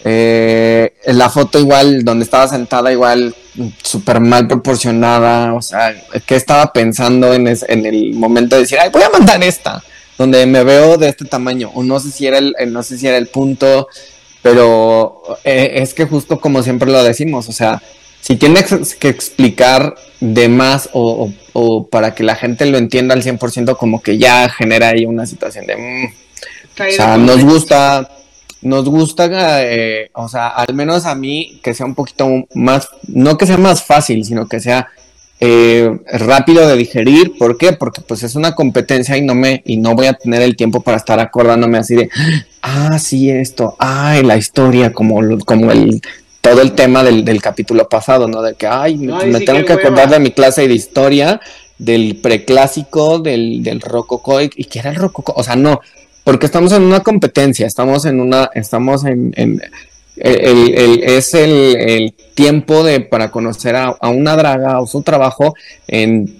eh, 0.04 0.94
la 1.06 1.30
foto 1.30 1.60
igual, 1.60 2.04
donde 2.04 2.26
estaba 2.26 2.48
sentada 2.48 2.92
igual, 2.92 3.36
súper 3.84 4.20
mal 4.20 4.48
proporcionada. 4.48 5.54
O 5.54 5.62
sea, 5.62 5.96
¿qué 6.26 6.36
estaba 6.36 6.72
pensando 6.74 7.34
en, 7.34 7.48
en 7.48 7.86
el 7.86 8.14
momento 8.14 8.56
de 8.56 8.62
decir, 8.64 8.80
ay, 8.80 8.90
voy 8.92 9.04
a 9.04 9.10
mandar 9.10 9.44
esta? 9.44 9.84
donde 10.18 10.46
me 10.46 10.64
veo 10.64 10.98
de 10.98 11.10
este 11.10 11.26
tamaño, 11.26 11.72
o 11.74 11.84
no 11.84 12.00
sé 12.00 12.12
si 12.12 12.26
era 12.26 12.40
el, 12.40 12.56
no 12.70 12.84
sé 12.84 12.98
si 12.98 13.08
era 13.08 13.18
el 13.18 13.28
punto, 13.28 13.88
pero 14.42 15.22
eh, 15.44 15.74
es 15.76 15.94
que 15.94 16.06
justo 16.06 16.40
como 16.40 16.64
siempre 16.64 16.92
lo 16.92 17.04
decimos, 17.04 17.48
o 17.50 17.52
sea, 17.52 17.82
si 18.20 18.36
tienes 18.36 18.96
que 18.96 19.10
explicar 19.10 19.96
de 20.20 20.50
más 20.50 20.90
o, 20.94 21.32
para 21.90 22.16
que 22.16 22.24
la 22.24 22.36
gente 22.36 22.66
lo 22.66 22.78
entienda 22.78 23.14
al 23.14 23.24
100%, 23.24 23.78
como 23.78 24.02
que 24.02 24.18
ya 24.18 24.50
genera 24.50 24.90
ahí 24.90 25.06
una 25.06 25.26
situación 25.26 25.66
de... 25.66 25.78
Mm, 25.78 26.06
o 26.80 26.92
sea, 26.92 27.18
nos 27.18 27.44
gusta, 27.44 28.10
nos 28.62 28.86
gusta, 28.86 29.28
eh, 29.64 30.10
o 30.14 30.28
sea, 30.28 30.48
al 30.48 30.74
menos 30.74 31.06
a 31.06 31.16
mí, 31.16 31.60
que 31.64 31.74
sea 31.74 31.86
un 31.86 31.96
poquito 31.96 32.28
más, 32.54 32.90
no 33.08 33.38
que 33.38 33.46
sea 33.46 33.58
más 33.58 33.84
fácil, 33.84 34.26
sino 34.26 34.48
que 34.48 34.60
sea 34.60 34.88
eh, 35.40 36.00
rápido 36.14 36.68
de 36.68 36.76
digerir. 36.76 37.38
¿Por 37.38 37.58
qué? 37.58 37.74
Porque 37.74 38.02
pues 38.02 38.24
es 38.24 38.36
una 38.36 38.56
competencia 38.56 39.18
y 39.18 39.22
no 39.22 39.36
me, 39.36 39.62
y 39.66 39.78
no 39.78 39.96
voy 39.96 40.08
a 40.08 40.14
tener 40.14 40.42
el 40.42 40.56
tiempo 40.56 40.82
para 40.82 40.98
estar 40.98 41.20
acordándome 41.20 41.78
así 41.78 41.96
de, 41.96 42.10
ah, 42.62 42.98
sí, 43.00 43.30
esto, 43.30 43.76
ay, 43.80 44.24
la 44.24 44.38
historia, 44.38 44.94
como, 44.94 45.20
como 45.46 45.72
el 45.72 46.02
todo 46.42 46.62
el 46.62 46.74
tema 46.74 47.04
del, 47.04 47.42
capítulo 47.42 47.90
pasado, 47.90 48.28
¿no? 48.28 48.42
De 48.42 48.56
que, 48.56 48.68
ay, 48.68 48.98
me, 48.98 49.42
tengo 49.42 49.66
que 49.66 49.74
acordar 49.74 50.10
de 50.10 50.20
mi 50.20 50.32
clase 50.32 50.68
de 50.68 50.74
historia, 50.74 51.42
del 51.78 52.18
preclásico, 52.22 53.20
del, 53.20 53.64
del 53.64 53.82
rococó, 53.82 54.42
y, 54.42 54.50
que 54.50 54.80
era 54.80 54.92
el 54.92 54.96
rococó, 54.96 55.34
o 55.36 55.44
sea, 55.44 55.56
no, 55.56 55.82
porque 56.28 56.46
estamos 56.46 56.74
en 56.74 56.84
una 56.84 57.00
competencia, 57.00 57.66
estamos 57.66 58.04
en 58.04 58.20
una, 58.20 58.50
estamos 58.54 59.06
en, 59.06 59.32
el, 59.38 59.62
es 60.18 61.34
el, 61.34 62.14
tiempo 62.34 62.84
de 62.84 63.00
para 63.00 63.32
conocer 63.32 63.78
a, 63.78 63.96
una 64.10 64.36
draga 64.36 64.82
o 64.82 64.88
su 64.88 65.04
trabajo 65.04 65.56
en 65.88 66.38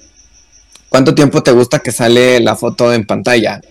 cuánto 0.90 1.16
tiempo 1.16 1.42
te 1.42 1.54
gusta 1.54 1.80
que 1.80 1.94
sale 1.94 2.42
la 2.42 2.58
foto 2.58 2.94
en 2.94 3.06
pantalla. 3.06 3.62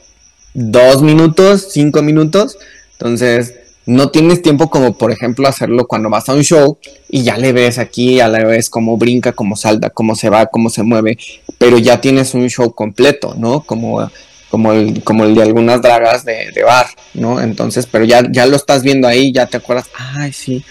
Dos 0.54 1.02
minutos 1.02 1.68
cinco 1.70 2.00
minutos. 2.00 2.56
Entonces 2.92 3.54
no 3.84 4.08
tienes 4.08 4.40
tiempo 4.40 4.70
como 4.70 4.96
por 4.96 5.12
ejemplo 5.12 5.46
hacerlo 5.46 5.86
cuando 5.86 6.08
vas 6.08 6.30
a 6.30 6.32
un 6.32 6.44
show 6.44 6.78
y 7.10 7.24
ya 7.24 7.36
le 7.36 7.52
ves 7.52 7.76
aquí 7.78 8.20
a 8.20 8.28
la 8.28 8.42
vez 8.42 8.70
cómo 8.70 8.96
brinca 8.96 9.32
cómo 9.32 9.54
salta 9.54 9.90
cómo 9.90 10.16
se 10.16 10.28
va 10.28 10.46
cómo 10.46 10.70
se 10.70 10.82
mueve 10.82 11.18
pero 11.56 11.78
ya 11.78 12.00
tienes 12.00 12.34
un 12.34 12.48
show 12.48 12.74
completo 12.74 13.36
no 13.38 13.60
como 13.60 14.10
como 14.50 14.72
el, 14.72 15.02
como 15.02 15.24
el 15.24 15.34
de 15.34 15.42
algunas 15.42 15.82
dragas 15.82 16.24
de, 16.24 16.52
bar, 16.64 16.86
¿no? 17.14 17.40
Entonces, 17.40 17.86
pero 17.86 18.04
ya, 18.04 18.22
ya 18.30 18.46
lo 18.46 18.56
estás 18.56 18.82
viendo 18.82 19.08
ahí, 19.08 19.32
ya 19.32 19.46
te 19.46 19.56
acuerdas, 19.56 19.86
ay, 19.96 20.32
sí, 20.32 20.64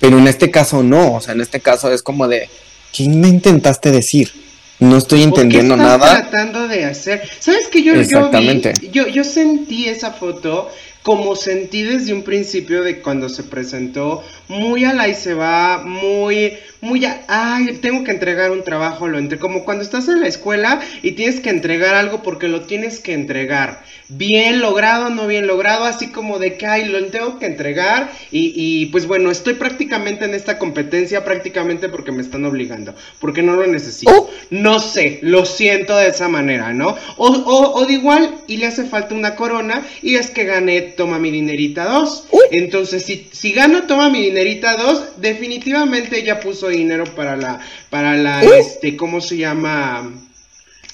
pero 0.00 0.18
en 0.18 0.28
este 0.28 0.50
caso 0.50 0.82
no, 0.82 1.14
o 1.14 1.20
sea, 1.20 1.34
en 1.34 1.40
este 1.40 1.60
caso 1.60 1.92
es 1.92 2.02
como 2.02 2.28
de, 2.28 2.48
¿qué 2.92 3.08
me 3.08 3.28
intentaste 3.28 3.90
decir? 3.90 4.32
No 4.80 4.96
estoy 4.96 5.24
entendiendo 5.24 5.74
¿Qué 5.74 5.82
estás 5.82 5.98
nada. 5.98 6.28
tratando 6.30 6.68
de 6.68 6.84
hacer? 6.84 7.28
¿Sabes 7.40 7.66
que 7.66 7.82
yo, 7.82 7.94
Exactamente. 7.94 8.74
yo, 8.92 9.08
yo 9.08 9.24
sentí 9.24 9.88
esa 9.88 10.12
foto 10.12 10.70
como 11.02 11.36
sentí 11.36 11.82
desde 11.82 12.12
un 12.12 12.22
principio 12.22 12.82
de 12.82 13.00
cuando 13.00 13.28
se 13.28 13.42
presentó, 13.42 14.22
muy 14.48 14.84
a 14.84 14.92
la 14.92 15.08
y 15.08 15.14
se 15.14 15.34
va, 15.34 15.82
muy, 15.84 16.54
muy 16.80 17.04
a, 17.04 17.24
ay, 17.28 17.78
tengo 17.80 18.04
que 18.04 18.10
entregar 18.10 18.50
un 18.50 18.62
trabajo, 18.62 19.08
lo 19.08 19.18
entre, 19.18 19.38
como 19.38 19.64
cuando 19.64 19.84
estás 19.84 20.08
en 20.08 20.20
la 20.20 20.28
escuela 20.28 20.80
y 21.02 21.12
tienes 21.12 21.40
que 21.40 21.50
entregar 21.50 21.94
algo 21.94 22.22
porque 22.22 22.48
lo 22.48 22.62
tienes 22.62 23.00
que 23.00 23.14
entregar, 23.14 23.82
bien 24.08 24.60
logrado, 24.60 25.10
no 25.10 25.26
bien 25.26 25.46
logrado, 25.46 25.84
así 25.84 26.08
como 26.08 26.38
de 26.38 26.56
que, 26.56 26.66
ay, 26.66 26.86
lo 26.86 27.04
tengo 27.06 27.38
que 27.38 27.46
entregar 27.46 28.10
y, 28.30 28.52
y 28.54 28.86
pues 28.86 29.06
bueno, 29.06 29.30
estoy 29.30 29.54
prácticamente 29.54 30.24
en 30.24 30.34
esta 30.34 30.58
competencia, 30.58 31.24
prácticamente 31.24 31.88
porque 31.88 32.12
me 32.12 32.22
están 32.22 32.44
obligando, 32.44 32.94
porque 33.20 33.42
no 33.42 33.54
lo 33.54 33.66
necesito, 33.66 34.12
oh. 34.12 34.30
no 34.50 34.78
sé, 34.78 35.20
lo 35.22 35.46
siento 35.46 35.96
de 35.96 36.08
esa 36.08 36.28
manera, 36.28 36.72
¿no? 36.72 36.96
O, 37.16 37.28
o, 37.28 37.74
o 37.74 37.86
de 37.86 37.94
igual, 37.94 38.34
y 38.46 38.58
le 38.58 38.66
hace 38.66 38.84
falta 38.84 39.14
una 39.14 39.36
corona 39.36 39.86
y 40.02 40.16
es 40.16 40.30
que 40.30 40.44
gané 40.44 40.87
toma 40.96 41.18
mi 41.18 41.30
dinerita 41.30 41.84
2. 41.84 42.28
Entonces, 42.50 43.04
si, 43.04 43.28
si 43.32 43.52
gano 43.52 43.86
toma 43.86 44.08
mi 44.08 44.20
dinerita 44.20 44.76
2, 44.76 45.20
definitivamente 45.20 46.22
ya 46.22 46.40
puso 46.40 46.68
dinero 46.68 47.04
para 47.14 47.36
la, 47.36 47.60
para 47.90 48.16
la, 48.16 48.42
este, 48.42 48.96
¿cómo 48.96 49.20
se 49.20 49.36
llama? 49.36 50.12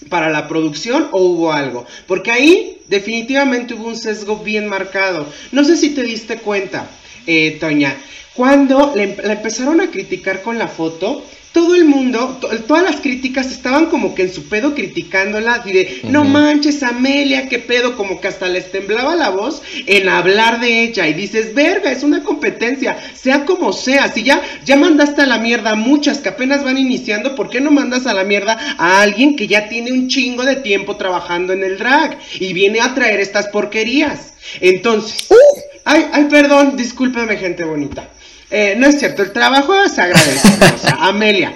Para 0.08 0.30
la 0.30 0.48
producción 0.48 1.08
o 1.12 1.20
hubo 1.22 1.52
algo. 1.52 1.86
Porque 2.06 2.30
ahí 2.30 2.78
definitivamente 2.88 3.74
hubo 3.74 3.88
un 3.88 3.96
sesgo 3.96 4.38
bien 4.38 4.68
marcado. 4.68 5.26
No 5.52 5.64
sé 5.64 5.76
si 5.76 5.90
te 5.90 6.02
diste 6.02 6.38
cuenta, 6.38 6.88
eh, 7.26 7.56
Toña. 7.60 7.96
Cuando 8.34 8.92
le, 8.96 9.04
empezaron 9.04 9.80
a 9.80 9.90
criticar 9.90 10.42
con 10.42 10.58
la 10.58 10.68
foto, 10.68 11.24
todo 11.54 11.76
el 11.76 11.84
mundo, 11.84 12.40
todas 12.66 12.82
las 12.82 12.96
críticas 12.96 13.52
estaban 13.52 13.86
como 13.86 14.12
que 14.16 14.22
en 14.22 14.34
su 14.34 14.48
pedo 14.48 14.74
criticándola, 14.74 15.62
y 15.64 15.72
de, 15.72 16.00
no 16.02 16.24
manches, 16.24 16.82
Amelia, 16.82 17.48
qué 17.48 17.60
pedo, 17.60 17.96
como 17.96 18.20
que 18.20 18.26
hasta 18.26 18.48
les 18.48 18.72
temblaba 18.72 19.14
la 19.14 19.30
voz 19.30 19.62
en 19.86 20.08
hablar 20.08 20.58
de 20.58 20.82
ella. 20.82 21.06
Y 21.06 21.14
dices, 21.14 21.54
verga, 21.54 21.92
es 21.92 22.02
una 22.02 22.24
competencia, 22.24 22.98
sea 23.14 23.44
como 23.44 23.72
sea. 23.72 24.10
Si 24.12 24.24
ya, 24.24 24.42
ya 24.64 24.76
mandaste 24.76 25.22
a 25.22 25.26
la 25.26 25.38
mierda 25.38 25.70
a 25.70 25.76
muchas 25.76 26.18
que 26.18 26.30
apenas 26.30 26.64
van 26.64 26.76
iniciando, 26.76 27.36
¿por 27.36 27.48
qué 27.50 27.60
no 27.60 27.70
mandas 27.70 28.08
a 28.08 28.14
la 28.14 28.24
mierda 28.24 28.58
a 28.76 29.00
alguien 29.00 29.36
que 29.36 29.46
ya 29.46 29.68
tiene 29.68 29.92
un 29.92 30.08
chingo 30.08 30.42
de 30.42 30.56
tiempo 30.56 30.96
trabajando 30.96 31.52
en 31.52 31.62
el 31.62 31.78
drag 31.78 32.18
y 32.40 32.52
viene 32.52 32.80
a 32.80 32.94
traer 32.94 33.20
estas 33.20 33.46
porquerías? 33.46 34.34
Entonces, 34.60 35.30
uh. 35.30 35.60
ay, 35.84 36.06
ay, 36.12 36.24
perdón, 36.24 36.76
discúlpeme, 36.76 37.36
gente 37.36 37.62
bonita. 37.62 38.10
Eh, 38.50 38.74
no 38.78 38.86
es 38.86 38.98
cierto, 38.98 39.22
el 39.22 39.32
trabajo 39.32 39.74
se 39.88 40.00
agradece, 40.00 40.48
o 40.74 40.78
sea, 40.78 40.96
Amelia. 41.00 41.54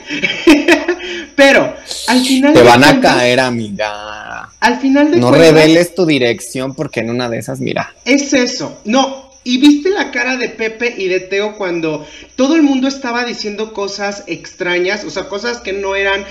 Pero 1.37 1.75
al 2.09 2.25
final. 2.25 2.53
Te 2.53 2.63
van 2.63 2.85
a 2.85 3.01
caer, 3.01 3.41
amiga. 3.41 4.51
Al 4.61 4.81
final 4.81 5.11
de 5.11 5.19
No 5.19 5.31
reveles 5.31 5.95
tu 5.95 6.05
dirección 6.05 6.75
porque 6.75 7.01
en 7.01 7.11
una 7.11 7.29
de 7.29 7.39
esas, 7.39 7.61
mira. 7.61 7.95
Es 8.05 8.33
eso. 8.33 8.81
No, 8.85 9.29
y 9.45 9.59
viste 9.59 9.91
la 9.91 10.11
cara 10.11 10.37
de 10.37 10.49
Pepe 10.49 10.95
y 10.99 11.09
de 11.09 11.21
Teo 11.21 11.57
cuando 11.57 12.07
todo 12.37 12.57
el 12.57 12.63
mundo 12.63 12.89
estaba 12.89 13.25
diciendo 13.25 13.73
cosas 13.73 14.25
extrañas, 14.27 15.05
o 15.05 15.11
sea, 15.11 15.29
cosas 15.29 15.59
que 15.59 15.73
no 15.73 15.95
eran, 15.95 16.27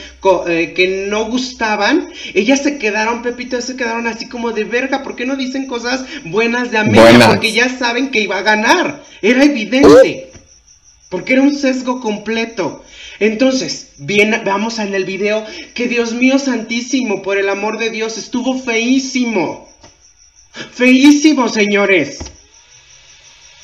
eh, 0.48 0.74
que 0.76 1.08
no 1.10 1.26
gustaban. 1.26 2.10
Ellas 2.34 2.62
se 2.62 2.78
quedaron, 2.78 3.24
Pepe 3.24 3.44
y 3.44 3.46
Teo 3.48 3.62
se 3.62 3.76
quedaron 3.76 4.06
así 4.08 4.28
como 4.28 4.52
de 4.52 4.66
verga, 4.66 5.02
¿por 5.02 5.16
qué 5.16 5.26
no 5.26 5.36
dicen 5.36 5.68
cosas 5.68 6.04
buenas 6.26 6.70
de 6.70 6.80
Amelia? 6.80 7.30
Porque 7.30 7.54
ya 7.54 7.70
saben 7.70 8.12
que 8.12 8.22
iba 8.22 8.38
a 8.38 8.44
ganar. 8.44 9.04
Era 9.22 9.44
evidente 9.44 10.30
porque 11.10 11.34
era 11.34 11.42
un 11.42 11.56
sesgo 11.56 12.02
completo. 12.02 12.84
Entonces, 13.20 13.90
bien, 13.98 14.42
vamos 14.46 14.80
en 14.80 14.94
el 14.94 15.06
video 15.06 15.46
que 15.74 15.88
Dios 15.88 16.14
mío 16.14 16.38
santísimo, 16.38 17.22
por 17.22 17.38
el 17.38 17.50
amor 17.50 17.80
de 17.80 17.90
Dios, 17.90 18.18
estuvo 18.18 18.58
feísimo. 18.58 19.68
Feísimo, 20.72 21.50
señores. 21.50 22.20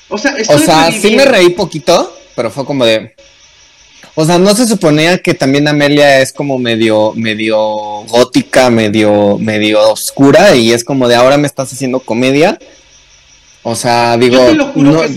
O 0.10 0.18
sea, 0.18 0.36
o 0.48 0.58
sea 0.58 0.92
sí 0.92 1.16
me 1.16 1.26
reí 1.26 1.50
poquito, 1.50 2.16
pero 2.36 2.52
fue 2.52 2.66
como 2.66 2.86
de... 2.86 3.16
O 4.16 4.26
sea, 4.26 4.38
no 4.38 4.54
se 4.54 4.68
suponía 4.68 5.18
que 5.18 5.34
también 5.34 5.68
Amelia 5.68 6.20
es 6.20 6.32
como 6.32 6.60
medio, 6.60 7.14
medio 7.16 7.58
gótica, 8.04 8.70
medio, 8.70 9.40
medio 9.40 9.90
oscura 9.92 10.56
y 10.56 10.72
es 10.72 10.84
como 10.84 11.08
de 11.08 11.16
ahora 11.16 11.38
me 11.38 11.48
estás 11.48 11.74
haciendo 11.74 12.00
comedia. 12.00 12.60
O 13.64 13.76
sea, 13.76 14.18
digo, 14.18 14.38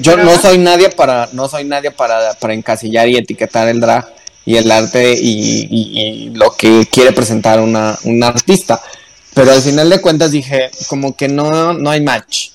yo 0.01 0.17
no, 0.17 0.39
soy 0.39 0.59
nadie 0.59 0.89
para, 0.91 1.29
no 1.33 1.49
soy 1.49 1.65
nadie 1.65 1.91
para, 1.91 2.35
para 2.35 2.55
encasillar 2.55 3.09
y 3.09 3.17
etiquetar 3.17 3.69
el 3.69 3.81
drag 3.81 4.07
y 4.45 4.57
el 4.57 4.71
arte 4.71 5.15
y, 5.21 6.31
lo 6.31 6.53
que 6.53 6.87
quiere 6.91 7.13
presentar 7.13 7.61
una, 7.61 7.99
artista. 8.23 8.81
Pero 9.35 9.51
al 9.51 9.61
final 9.61 9.91
de 9.91 10.01
cuentas 10.01 10.31
dije, 10.31 10.71
como 10.87 11.17
que 11.17 11.29
no, 11.29 11.75
no 11.75 11.91
hay 11.91 12.01
match. 12.01 12.51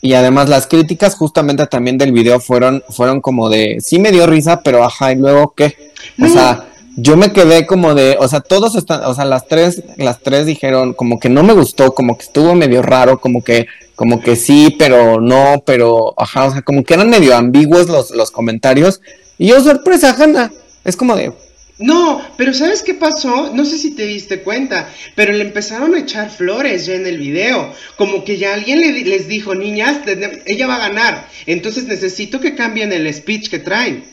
Y 0.00 0.14
además 0.14 0.48
las 0.48 0.66
críticas 0.66 1.14
justamente 1.14 1.66
también 1.66 1.98
del 1.98 2.12
video 2.12 2.40
fueron, 2.40 2.82
fueron 2.88 3.20
como 3.20 3.50
de, 3.50 3.76
sí 3.80 3.98
me 3.98 4.10
dio 4.10 4.26
risa, 4.26 4.62
pero 4.62 4.82
ajá, 4.82 5.12
y 5.12 5.16
luego 5.16 5.52
qué. 5.54 5.92
o 6.18 6.26
sea, 6.26 6.69
yo 6.96 7.16
me 7.16 7.32
quedé 7.32 7.66
como 7.66 7.94
de, 7.94 8.16
o 8.18 8.28
sea, 8.28 8.40
todos 8.40 8.74
están, 8.74 9.04
o 9.04 9.14
sea, 9.14 9.24
las 9.24 9.46
tres, 9.46 9.82
las 9.96 10.20
tres 10.20 10.46
dijeron 10.46 10.92
como 10.94 11.18
que 11.18 11.28
no 11.28 11.42
me 11.42 11.52
gustó, 11.52 11.94
como 11.94 12.16
que 12.16 12.24
estuvo 12.24 12.54
medio 12.54 12.82
raro, 12.82 13.20
como 13.20 13.42
que, 13.42 13.66
como 13.94 14.20
que 14.20 14.36
sí, 14.36 14.74
pero 14.78 15.20
no, 15.20 15.62
pero, 15.64 16.14
ajá, 16.16 16.46
o 16.46 16.52
sea, 16.52 16.62
como 16.62 16.84
que 16.84 16.94
eran 16.94 17.10
medio 17.10 17.36
ambiguos 17.36 17.88
los, 17.88 18.10
los 18.10 18.30
comentarios. 18.30 19.00
Y 19.38 19.48
yo, 19.48 19.60
sorpresa, 19.62 20.14
Hanna, 20.18 20.52
es 20.84 20.96
como 20.96 21.16
de, 21.16 21.32
no, 21.80 22.20
pero 22.36 22.52
¿sabes 22.52 22.82
qué 22.82 22.92
pasó? 22.92 23.54
No 23.54 23.64
sé 23.64 23.78
si 23.78 23.92
te 23.92 24.04
diste 24.04 24.42
cuenta, 24.42 24.90
pero 25.14 25.32
le 25.32 25.42
empezaron 25.42 25.94
a 25.94 26.00
echar 26.00 26.28
flores 26.28 26.84
ya 26.84 26.94
en 26.94 27.06
el 27.06 27.16
video. 27.16 27.72
Como 27.96 28.22
que 28.22 28.36
ya 28.36 28.52
alguien 28.52 28.80
les 28.80 29.28
dijo, 29.28 29.54
niñas, 29.54 29.96
ella 30.44 30.66
va 30.66 30.76
a 30.76 30.88
ganar. 30.88 31.26
Entonces 31.46 31.84
necesito 31.84 32.38
que 32.38 32.54
cambien 32.54 32.92
el 32.92 33.12
speech 33.12 33.48
que 33.48 33.60
traen. 33.60 34.04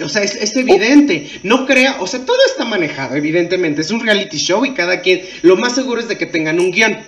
O 0.00 0.08
sea, 0.08 0.22
es, 0.22 0.56
evidente. 0.56 1.30
No 1.42 1.66
crea, 1.66 1.96
o 2.00 2.06
sea, 2.06 2.24
todo 2.24 2.38
está 2.46 2.64
manejado, 2.64 3.16
evidentemente. 3.16 3.82
Es 3.82 3.90
un 3.90 4.00
reality 4.00 4.38
show 4.38 4.64
y 4.64 4.72
cada 4.72 5.00
quien, 5.00 5.22
lo 5.42 5.56
más 5.56 5.74
seguro 5.74 6.00
es 6.00 6.08
de 6.08 6.16
que 6.16 6.26
tengan 6.26 6.60
un 6.60 6.70
guion. 6.70 6.98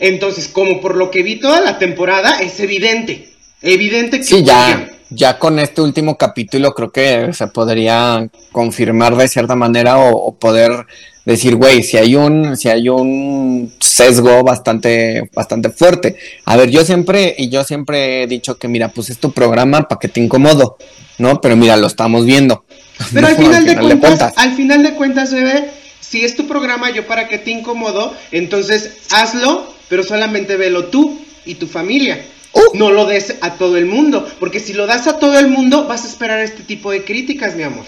Entonces, 0.00 0.48
como 0.48 0.80
por 0.80 0.96
lo 0.96 1.10
que 1.10 1.22
vi 1.22 1.36
toda 1.36 1.60
la 1.60 1.78
temporada, 1.78 2.40
es 2.40 2.60
evidente. 2.60 3.30
Evidente 3.62 4.18
que... 4.18 4.24
Sí, 4.24 4.42
ya 4.42 4.90
ya 5.10 5.38
con 5.38 5.58
este 5.58 5.80
último 5.80 6.16
capítulo 6.16 6.74
creo 6.74 6.90
que 6.90 7.32
se 7.32 7.46
podría 7.48 8.28
confirmar 8.52 9.16
de 9.16 9.28
cierta 9.28 9.54
manera 9.54 9.98
o, 9.98 10.34
poder 10.34 10.86
decir, 11.24 11.56
güey, 11.56 11.82
si 11.82 11.96
hay 11.96 12.16
un, 12.16 12.56
si 12.56 12.68
hay 12.68 12.88
un 12.88 13.72
sesgo 13.80 14.42
bastante, 14.42 15.30
bastante 15.32 15.70
fuerte. 15.70 16.16
A 16.44 16.56
ver, 16.56 16.70
yo 16.70 16.84
siempre, 16.84 17.34
y 17.38 17.48
yo 17.48 17.64
siempre 17.64 18.22
he 18.22 18.26
dicho 18.26 18.58
que 18.58 18.68
mira, 18.68 18.88
pues 18.88 19.10
es 19.10 19.18
tu 19.18 19.32
programa 19.32 19.88
para 19.88 19.98
que 19.98 20.08
te 20.08 20.20
incomodo, 20.20 20.76
¿no? 21.18 21.40
Pero 21.40 21.56
mira, 21.56 21.76
lo 21.76 21.86
estamos 21.86 22.26
viendo. 22.26 22.64
Pero 23.12 23.26
al, 23.26 23.36
final 23.36 23.64
de 23.64 23.98
cuentas, 23.98 24.34
al 24.36 24.54
final 24.54 24.82
de 24.82 24.94
cuentas, 24.94 25.32
bebé, 25.32 25.70
si 26.00 26.24
es 26.24 26.36
tu 26.36 26.46
programa, 26.46 26.90
yo 26.90 27.06
para 27.06 27.28
que 27.28 27.38
te 27.38 27.50
incomodo, 27.50 28.14
entonces 28.30 28.98
hazlo, 29.10 29.74
pero 29.88 30.04
solamente 30.04 30.56
velo 30.56 30.84
tú 30.86 31.20
y 31.44 31.56
tu 31.56 31.66
familia. 31.66 32.24
Uh. 32.52 32.76
No 32.76 32.92
lo 32.92 33.06
des 33.06 33.34
a 33.40 33.54
todo 33.54 33.76
el 33.76 33.86
mundo, 33.86 34.28
porque 34.38 34.60
si 34.60 34.74
lo 34.74 34.86
das 34.86 35.08
a 35.08 35.18
todo 35.18 35.38
el 35.40 35.48
mundo 35.48 35.88
vas 35.88 36.04
a 36.04 36.08
esperar 36.08 36.38
este 36.40 36.62
tipo 36.62 36.92
de 36.92 37.04
críticas, 37.04 37.56
mi 37.56 37.64
amor. 37.64 37.84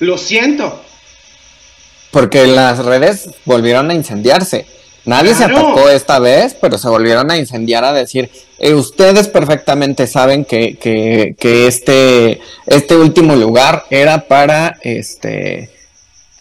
Lo 0.00 0.18
siento. 0.18 0.82
Porque 2.12 2.46
las 2.46 2.78
redes 2.84 3.30
volvieron 3.44 3.90
a 3.90 3.94
incendiarse. 3.94 4.66
Nadie 5.04 5.34
se 5.34 5.44
atacó 5.44 5.88
esta 5.88 6.20
vez, 6.20 6.54
pero 6.60 6.78
se 6.78 6.88
volvieron 6.88 7.28
a 7.30 7.36
incendiar 7.36 7.84
a 7.84 7.92
decir, 7.92 8.30
eh, 8.60 8.74
ustedes 8.74 9.26
perfectamente 9.26 10.06
saben 10.06 10.44
que, 10.44 10.76
que, 10.76 11.34
que, 11.38 11.66
este, 11.66 12.40
este 12.66 12.96
último 12.96 13.34
lugar 13.34 13.84
era 13.90 14.28
para 14.28 14.78
este 14.82 15.70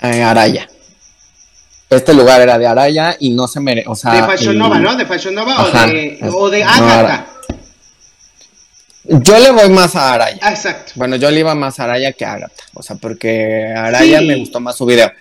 eh, 0.01 0.21
Araya. 0.21 0.69
Este 1.89 2.13
lugar 2.13 2.39
era 2.41 2.59
de 2.59 2.67
Araya 2.67 3.17
y 3.19 3.31
no 3.31 3.47
se 3.47 3.59
merece. 3.59 3.89
O 3.89 3.95
sea, 3.95 4.13
de 4.13 4.23
Fashion 4.37 4.57
Nova, 4.57 4.77
¿no? 4.77 4.95
De 4.95 5.05
Fashion 5.05 5.33
Nova 5.33 5.63
o 5.63 5.87
de, 5.87 6.19
o 6.31 6.49
de 6.49 6.63
Agatha. 6.63 7.27
Yo 9.03 9.39
le 9.39 9.49
voy 9.51 9.69
más 9.69 9.95
a 9.95 10.13
Araya. 10.13 10.37
Ah, 10.41 10.51
exacto. 10.51 10.93
Bueno, 10.95 11.15
yo 11.15 11.31
le 11.31 11.39
iba 11.39 11.55
más 11.55 11.79
a 11.79 11.85
Araya 11.85 12.13
que 12.13 12.23
a 12.23 12.33
Agatha. 12.33 12.63
O 12.75 12.83
sea, 12.83 12.95
porque 12.95 13.73
Araya 13.75 14.21
me 14.21 14.35
gustó 14.35 14.59
más 14.59 14.77
su 14.77 14.85
video. 14.85 15.11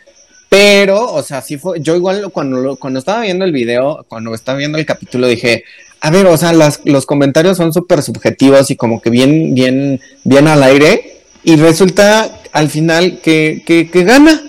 Pero, 0.51 1.13
o 1.13 1.23
sea, 1.23 1.41
sí 1.43 1.57
fue. 1.59 1.81
Yo 1.81 1.95
igual 1.95 2.31
cuando, 2.33 2.77
cuando 2.77 2.99
estaba 2.99 3.21
viendo 3.21 3.45
el 3.45 3.53
video, 3.53 4.05
cuando 4.09 4.35
estaba 4.35 4.59
viendo 4.59 4.79
el 4.79 4.85
capítulo, 4.85 5.29
dije, 5.29 5.65
a 6.01 6.11
ver, 6.11 6.27
o 6.27 6.37
sea, 6.37 6.53
los 6.53 7.07
comentarios 7.07 7.57
son 7.57 7.73
súper 7.73 8.03
subjetivos 8.03 8.71
y 8.71 8.77
como 8.77 9.01
que 9.01 9.11
bien, 9.11 9.55
bien, 9.55 10.01
bien 10.25 10.49
al 10.49 10.63
aire. 10.65 11.21
Y 11.45 11.55
resulta 11.57 12.41
al 12.53 12.69
final 12.69 13.21
que, 13.23 13.63
que, 13.65 13.89
que 13.89 14.03
gana. 14.03 14.43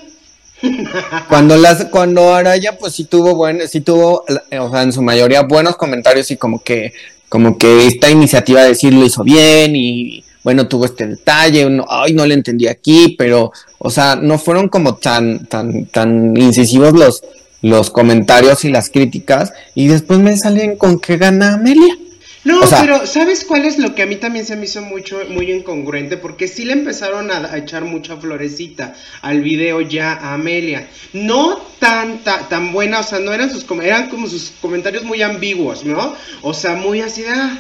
cuando 1.30 1.56
las, 1.56 1.86
cuando 1.86 2.34
Araya, 2.34 2.78
pues 2.80 2.94
sí 2.94 3.06
tuvo 3.06 3.36
buen, 3.36 3.68
sí 3.68 3.82
tuvo, 3.82 4.26
o 4.60 4.72
sea, 4.72 4.82
en 4.82 4.92
su 4.92 5.04
mayoría 5.04 5.44
buenos 5.44 5.76
comentarios 5.78 6.32
y 6.32 6.38
como 6.38 6.64
que 6.64 6.94
como 7.30 7.58
que 7.58 7.88
esta 7.88 8.10
iniciativa 8.10 8.62
de 8.62 8.70
decir 8.70 8.94
lo 8.94 9.06
hizo 9.06 9.24
bien 9.24 9.74
y 9.74 10.26
bueno, 10.44 10.68
tuvo 10.68 10.86
este 10.86 11.08
detalle, 11.08 11.70
no, 11.70 11.86
ay, 11.90 12.14
no 12.14 12.26
le 12.26 12.34
entendí 12.34 12.68
aquí, 12.68 13.16
pero, 13.18 13.52
o 13.78 13.90
sea, 13.90 14.16
no 14.16 14.40
fueron 14.40 14.70
como 14.70 14.96
tan, 14.96 15.46
tan, 15.46 15.86
tan 15.86 16.36
incisivos 16.36 16.94
los, 16.94 17.24
los 17.62 17.90
comentarios 17.90 18.66
y 18.66 18.70
las 18.70 18.90
críticas, 18.90 19.54
y 19.76 19.88
después 19.88 20.20
me 20.20 20.36
salen 20.38 20.78
con 20.78 21.00
que 21.00 21.18
gana 21.18 21.54
Amelia. 21.54 21.96
No, 22.44 22.62
pero 22.82 23.06
¿sabes 23.06 23.46
cuál 23.46 23.66
es 23.66 23.78
lo 23.78 23.94
que 23.94 24.02
a 24.02 24.08
mí 24.08 24.16
también 24.16 24.46
se 24.48 24.56
me 24.56 24.66
hizo 24.66 24.82
mucho, 24.82 25.20
muy 25.30 25.52
incongruente? 25.52 26.18
Porque 26.18 26.48
sí 26.48 26.66
le 26.66 26.74
empezaron 26.74 27.30
a, 27.30 27.56
echar 27.56 27.86
mucha 27.86 28.18
florecita 28.18 28.96
al 29.22 29.42
video 29.42 29.82
ya 29.82 30.14
a 30.14 30.34
Amelia. 30.34 30.88
No 31.14 31.62
tan, 31.78 32.24
tan, 32.24 32.74
buena, 32.74 33.02
o 33.02 33.04
sea, 33.04 33.20
no 33.20 33.32
eran 33.32 33.52
sus 33.52 33.64
eran 33.84 34.10
como 34.10 34.28
sus 34.28 34.54
comentarios 34.60 35.04
muy 35.04 35.22
ambiguos, 35.22 35.86
¿no? 35.86 36.16
O 36.42 36.56
sea, 36.56 36.74
muy 36.74 37.02
así, 37.02 37.24
ah, 37.28 37.60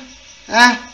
ah. 0.49 0.90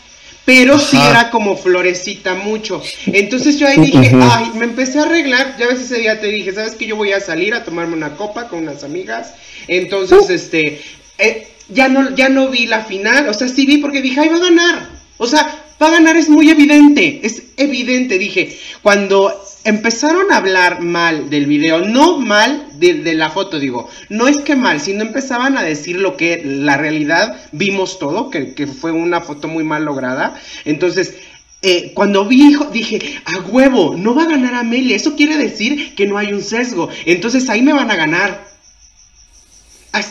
Pero 0.47 0.79
sí 0.79 0.95
era 0.95 1.29
como 1.29 1.57
florecita 1.57 2.33
mucho. 2.33 2.81
Entonces 3.07 3.59
yo 3.59 3.67
ahí 3.67 3.81
dije, 3.81 4.11
ay, 4.21 4.51
me 4.55 4.63
empecé 4.63 4.97
a 4.97 5.03
arreglar. 5.03 5.57
Ya 5.59 5.67
ves 5.67 5.81
ese 5.81 5.97
día 5.97 6.21
te 6.21 6.27
dije, 6.27 6.53
¿sabes 6.53 6.75
que 6.75 6.87
yo 6.87 6.95
voy 6.95 7.11
a 7.11 7.19
salir 7.19 7.53
a 7.53 7.65
tomarme 7.65 7.97
una 7.97 8.15
copa 8.15 8.47
con 8.47 8.59
unas 8.59 8.85
amigas? 8.85 9.33
Entonces, 9.67 10.29
uh. 10.29 10.33
este, 10.33 10.81
eh, 11.17 11.49
ya 11.67 11.89
no, 11.89 12.15
ya 12.15 12.29
no 12.29 12.47
vi 12.47 12.65
la 12.65 12.85
final, 12.85 13.27
o 13.27 13.33
sea, 13.33 13.49
sí 13.49 13.65
vi 13.65 13.79
porque 13.79 14.01
dije, 14.01 14.21
ay, 14.21 14.29
va 14.29 14.37
a 14.37 14.39
ganar. 14.39 14.89
O 15.17 15.27
sea, 15.27 15.65
va 15.81 15.87
a 15.87 15.91
ganar 15.91 16.15
es 16.15 16.29
muy 16.29 16.49
evidente, 16.49 17.19
es 17.23 17.43
evidente, 17.57 18.17
dije, 18.17 18.57
cuando 18.81 19.43
empezaron 19.67 20.31
a 20.31 20.37
hablar 20.37 20.81
mal 20.81 21.29
del 21.29 21.45
video, 21.45 21.81
no 21.81 22.17
mal 22.17 22.67
de, 22.79 23.13
la 23.13 23.29
foto, 23.29 23.59
digo, 23.59 23.89
no 24.09 24.27
es 24.27 24.37
que 24.37 24.55
mal, 24.55 24.79
sino 24.79 25.01
empezaban 25.01 25.57
a 25.57 25.63
decir 25.63 25.97
lo 25.97 26.15
que 26.15 26.41
la 26.43 26.77
realidad 26.77 27.35
vimos 27.51 27.99
todo, 27.99 28.29
que, 28.29 28.53
que 28.53 28.65
fue 28.65 28.91
una 28.93 29.19
foto 29.19 29.49
muy 29.49 29.65
mal 29.65 29.83
lograda. 29.83 30.35
Entonces, 30.63 31.15
eh, 31.61 31.91
cuando 31.93 32.25
vi, 32.25 32.55
dije, 32.71 33.21
a 33.25 33.39
huevo, 33.39 33.95
no 33.97 34.15
va 34.15 34.23
a 34.23 34.29
ganar 34.29 34.53
Amelia, 34.55 34.95
eso 34.95 35.15
quiere 35.15 35.37
decir 35.37 35.95
que 35.95 36.07
no 36.07 36.17
hay 36.17 36.31
un 36.31 36.41
sesgo, 36.41 36.87
entonces 37.05 37.49
ahí 37.49 37.61
me 37.61 37.73
van 37.73 37.91
a 37.91 37.95
ganar. 37.95 38.47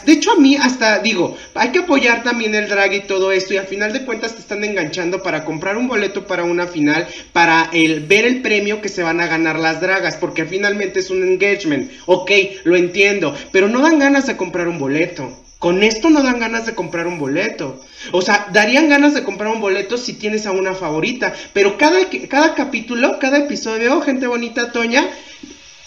De 0.04 0.12
hecho, 0.12 0.32
a 0.32 0.36
mí 0.36 0.56
hasta 0.56 0.98
digo, 0.98 1.36
hay 1.54 1.70
que 1.70 1.80
apoyar 1.80 2.22
también 2.22 2.54
el 2.54 2.68
drag 2.68 2.92
y 2.94 3.00
todo 3.00 3.30
esto, 3.30 3.54
y 3.54 3.56
al 3.56 3.66
final 3.66 3.92
de 3.92 4.04
cuentas 4.04 4.34
te 4.34 4.40
están 4.40 4.64
enganchando 4.64 5.22
para 5.22 5.44
comprar 5.44 5.76
un 5.76 5.86
boleto 5.86 6.26
para 6.26 6.44
una 6.44 6.66
final, 6.66 7.06
para 7.32 7.70
el, 7.72 8.00
ver 8.00 8.24
el 8.24 8.42
premio 8.42 8.80
que 8.80 8.88
se 8.88 9.02
van 9.02 9.20
a 9.20 9.26
ganar 9.26 9.58
las 9.58 9.80
dragas, 9.80 10.16
porque 10.16 10.44
finalmente 10.44 11.00
es 11.00 11.10
un 11.10 11.22
engagement. 11.22 11.90
Ok, 12.06 12.30
lo 12.64 12.76
entiendo, 12.76 13.34
pero 13.52 13.68
no 13.68 13.80
dan 13.80 13.98
ganas 13.98 14.26
de 14.26 14.36
comprar 14.36 14.66
un 14.66 14.78
boleto. 14.78 15.44
Con 15.58 15.82
esto 15.82 16.10
no 16.10 16.22
dan 16.22 16.38
ganas 16.38 16.66
de 16.66 16.74
comprar 16.74 17.06
un 17.06 17.18
boleto. 17.18 17.80
O 18.12 18.20
sea, 18.20 18.48
darían 18.52 18.90
ganas 18.90 19.14
de 19.14 19.24
comprar 19.24 19.50
un 19.50 19.60
boleto 19.60 19.96
si 19.96 20.12
tienes 20.12 20.46
a 20.46 20.52
una 20.52 20.74
favorita. 20.74 21.32
Pero 21.54 21.78
cada, 21.78 21.98
cada 22.28 22.54
capítulo, 22.54 23.18
cada 23.18 23.38
episodio, 23.38 24.02
gente 24.02 24.26
bonita, 24.26 24.70
Toña, 24.70 25.08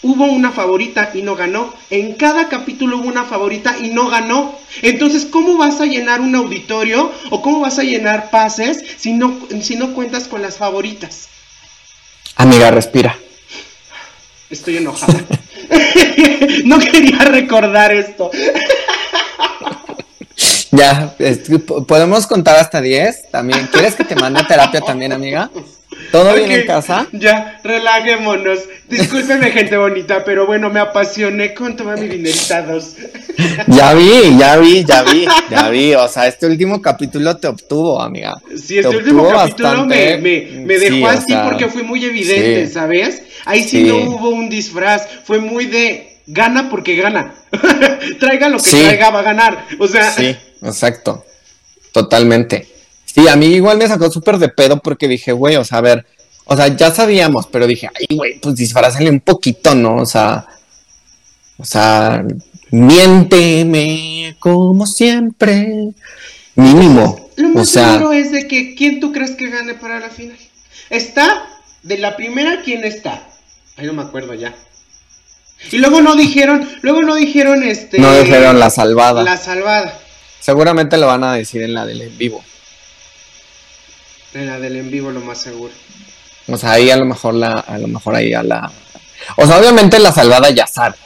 hubo 0.02 0.26
una 0.26 0.52
favorita 0.52 1.10
y 1.14 1.22
no 1.22 1.36
ganó. 1.36 1.72
En 1.90 2.14
cada 2.14 2.48
capítulo 2.48 2.98
hubo 2.98 3.08
una 3.08 3.24
favorita 3.24 3.76
y 3.80 3.90
no 3.90 4.08
ganó. 4.08 4.58
Entonces, 4.82 5.26
¿cómo 5.26 5.56
vas 5.56 5.80
a 5.80 5.86
llenar 5.86 6.20
un 6.20 6.34
auditorio 6.34 7.12
o 7.30 7.42
cómo 7.42 7.60
vas 7.60 7.78
a 7.78 7.82
llenar 7.82 8.30
pases 8.30 8.82
si 8.96 9.12
no, 9.12 9.38
si 9.60 9.76
no 9.76 9.94
cuentas 9.94 10.28
con 10.28 10.42
las 10.42 10.56
favoritas? 10.56 11.28
Amiga, 12.36 12.70
respira. 12.70 13.16
Estoy 14.48 14.78
enojada. 14.78 15.20
no 16.64 16.78
quería 16.78 17.18
recordar 17.18 17.92
esto. 17.92 18.30
ya, 20.70 21.14
podemos 21.86 22.26
contar 22.26 22.56
hasta 22.56 22.80
10 22.80 23.30
también. 23.30 23.68
¿Quieres 23.70 23.94
que 23.94 24.04
te 24.04 24.16
mande 24.16 24.42
terapia 24.44 24.80
también, 24.80 25.12
amiga? 25.12 25.50
¿Todo 26.10 26.34
bien 26.34 26.50
en 26.50 26.66
casa? 26.66 27.06
Ya, 27.12 27.60
relajémonos. 27.62 28.60
Discúlpeme, 28.88 29.50
gente 29.52 29.76
bonita, 29.76 30.24
pero 30.24 30.46
bueno, 30.46 30.68
me 30.70 30.80
apasioné 30.80 31.54
con 31.54 31.76
tomar 31.76 31.98
mi 31.98 32.08
dineritados. 32.08 32.96
Ya 33.68 33.94
vi, 33.94 34.36
ya 34.38 34.58
vi, 34.58 34.84
ya 34.84 35.02
vi, 35.02 35.26
ya 35.50 35.70
vi. 35.70 35.94
O 35.94 36.06
sea, 36.08 36.26
este 36.26 36.46
último 36.46 36.82
capítulo 36.82 37.38
te 37.38 37.48
obtuvo, 37.48 38.02
amiga. 38.02 38.38
Sí, 38.54 38.78
este 38.78 38.94
último 38.94 39.26
capítulo 39.30 39.86
me, 39.86 40.18
me, 40.18 40.78
dejó 40.78 41.08
así 41.08 41.34
porque 41.44 41.68
fue 41.68 41.82
muy 41.82 42.04
evidente, 42.04 42.68
¿sabes? 42.68 43.22
Ahí 43.46 43.66
sí, 43.66 43.84
no 43.84 43.96
hubo 43.96 44.28
un 44.28 44.50
disfraz, 44.50 45.08
fue 45.24 45.38
muy 45.38 45.66
de 45.66 46.18
gana 46.26 46.68
porque 46.68 46.96
gana. 46.96 47.34
traiga 48.20 48.50
lo 48.50 48.58
que 48.58 48.70
traiga, 48.70 49.10
va 49.10 49.20
a 49.20 49.22
ganar. 49.22 49.66
O 49.78 49.86
sea. 49.86 50.10
Sí, 50.10 50.36
exacto. 50.62 51.24
Totalmente. 51.92 52.66
Sí, 53.12 53.26
a 53.26 53.36
mí 53.36 53.46
igual 53.46 53.78
me 53.78 53.88
sacó 53.88 54.10
súper 54.10 54.38
de 54.38 54.48
pedo 54.48 54.80
porque 54.80 55.08
dije, 55.08 55.32
güey, 55.32 55.56
o 55.56 55.64
sea, 55.64 55.78
a 55.78 55.80
ver, 55.80 56.06
o 56.44 56.56
sea, 56.56 56.68
ya 56.68 56.92
sabíamos, 56.92 57.46
pero 57.48 57.66
dije, 57.66 57.88
ay, 57.88 58.16
güey, 58.16 58.38
pues 58.38 58.54
disfrazale 58.54 59.10
un 59.10 59.20
poquito, 59.20 59.74
¿no? 59.74 59.96
O 59.96 60.06
sea, 60.06 60.46
o 61.58 61.64
sea, 61.64 62.24
miénteme 62.70 64.36
como 64.38 64.86
siempre. 64.86 65.90
Mínimo. 66.54 67.30
Lo 67.36 67.48
más 67.50 67.70
seguro 67.70 68.12
es 68.12 68.30
de 68.30 68.46
que, 68.46 68.74
¿quién 68.74 69.00
tú 69.00 69.12
crees 69.12 69.32
que 69.32 69.48
gane 69.50 69.74
para 69.74 69.98
la 69.98 70.10
final? 70.10 70.38
Está, 70.88 71.46
de 71.82 71.98
la 71.98 72.16
primera, 72.16 72.62
¿quién 72.62 72.84
está? 72.84 73.26
Ahí 73.76 73.86
no 73.86 73.92
me 73.92 74.02
acuerdo 74.02 74.34
ya. 74.34 74.54
Y 75.72 75.78
luego 75.78 76.00
no 76.00 76.14
dijeron, 76.14 76.68
luego 76.82 77.02
no 77.02 77.14
dijeron 77.16 77.62
este. 77.62 77.98
No 77.98 78.16
dijeron 78.18 78.58
la 78.58 78.70
salvada. 78.70 79.22
La 79.22 79.36
salvada. 79.36 79.98
Seguramente 80.38 80.96
lo 80.96 81.06
van 81.06 81.24
a 81.24 81.34
decir 81.34 81.62
en 81.62 81.74
la 81.74 81.84
del 81.86 82.02
en 82.02 82.16
vivo. 82.16 82.42
En 84.34 84.46
la 84.46 84.58
del 84.58 84.76
en 84.76 84.90
vivo 84.90 85.10
lo 85.10 85.20
más 85.20 85.38
seguro. 85.38 85.72
O 86.48 86.56
sea, 86.56 86.72
ahí 86.72 86.90
a 86.90 86.96
lo 86.96 87.04
mejor 87.04 87.34
la, 87.34 87.52
a 87.52 87.78
lo 87.78 87.88
mejor 87.88 88.14
ahí 88.14 88.32
a 88.32 88.42
la. 88.42 88.70
O 89.36 89.46
sea, 89.46 89.58
obviamente 89.58 89.98
la 89.98 90.12
salvada 90.12 90.50
ya 90.50 90.66
sabe 90.66 90.96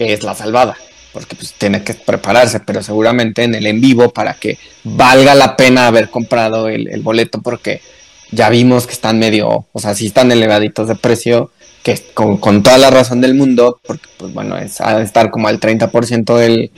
que 0.00 0.14
es 0.14 0.22
la 0.22 0.34
salvada. 0.34 0.76
Porque 1.12 1.36
pues 1.36 1.52
tiene 1.54 1.82
que 1.82 1.92
prepararse, 1.92 2.60
pero 2.60 2.82
seguramente 2.82 3.42
en 3.42 3.54
el 3.54 3.66
en 3.66 3.80
vivo 3.80 4.10
para 4.10 4.34
que 4.34 4.58
valga 4.84 5.34
la 5.34 5.56
pena 5.56 5.88
haber 5.88 6.08
comprado 6.08 6.68
el, 6.68 6.88
boleto, 7.02 7.42
porque 7.42 7.82
ya 8.30 8.48
vimos 8.48 8.86
que 8.86 8.92
están 8.92 9.18
medio, 9.18 9.66
o 9.72 9.78
sea, 9.80 9.94
sí 9.94 10.06
están 10.06 10.30
elevaditos 10.30 10.86
de 10.86 10.94
precio, 10.94 11.50
que 11.82 12.00
con, 12.14 12.38
con 12.38 12.62
toda 12.62 12.78
la 12.78 12.90
razón 12.90 13.20
del 13.20 13.34
mundo, 13.34 13.80
porque 13.84 14.06
pues 14.18 14.32
bueno, 14.32 14.56
es 14.56 14.78
de 14.78 15.02
estar 15.02 15.30
como 15.30 15.48
al 15.48 15.58
30% 15.58 16.36
del 16.36 16.70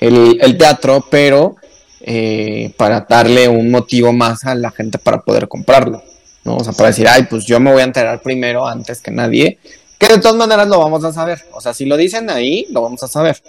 el, 0.00 0.38
el 0.40 0.56
teatro, 0.56 1.06
pero 1.10 1.56
eh, 2.06 2.72
para 2.76 3.06
darle 3.08 3.48
un 3.48 3.70
motivo 3.70 4.12
más 4.12 4.44
a 4.44 4.54
la 4.54 4.70
gente 4.70 4.98
para 4.98 5.22
poder 5.22 5.48
comprarlo, 5.48 6.02
¿no? 6.44 6.56
O 6.58 6.62
sea, 6.64 6.74
para 6.74 6.90
decir, 6.90 7.08
ay, 7.08 7.22
pues 7.24 7.46
yo 7.46 7.58
me 7.60 7.72
voy 7.72 7.80
a 7.80 7.84
enterar 7.84 8.20
primero 8.20 8.66
antes 8.66 9.00
que 9.00 9.10
nadie, 9.10 9.58
que 9.98 10.08
de 10.08 10.18
todas 10.18 10.36
maneras 10.36 10.68
lo 10.68 10.78
vamos 10.78 11.02
a 11.04 11.12
saber, 11.12 11.42
o 11.52 11.60
sea, 11.62 11.72
si 11.72 11.86
lo 11.86 11.96
dicen 11.96 12.28
ahí, 12.28 12.66
lo 12.70 12.82
vamos 12.82 13.02
a 13.02 13.08
saber, 13.08 13.42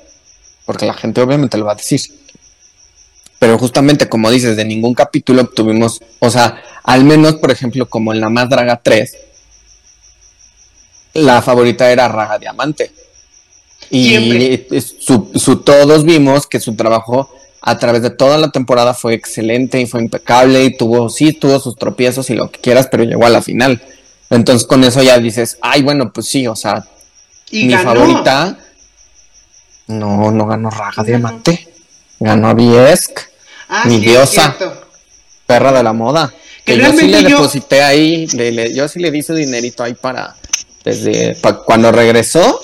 porque 0.65 0.85
la 0.85 0.93
gente 0.93 1.19
obviamente 1.21 1.57
lo 1.57 1.65
va 1.65 1.73
a 1.73 1.75
decir. 1.75 1.99
Pero 3.39 3.57
justamente 3.59 4.07
como 4.07 4.31
dices, 4.31 4.55
de 4.55 4.63
ningún 4.63 4.93
capítulo 4.93 5.41
obtuvimos, 5.41 5.99
o 6.19 6.29
sea, 6.29 6.63
al 6.83 7.03
menos, 7.03 7.35
por 7.35 7.51
ejemplo, 7.51 7.87
como 7.89 8.13
en 8.13 8.21
la 8.21 8.29
Más 8.29 8.49
Draga 8.49 8.79
3, 8.81 9.17
la 11.15 11.41
favorita 11.41 11.91
era 11.91 12.07
Raga 12.07 12.37
Diamante. 12.39 12.91
Y 13.89 14.09
Siempre. 14.09 14.81
su, 14.81 15.31
su- 15.35 15.57
todos 15.57 16.03
vimos 16.05 16.47
que 16.47 16.59
su 16.59 16.75
trabajo 16.75 17.29
a 17.67 17.78
través 17.80 18.01
de 18.04 18.12
toda 18.12 18.38
la 18.38 18.51
temporada 18.51 18.93
fue 18.93 19.15
excelente 19.15 19.82
y 19.82 19.88
fue 19.88 19.99
impecable 20.01 20.63
y 20.63 20.78
tuvo, 20.78 21.10
sí, 21.10 21.34
tuvo 21.34 21.60
sus 21.60 21.75
tropiezos 21.75 22.30
y 22.30 22.36
lo 22.36 22.51
que 22.51 22.60
quieras, 22.62 22.88
pero 22.91 23.04
llegó 23.04 23.25
a 23.25 23.30
la 23.30 23.41
final. 23.41 23.82
Entonces 24.30 24.67
con 24.67 24.84
eso 24.84 25.01
ya 25.01 25.17
dices, 25.17 25.58
ay, 25.62 25.82
bueno, 25.82 26.13
pues 26.13 26.28
sí, 26.28 26.47
o 26.47 26.56
sea, 26.56 26.86
Y 27.49 27.65
mi 27.65 27.73
ganó. 27.73 27.93
favorita. 27.95 28.58
No, 29.88 30.32
no 30.32 30.45
ganó 30.47 30.69
Raga 30.69 30.93
No. 30.97 31.04
Diamante. 31.04 31.67
Ganó 32.19 32.49
a 32.49 32.54
Biesk, 32.54 33.19
Ah, 33.67 33.84
mi 33.86 33.99
sí, 33.99 34.06
diosa. 34.10 34.56
perra 35.45 35.71
de 35.71 35.84
la 35.84 35.93
moda. 35.93 36.34
Que 36.65 36.73
Que 36.75 36.80
yo 36.82 36.91
sí 36.93 37.08
le 37.08 37.21
yo- 37.23 37.30
deposité 37.30 37.82
ahí, 37.84 38.25
le- 38.28 38.51
le- 38.51 38.73
yo 38.73 38.88
sí 38.88 38.99
le 38.99 39.12
di 39.12 39.21
su 39.21 39.34
dinerito 39.36 39.84
ahí 39.84 39.93
para, 39.93 40.36
desde, 40.84 41.36
pa- 41.36 41.58
cuando 41.63 41.91
regresó 41.91 42.60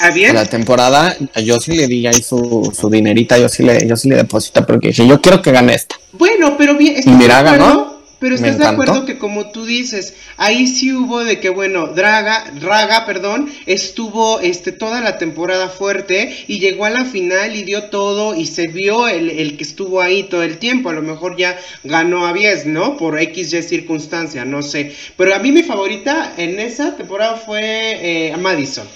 ¿Ah, 0.00 0.06
a 0.06 0.10
bien? 0.10 0.34
la 0.34 0.46
temporada, 0.46 1.16
yo 1.42 1.60
sí 1.60 1.72
le 1.72 1.86
di 1.86 2.06
ahí 2.06 2.22
su, 2.22 2.72
su 2.78 2.90
dinerita, 2.90 3.38
yo 3.38 3.48
sí 3.48 3.62
le, 3.62 3.86
yo 3.86 3.96
sí 3.96 4.08
le 4.08 4.16
deposité 4.16 4.62
porque 4.62 4.88
dije, 4.88 5.06
yo 5.06 5.20
quiero 5.20 5.40
que 5.42 5.52
gane 5.52 5.74
esta. 5.74 5.96
Bueno, 6.12 6.56
pero 6.56 6.76
bien, 6.76 6.96
¿estás 6.96 7.12
Y 7.12 7.16
mira, 7.16 7.42
de 7.42 7.50
acuerdo? 7.50 7.66
ganó. 7.66 7.94
Pero 8.24 8.36
estás 8.36 8.56
de 8.56 8.66
acuerdo 8.66 9.04
que 9.04 9.18
como 9.18 9.50
tú 9.50 9.66
dices, 9.66 10.14
ahí 10.38 10.66
sí 10.66 10.94
hubo 10.94 11.22
de 11.24 11.40
que 11.40 11.50
bueno, 11.50 11.88
Draga, 11.88 12.52
Raga, 12.58 13.04
perdón, 13.04 13.50
estuvo 13.66 14.40
este 14.40 14.72
toda 14.72 15.02
la 15.02 15.18
temporada 15.18 15.68
fuerte 15.68 16.34
y 16.48 16.58
llegó 16.58 16.86
a 16.86 16.90
la 16.90 17.04
final 17.04 17.54
y 17.54 17.64
dio 17.64 17.90
todo 17.90 18.34
y 18.34 18.46
se 18.46 18.68
vio 18.68 19.08
el, 19.08 19.28
el 19.28 19.58
que 19.58 19.64
estuvo 19.64 20.00
ahí 20.00 20.22
todo 20.22 20.42
el 20.42 20.56
tiempo. 20.56 20.88
A 20.88 20.94
lo 20.94 21.02
mejor 21.02 21.36
ya 21.36 21.58
ganó 21.82 22.26
a 22.26 22.32
10, 22.32 22.64
¿no? 22.64 22.96
Por 22.96 23.18
X 23.18 23.52
y 23.52 23.62
circunstancia, 23.62 24.46
no 24.46 24.62
sé. 24.62 24.94
Pero 25.18 25.34
a 25.34 25.38
mí 25.38 25.52
mi 25.52 25.62
favorita 25.62 26.32
en 26.38 26.58
esa 26.60 26.96
temporada 26.96 27.36
fue 27.36 28.30
eh, 28.30 28.36
Madison. 28.38 28.86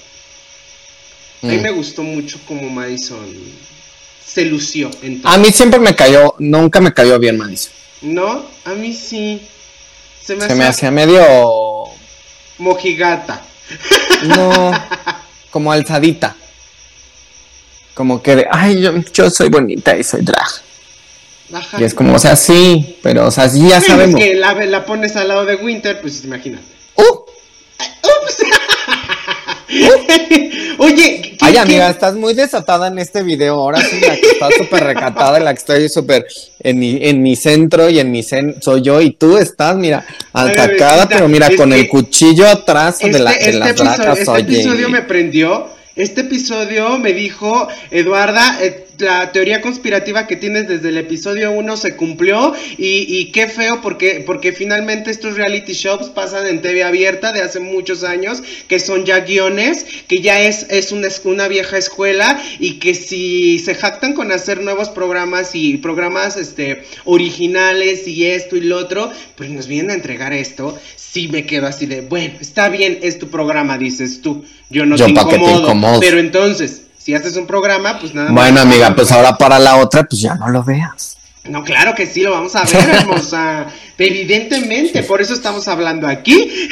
A 1.43 1.47
mí 1.47 1.57
Mm. 1.59 1.63
me 1.63 1.71
gustó 1.71 2.03
mucho 2.03 2.39
como 2.47 2.69
Madison 2.69 3.27
se 4.25 4.45
lució 4.45 4.91
en 5.03 5.23
todo. 5.23 5.33
A 5.33 5.39
mí 5.39 5.51
siempre 5.53 5.79
me 5.81 5.95
cayó, 5.95 6.35
nunca 6.39 6.81
me 6.81 6.93
cayó 6.93 7.19
bien 7.19 7.39
Madison. 7.39 7.73
No, 8.03 8.45
a 8.65 8.75
mí 8.75 8.93
sí. 8.93 9.41
Se 10.23 10.37
me, 10.37 10.47
Se 10.47 10.55
me 10.55 10.65
hace 10.65 10.87
hacía 10.87 10.91
medio, 10.91 11.23
mojigata. 12.59 13.41
no, 14.25 14.73
como 15.51 15.73
alzadita. 15.73 16.37
Como 17.95 18.23
que 18.23 18.37
de, 18.37 18.47
ay, 18.51 18.81
yo, 18.81 18.93
yo 19.13 19.31
soy 19.31 19.49
bonita 19.49 19.97
y 19.97 20.05
soy 20.05 20.21
drag. 20.23 20.47
Ajá. 21.53 21.81
Y 21.81 21.85
es 21.85 21.95
como, 21.95 22.15
o 22.15 22.19
sea, 22.19 22.37
sí, 22.37 22.99
pero, 23.03 23.27
o 23.27 23.31
sea, 23.31 23.49
sí 23.49 23.67
ya 23.69 23.81
sabemos. 23.81 24.21
Es 24.21 24.27
que 24.27 24.35
la, 24.35 24.53
la 24.55 24.85
pones 24.85 25.17
al 25.17 25.29
lado 25.29 25.45
de 25.47 25.57
Winter, 25.57 26.01
pues 26.01 26.23
imagínate. 26.25 26.65
Uh. 26.95 27.28
Oye, 30.79 31.21
¿qué- 31.23 31.37
Ay, 31.41 31.53
qué- 31.55 31.59
amiga, 31.59 31.91
estás 31.91 32.15
muy 32.15 32.35
desatada 32.35 32.89
en 32.89 32.99
este 32.99 33.23
video. 33.23 33.55
Ahora 33.55 33.81
sí, 33.81 34.01
la 34.01 34.17
que 34.17 34.27
está 34.27 34.49
súper 34.57 34.85
recatada, 34.85 35.41
la 35.41 35.53
que 35.53 35.59
estoy 35.59 35.89
súper 35.89 36.27
en 36.61 36.79
mi, 36.79 36.99
en 37.03 37.23
mi 37.23 37.37
centro 37.37 37.89
y 37.91 37.99
en 37.99 38.11
mi 38.11 38.23
cen 38.23 38.57
soy 38.61 38.83
yo. 38.83 39.01
Y 39.01 39.13
tú 39.13 39.37
estás, 39.39 39.77
mira, 39.77 40.05
atacada, 40.33 41.09
pero 41.09 41.29
mira, 41.29 41.49
con 41.57 41.73
el 41.73 41.89
cuchillo 41.89 42.49
atrás 42.49 42.97
Este, 43.01 43.13
de, 43.13 43.19
la, 43.19 43.31
de 43.33 43.37
este 43.39 43.53
las 43.55 43.71
episodio, 43.71 44.13
este 44.13 44.31
oye. 44.31 44.43
episodio 44.61 44.89
me 44.89 45.03
prendió. 45.03 45.69
Este 45.97 46.21
episodio 46.21 46.97
me 46.99 47.13
dijo, 47.13 47.67
Eduarda, 47.91 48.59
eh, 48.63 48.87
la 48.99 49.33
teoría 49.33 49.61
conspirativa 49.61 50.27
que 50.27 50.37
tienes 50.37 50.69
desde 50.69 50.89
el 50.89 50.99
episodio 50.99 51.53
1 51.53 51.77
se 51.77 51.97
cumplió 51.97 52.55
y, 52.77 53.07
y 53.09 53.33
qué 53.33 53.49
feo 53.49 53.81
porque, 53.81 54.23
porque 54.27 54.53
finalmente 54.53 55.11
estos 55.11 55.37
reality 55.37 55.73
shows 55.73 56.09
pasan 56.11 56.47
en 56.47 56.61
TV 56.63 56.83
abierta 56.83 57.33
de 57.33 57.43
hace 57.43 57.61
muchos 57.61 58.05
años, 58.05 58.43
que 58.67 58.79
son 58.79 59.05
ya 59.05 59.21
guiones, 59.21 59.87
que 60.07 60.21
ya 60.21 60.41
es, 60.41 60.67
es 60.71 60.93
una, 60.93 61.09
una 61.25 61.49
vieja 61.49 61.79
escuela 61.79 62.43
y 62.59 62.75
que 62.75 62.95
si 62.95 63.59
se 63.59 63.75
jactan 63.75 64.15
con 64.15 64.33
hacer 64.33 64.61
nuevos 64.63 64.89
programas 64.89 65.55
y 65.55 65.77
programas 65.77 66.37
este, 66.37 66.85
originales 67.05 68.07
y 68.09 68.27
esto 68.27 68.57
y 68.57 68.63
lo 68.63 68.79
otro, 68.79 69.11
pues 69.37 69.51
nos 69.51 69.69
vienen 69.69 69.91
a 69.93 69.95
entregar 69.95 70.33
esto, 70.33 70.79
sí 70.97 71.29
me 71.29 71.47
quedo 71.47 71.67
así 71.67 71.87
de, 71.87 72.01
bueno, 72.01 72.35
está 72.41 72.69
bien, 72.69 72.99
es 73.03 73.19
tu 73.19 73.29
programa, 73.29 73.79
dices 73.79 74.21
tú, 74.23 74.45
yo 74.71 74.87
no 74.87 74.97
Yo 74.97 75.07
te, 75.07 75.15
que 75.15 75.21
te 75.21 75.37
incomodo, 75.37 75.63
incomodo. 75.63 76.01
pero 76.01 76.19
entonces, 76.19 76.83
si 77.09 77.15
haces 77.15 77.39
un 77.39 77.47
programa, 77.47 77.99
pues 77.99 78.13
nada 78.13 78.31
más. 78.31 78.35
Bueno, 78.45 78.61
amiga, 78.61 78.95
pues 78.95 79.11
ahora 79.13 79.39
para 79.39 79.59
la 79.59 79.77
otra, 79.77 80.05
pues 80.05 80.21
ya 80.21 80.35
no 80.35 80.51
lo 80.51 80.63
veas. 80.63 81.17
No, 81.45 81.65
claro 81.65 81.95
que 81.95 82.07
sí, 82.07 82.21
lo 82.21 82.33
vamos 82.33 82.55
a 82.55 82.65
ver, 82.65 82.87
hermosa. 82.97 83.65
Evidentemente, 83.97 85.03
por 85.05 85.23
eso 85.23 85.33
estamos 85.33 85.69
hablando 85.69 86.07
aquí. 86.07 86.69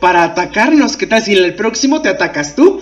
Para 0.00 0.22
atacarnos, 0.22 0.96
¿qué 0.96 1.08
tal 1.08 1.24
si 1.24 1.36
en 1.36 1.42
el 1.42 1.56
próximo 1.56 2.02
te 2.02 2.08
atacas 2.08 2.54
tú? 2.54 2.80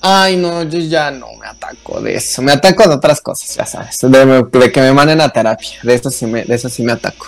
Ay, 0.00 0.38
no, 0.38 0.62
yo 0.62 0.78
ya 0.78 1.10
no 1.10 1.26
me 1.38 1.46
ataco 1.46 2.00
de 2.00 2.14
eso. 2.14 2.40
Me 2.40 2.52
ataco 2.52 2.88
de 2.88 2.94
otras 2.94 3.20
cosas, 3.20 3.54
ya 3.54 3.66
sabes. 3.66 3.98
De, 4.00 4.46
de 4.50 4.72
que 4.72 4.80
me 4.80 4.94
manden 4.94 5.20
a 5.20 5.28
terapia. 5.28 5.78
De 5.82 5.92
eso 5.92 6.10
sí 6.10 6.24
me, 6.24 6.42
de 6.42 6.54
eso 6.54 6.70
sí 6.70 6.82
me 6.82 6.92
ataco. 6.92 7.26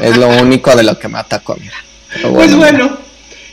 Es 0.00 0.16
lo 0.16 0.28
único 0.40 0.76
de 0.76 0.84
lo 0.84 0.96
que 0.96 1.08
me 1.08 1.18
ataco. 1.18 1.56
Pero 2.12 2.32
Pues 2.32 2.52
mira. 2.54 2.98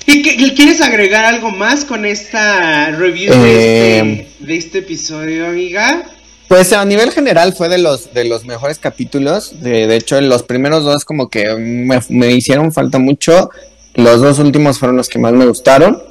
¿Y 0.05 0.21
qué- 0.21 0.53
quieres 0.53 0.81
agregar 0.81 1.25
algo 1.25 1.51
más 1.51 1.85
con 1.85 2.05
esta 2.05 2.91
review 2.91 3.33
de, 3.33 3.39
Eh, 3.39 3.99
este, 4.29 4.45
de 4.45 4.55
este 4.57 4.77
episodio, 4.79 5.47
amiga? 5.47 6.03
Pues 6.47 6.73
a 6.73 6.83
nivel 6.85 7.11
general 7.11 7.53
fue 7.53 7.69
de 7.69 7.77
los 7.77 8.13
de 8.13 8.25
los 8.25 8.45
mejores 8.45 8.77
capítulos. 8.79 9.61
De, 9.61 9.87
de 9.87 9.95
hecho, 9.95 10.19
los 10.21 10.43
primeros 10.43 10.83
dos 10.83 11.05
como 11.05 11.29
que 11.29 11.55
me, 11.55 11.99
me 12.09 12.31
hicieron 12.31 12.71
falta 12.73 12.99
mucho. 12.99 13.49
Los 13.95 14.21
dos 14.21 14.39
últimos 14.39 14.77
fueron 14.77 14.97
los 14.97 15.07
que 15.09 15.19
más 15.19 15.33
me 15.33 15.45
gustaron. 15.45 16.03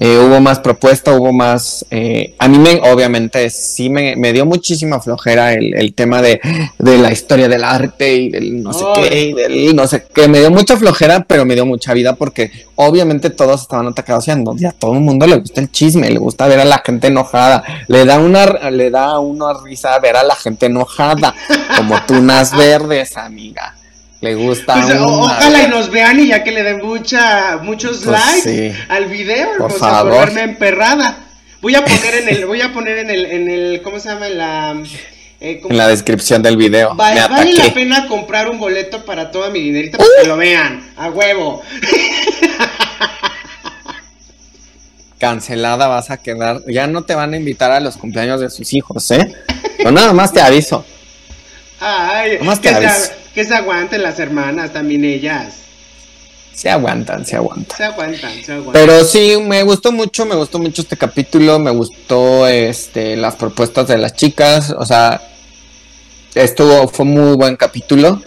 Eh, 0.00 0.18
hubo 0.18 0.40
más 0.40 0.60
propuesta, 0.60 1.12
hubo 1.14 1.32
más... 1.32 1.84
eh, 1.90 2.34
a 2.38 2.48
mí 2.48 2.58
me, 2.58 2.80
obviamente, 2.90 3.50
sí 3.50 3.90
me, 3.90 4.14
me 4.16 4.32
dio 4.32 4.46
muchísima 4.46 5.00
flojera 5.00 5.54
el, 5.54 5.74
el 5.74 5.92
tema 5.94 6.22
de, 6.22 6.40
de 6.78 6.98
la 6.98 7.10
historia 7.12 7.48
del 7.48 7.64
arte 7.64 8.14
y 8.14 8.30
del 8.30 8.62
no 8.62 8.72
sé 8.72 8.84
qué, 8.94 9.22
y 9.22 9.32
del 9.32 9.74
no 9.74 9.86
sé 9.86 10.04
qué. 10.14 10.28
Me 10.28 10.38
dio 10.40 10.50
mucha 10.50 10.76
flojera, 10.76 11.24
pero 11.26 11.44
me 11.44 11.54
dio 11.54 11.66
mucha 11.66 11.94
vida 11.94 12.14
porque 12.14 12.50
obviamente 12.76 13.30
todos 13.30 13.62
estaban 13.62 13.88
atacados 13.88 14.28
y 14.28 14.64
a 14.66 14.72
todo 14.72 14.94
el 14.94 15.00
mundo 15.00 15.26
le 15.26 15.36
gusta 15.36 15.60
el 15.60 15.70
chisme, 15.70 16.10
le 16.10 16.18
gusta 16.18 16.46
ver 16.46 16.60
a 16.60 16.64
la 16.64 16.82
gente 16.84 17.08
enojada, 17.08 17.64
le 17.88 18.04
da 18.04 18.18
una, 18.18 18.70
le 18.70 18.90
da 18.90 19.12
a 19.12 19.18
uno 19.18 19.52
risa 19.64 19.98
ver 19.98 20.16
a 20.16 20.22
la 20.22 20.34
gente 20.34 20.66
enojada, 20.66 21.34
como 21.76 22.00
tunas 22.06 22.56
verdes, 22.56 23.16
amiga. 23.16 23.74
Le 24.20 24.34
gusta 24.34 24.74
Pues, 24.74 24.96
o- 24.98 25.06
ojalá 25.20 25.62
y 25.62 25.68
nos 25.68 25.90
vean 25.90 26.18
y 26.18 26.26
ya 26.28 26.42
que 26.42 26.50
le 26.50 26.62
den 26.64 26.78
mucha, 26.84 27.58
muchos 27.62 27.98
Pues 28.04 28.20
likes 28.20 28.72
sí. 28.72 28.72
al 28.88 29.04
video, 29.06 29.48
Por 29.58 29.72
favor. 29.72 30.28
emperrada. 30.36 31.18
Voy 31.60 31.74
a 31.76 31.84
poner 31.84 32.14
en 32.22 32.28
el, 32.28 32.46
voy 32.46 32.60
a 32.60 32.72
poner 32.72 32.98
en 32.98 33.10
el, 33.10 33.24
en 33.26 33.48
el, 33.50 33.80
¿cómo 33.82 34.00
se 34.00 34.08
llama? 34.08 34.26
En 34.26 34.38
la, 34.38 34.74
eh, 35.40 35.60
¿cómo- 35.60 35.70
en 35.72 35.78
la 35.78 35.86
descripción 35.88 36.42
del 36.42 36.56
video. 36.56 36.96
Va- 36.96 37.12
me 37.14 37.28
vale 37.28 37.54
la 37.54 37.72
pena 37.72 38.06
comprar 38.08 38.48
un 38.50 38.58
boleto 38.58 39.04
para 39.04 39.30
toda 39.30 39.50
mi 39.50 39.60
dinerita 39.60 39.98
para 39.98 40.08
que 40.20 40.26
lo 40.28 40.36
vean, 40.36 40.82
a 40.96 41.10
huevo. 41.10 41.62
Cancelada 45.18 45.88
vas 45.88 46.10
a 46.10 46.16
quedar. 46.18 46.60
Ya 46.68 46.86
no 46.86 47.02
te 47.02 47.14
van 47.14 47.34
a 47.34 47.36
invitar 47.36 47.72
a 47.72 47.80
los 47.80 47.96
cumpleaños 47.96 48.40
de 48.40 48.50
sus 48.50 48.72
hijos, 48.72 49.10
¿eh? 49.10 49.32
Yo 49.82 49.90
nada 49.90 50.12
más 50.12 50.32
te 50.32 50.40
aviso. 50.40 50.84
Ay, 51.80 52.38
Nomás 52.38 52.60
que 52.60 52.68
te 52.70 52.74
aviso. 52.76 53.10
Que 53.38 53.44
se 53.44 53.54
aguanten 53.54 54.02
las 54.02 54.18
hermanas, 54.18 54.72
también 54.72 55.04
ellas. 55.04 55.58
Se 56.52 56.68
aguantan, 56.68 57.24
se 57.24 57.36
aguantan. 57.36 57.76
Se 57.76 57.84
aguantan, 57.84 58.32
se 58.42 58.52
aguantan. 58.52 58.72
Pero 58.72 59.04
sí, 59.04 59.36
me 59.40 59.62
gustó 59.62 59.92
mucho, 59.92 60.26
me 60.26 60.34
gustó 60.34 60.58
mucho 60.58 60.82
este 60.82 60.96
capítulo, 60.96 61.60
me 61.60 61.70
gustó 61.70 62.48
este 62.48 63.16
las 63.16 63.36
propuestas 63.36 63.86
de 63.86 63.96
las 63.96 64.14
chicas, 64.14 64.74
o 64.76 64.84
sea, 64.84 65.22
estuvo, 66.34 66.88
fue 66.88 67.04
muy 67.04 67.36
buen 67.36 67.54
capítulo. 67.54 68.20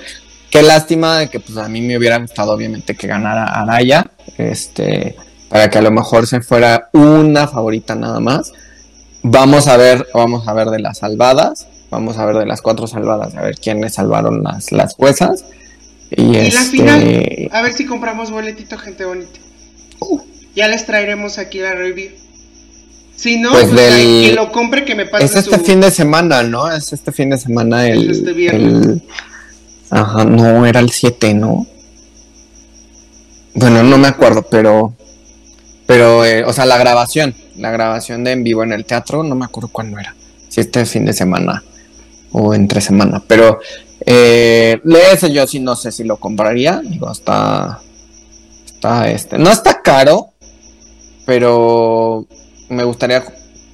Qué 0.50 0.62
lástima 0.62 1.18
de 1.18 1.30
que 1.30 1.42
pues 1.42 1.58
a 1.58 1.68
mí 1.68 1.82
me 1.82 1.98
hubiera 1.98 2.18
gustado 2.18 2.54
obviamente 2.54 2.96
que 2.96 3.08
ganara 3.08 3.48
Araya, 3.48 4.10
este, 4.38 5.18
para 5.50 5.70
que 5.70 5.80
a 5.80 5.82
lo 5.82 5.92
mejor 5.92 6.26
se 6.26 6.40
fuera 6.40 6.88
una 6.94 7.50
favorita 7.50 7.96
nada 7.96 8.22
más. 8.22 8.54
Vamos 9.24 9.68
a 9.68 9.76
ver, 9.76 10.08
vamos 10.14 10.48
a 10.48 10.54
ver 10.54 10.70
de 10.70 10.80
las 10.80 11.00
salvadas, 11.00 11.68
vamos 11.92 12.18
a 12.18 12.26
ver 12.26 12.38
de 12.38 12.46
las 12.48 12.62
cuatro 12.64 12.88
salvadas, 12.88 13.36
a 13.36 13.42
ver 13.42 13.56
quiénes 13.60 13.94
salvaron 13.94 14.42
las, 14.44 14.72
las 14.72 14.96
juezas. 14.96 15.46
Y, 16.10 16.22
Y 16.24 16.34
la 16.34 16.62
este, 16.62 16.78
final, 16.78 17.50
a 17.52 17.62
ver 17.62 17.74
si 17.74 17.86
compramos 17.86 18.32
boletito, 18.32 18.78
gente 18.80 19.06
bonita. 19.06 19.40
Uh. 20.00 20.20
Ya 20.56 20.68
les 20.68 20.86
traeremos 20.88 21.38
aquí 21.38 21.60
la 21.60 21.74
review. 21.76 22.10
Si 23.16 23.38
no, 23.40 23.52
Pues 23.52 23.66
pues, 23.70 23.76
del- 23.76 24.30
que 24.30 24.34
lo 24.34 24.52
compre, 24.52 24.84
que 24.84 24.96
me 24.96 25.06
pase 25.06 25.26
Es 25.26 25.36
este 25.36 25.58
su- 25.58 25.64
fin 25.64 25.80
de 25.80 25.92
semana, 25.92 26.42
¿no? 26.44 26.72
Es 26.72 26.92
este 26.92 27.12
fin 27.12 27.30
de 27.30 27.38
semana 27.38 27.88
el. 27.88 28.10
Es 28.10 28.18
este 28.18 28.34
viernes. 28.34 28.86
el- 28.88 29.04
Ajá, 29.92 30.24
no, 30.26 30.66
era 30.66 30.80
el 30.80 30.90
7, 30.90 31.34
¿no? 31.36 31.68
Bueno, 33.54 33.84
no 33.84 33.98
me 33.98 34.08
acuerdo, 34.08 34.44
pero. 34.50 34.94
Pero, 35.86 36.24
eh, 36.26 36.44
o 36.46 36.54
sea, 36.54 36.66
la 36.66 36.78
grabación. 36.78 37.36
La 37.58 37.70
grabación 37.72 38.24
de 38.24 38.32
en 38.32 38.44
vivo 38.44 38.64
en 38.64 38.72
el 38.74 38.86
teatro, 38.86 39.24
no 39.24 39.36
me 39.36 39.46
acuerdo 39.46 39.70
cuándo 39.70 40.00
era. 40.00 40.16
Si 40.50 40.62
este 40.62 40.86
fin 40.86 41.06
de 41.06 41.14
semana 41.14 41.64
o 42.32 42.54
entre 42.54 42.82
semana. 42.82 43.22
Pero, 43.28 43.60
eh, 44.06 44.80
ese 45.14 45.32
yo 45.32 45.46
sí 45.48 45.60
no 45.60 45.76
sé 45.76 45.92
si 45.92 46.04
lo 46.04 46.18
compraría. 46.18 46.82
Digo, 46.84 47.12
está. 47.12 47.80
Está 48.66 49.10
este. 49.12 49.38
No 49.38 49.52
está 49.52 49.82
caro, 49.82 50.30
pero 51.26 52.26
me 52.70 52.84
gustaría 52.84 53.24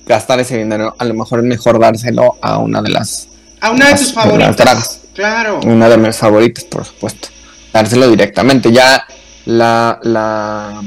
gastar 0.06 0.40
ese 0.40 0.58
dinero. 0.58 0.96
A 0.98 1.06
lo 1.06 1.14
mejor 1.14 1.40
es 1.40 1.46
mejor 1.46 1.80
dárselo 1.80 2.36
a 2.42 2.58
una 2.60 2.82
de 2.82 2.90
las, 2.90 3.28
A 3.62 3.72
una 3.72 3.86
de 3.86 3.92
las- 3.92 4.00
tus 4.02 4.10
de 4.10 4.16
las 4.16 4.26
favoritas. 4.56 5.00
Claro. 5.14 5.60
una 5.66 5.90
de 5.90 5.98
mis 5.98 6.16
favoritas, 6.18 6.64
por 6.66 6.86
supuesto. 6.86 7.30
Dárselo 7.74 8.08
directamente. 8.10 8.72
Ya 8.72 9.04
la, 9.46 10.00
la, 10.04 10.84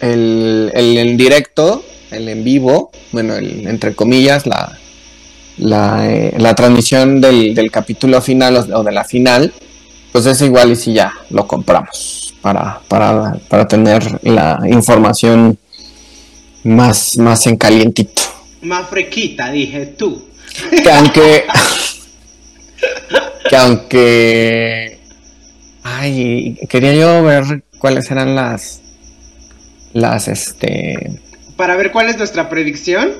el, 0.00 0.70
el 0.74 0.98
en 0.98 1.16
directo, 1.16 1.84
el 2.10 2.28
en 2.28 2.44
vivo, 2.44 2.90
bueno, 3.12 3.34
el, 3.34 3.66
entre 3.66 3.94
comillas, 3.94 4.46
la, 4.46 4.76
la, 5.58 6.10
eh, 6.10 6.34
la 6.38 6.54
transmisión 6.54 7.20
del, 7.20 7.54
del 7.54 7.70
capítulo 7.70 8.20
final 8.20 8.56
o, 8.56 8.78
o 8.78 8.82
de 8.82 8.92
la 8.92 9.04
final, 9.04 9.52
pues 10.12 10.26
es 10.26 10.40
igual 10.42 10.72
y 10.72 10.76
si 10.76 10.92
ya 10.92 11.12
lo 11.30 11.46
compramos 11.46 12.34
para, 12.40 12.80
para, 12.88 13.38
para 13.48 13.66
tener 13.66 14.20
la 14.22 14.60
información 14.70 15.58
más, 16.64 17.16
más 17.16 17.46
en 17.46 17.56
calientito. 17.56 18.22
Más 18.62 18.88
frequita, 18.88 19.50
dije 19.50 19.86
tú. 19.86 20.26
Que 20.70 20.90
aunque. 20.90 21.44
que 23.48 23.56
aunque. 23.56 24.98
Ay, 25.82 26.58
quería 26.68 26.94
yo 26.94 27.22
ver 27.22 27.62
cuáles 27.78 28.10
eran 28.10 28.34
las. 28.34 28.80
Las 29.92 30.28
este. 30.28 31.20
Para 31.56 31.76
ver 31.76 31.92
cuál 31.92 32.08
es 32.08 32.18
nuestra 32.18 32.48
predicción. 32.48 33.12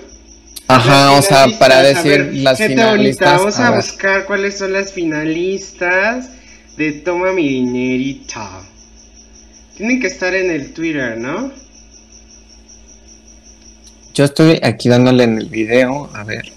Ajá, 0.68 1.12
o 1.12 1.22
sea, 1.22 1.46
para 1.58 1.82
decir 1.82 2.24
ver, 2.24 2.34
las 2.34 2.58
gente 2.58 2.74
finalistas. 2.74 3.28
bonita, 3.28 3.38
vamos 3.38 3.60
a, 3.60 3.70
buscar 3.70 4.26
cuáles 4.26 4.58
son 4.58 4.72
las 4.72 4.92
finalistas 4.92 6.30
de 6.76 6.92
Toma 6.92 7.32
mi 7.32 7.48
dinerita. 7.48 8.62
Tienen 9.76 10.00
que 10.00 10.08
estar 10.08 10.34
en 10.34 10.50
el 10.50 10.72
Twitter, 10.72 11.18
¿no? 11.18 11.52
Yo 14.14 14.24
estoy 14.24 14.58
aquí 14.62 14.88
dándole 14.88 15.24
en 15.24 15.38
el 15.38 15.46
video, 15.46 16.10
a 16.14 16.24
ver. 16.24 16.52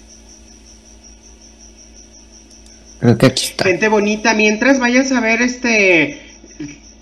Creo 2.98 3.16
que 3.16 3.26
aquí 3.26 3.44
está. 3.46 3.64
Gente 3.64 3.88
bonita, 3.88 4.34
mientras 4.34 4.78
vayas 4.78 5.12
a 5.12 5.20
ver 5.20 5.42
este 5.42 6.20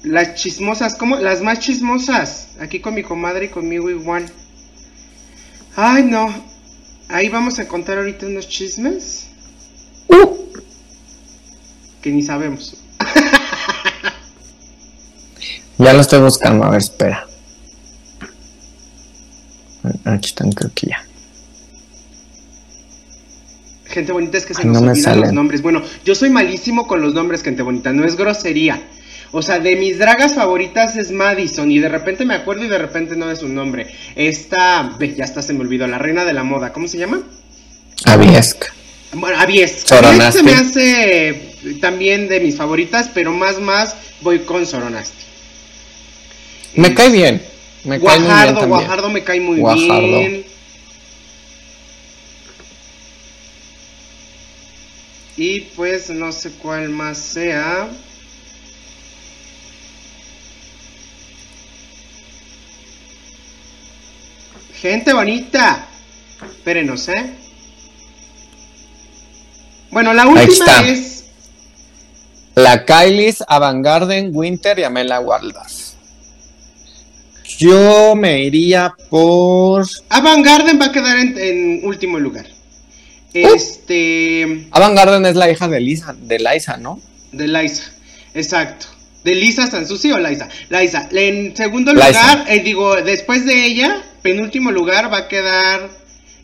las 0.02 0.34
chismosas, 0.34 0.94
¿cómo? 0.94 1.16
Las 1.16 1.42
más 1.42 1.60
chismosas, 1.60 2.48
aquí 2.60 2.80
con 2.80 2.94
mi 2.94 3.02
comadre 3.02 3.46
y 3.46 3.48
conmigo 3.48 3.90
igual. 3.90 4.26
Ay, 5.76 6.02
no. 6.04 6.47
Ahí 7.08 7.28
vamos 7.28 7.58
a 7.58 7.66
contar 7.66 7.98
ahorita 7.98 8.26
unos 8.26 8.48
chismes 8.48 9.28
Uh, 10.08 10.36
que 12.00 12.10
ni 12.10 12.22
sabemos. 12.22 12.76
ya 15.78 15.92
lo 15.92 16.00
estoy 16.00 16.20
buscando, 16.20 16.64
a 16.64 16.70
ver, 16.70 16.78
espera. 16.78 17.26
Aquí 20.04 20.28
están, 20.28 20.52
creo 20.52 20.70
que 20.74 20.88
ya. 20.88 21.04
Gente 23.84 24.12
bonita 24.12 24.38
es 24.38 24.46
que 24.46 24.54
se 24.54 24.62
Ay, 24.62 24.68
nos 24.68 24.82
no 24.82 24.90
olvidan 24.90 25.20
los 25.20 25.32
nombres. 25.32 25.62
Bueno, 25.62 25.82
yo 26.04 26.14
soy 26.14 26.30
malísimo 26.30 26.86
con 26.86 27.02
los 27.02 27.14
nombres, 27.14 27.42
gente 27.42 27.62
bonita, 27.62 27.92
no 27.92 28.06
es 28.06 28.16
grosería. 28.16 28.82
O 29.30 29.42
sea, 29.42 29.58
de 29.58 29.76
mis 29.76 29.98
dragas 29.98 30.34
favoritas 30.34 30.96
es 30.96 31.10
Madison 31.10 31.70
y 31.70 31.78
de 31.78 31.88
repente 31.88 32.24
me 32.24 32.34
acuerdo 32.34 32.64
y 32.64 32.68
de 32.68 32.78
repente 32.78 33.16
no 33.16 33.30
es 33.30 33.40
su 33.40 33.48
nombre. 33.48 33.86
Esta, 34.16 34.96
ve, 34.98 35.14
ya 35.14 35.24
hasta 35.24 35.42
se 35.42 35.52
me 35.52 35.60
olvidó, 35.60 35.86
la 35.86 35.98
reina 35.98 36.24
de 36.24 36.32
la 36.32 36.44
moda, 36.44 36.72
¿cómo 36.72 36.88
se 36.88 36.98
llama? 36.98 37.20
Aviesk. 38.06 38.64
Bueno, 39.12 39.38
Avies. 39.38 39.84
Soronasti. 39.86 40.20
Avies 40.20 40.34
se 40.34 40.42
me 40.42 40.52
hace 40.52 41.78
también 41.80 42.28
de 42.28 42.40
mis 42.40 42.56
favoritas, 42.56 43.10
pero 43.12 43.32
más 43.32 43.58
más 43.58 43.96
voy 44.20 44.40
con 44.40 44.66
Soronasti. 44.66 45.24
Me 46.74 46.94
cae 46.94 47.10
bien. 47.10 47.42
Me 47.84 48.00
cae 48.00 48.18
muy 48.18 48.26
bien 48.26 48.26
Guajardo. 48.26 48.68
Guajardo 48.68 49.10
me 49.10 49.24
cae 49.24 49.40
muy 49.40 49.58
Guajardo. 49.58 50.18
bien. 50.18 50.44
Y 55.36 55.60
pues 55.60 56.10
no 56.10 56.32
sé 56.32 56.50
cuál 56.50 56.88
más 56.90 57.18
sea. 57.18 57.88
Gente 64.80 65.12
bonita. 65.12 65.86
Espérenos, 66.40 67.08
¿eh? 67.08 67.30
Bueno, 69.90 70.12
la 70.14 70.26
última 70.26 70.52
está. 70.52 70.86
es 70.86 71.24
La 72.54 72.84
Kylie's, 72.84 73.42
Avangarden, 73.48 74.30
Winter 74.32 74.78
y 74.78 74.84
Amela 74.84 75.18
Waldas. 75.20 75.96
Yo 77.58 78.14
me 78.14 78.44
iría 78.44 78.94
por. 79.10 79.84
Avant 80.10 80.44
Garden 80.44 80.80
va 80.80 80.86
a 80.86 80.92
quedar 80.92 81.18
en, 81.18 81.36
en 81.38 81.84
último 81.84 82.20
lugar. 82.20 82.46
Este. 83.34 84.68
Avangarden 84.70 85.26
es 85.26 85.34
la 85.34 85.50
hija 85.50 85.66
de 85.66 85.80
Lisa, 85.80 86.14
de 86.16 86.38
Liza, 86.38 86.76
¿no? 86.76 87.00
De 87.32 87.48
Liza. 87.48 87.82
Exacto. 88.34 88.86
¿De 89.24 89.34
Lisa 89.34 89.66
Sansusi 89.66 90.12
o 90.12 90.18
Liza? 90.18 90.48
Liza. 90.68 91.08
En 91.10 91.56
segundo 91.56 91.92
lugar, 91.92 92.44
eh, 92.48 92.60
digo, 92.60 92.94
después 93.02 93.44
de 93.44 93.66
ella, 93.66 94.02
penúltimo 94.22 94.70
lugar 94.70 95.12
va 95.12 95.18
a 95.18 95.28
quedar. 95.28 95.88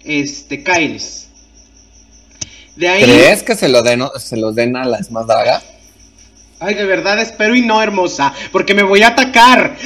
Este, 0.04 0.62
Kyles. 0.62 1.28
De 2.76 2.88
ahí. 2.88 3.04
¿Crees 3.04 3.42
que 3.42 3.54
se 3.54 3.68
lo 3.68 3.82
den, 3.82 4.02
se 4.18 4.36
los 4.36 4.54
den 4.54 4.76
a 4.76 4.84
las 4.84 5.10
más 5.10 5.26
dragas? 5.26 5.62
Ay, 6.60 6.74
de 6.74 6.84
verdad 6.86 7.18
espero 7.18 7.54
y 7.54 7.62
no, 7.62 7.82
hermosa, 7.82 8.32
porque 8.52 8.74
me 8.74 8.82
voy 8.82 9.02
a 9.02 9.08
atacar. 9.08 9.76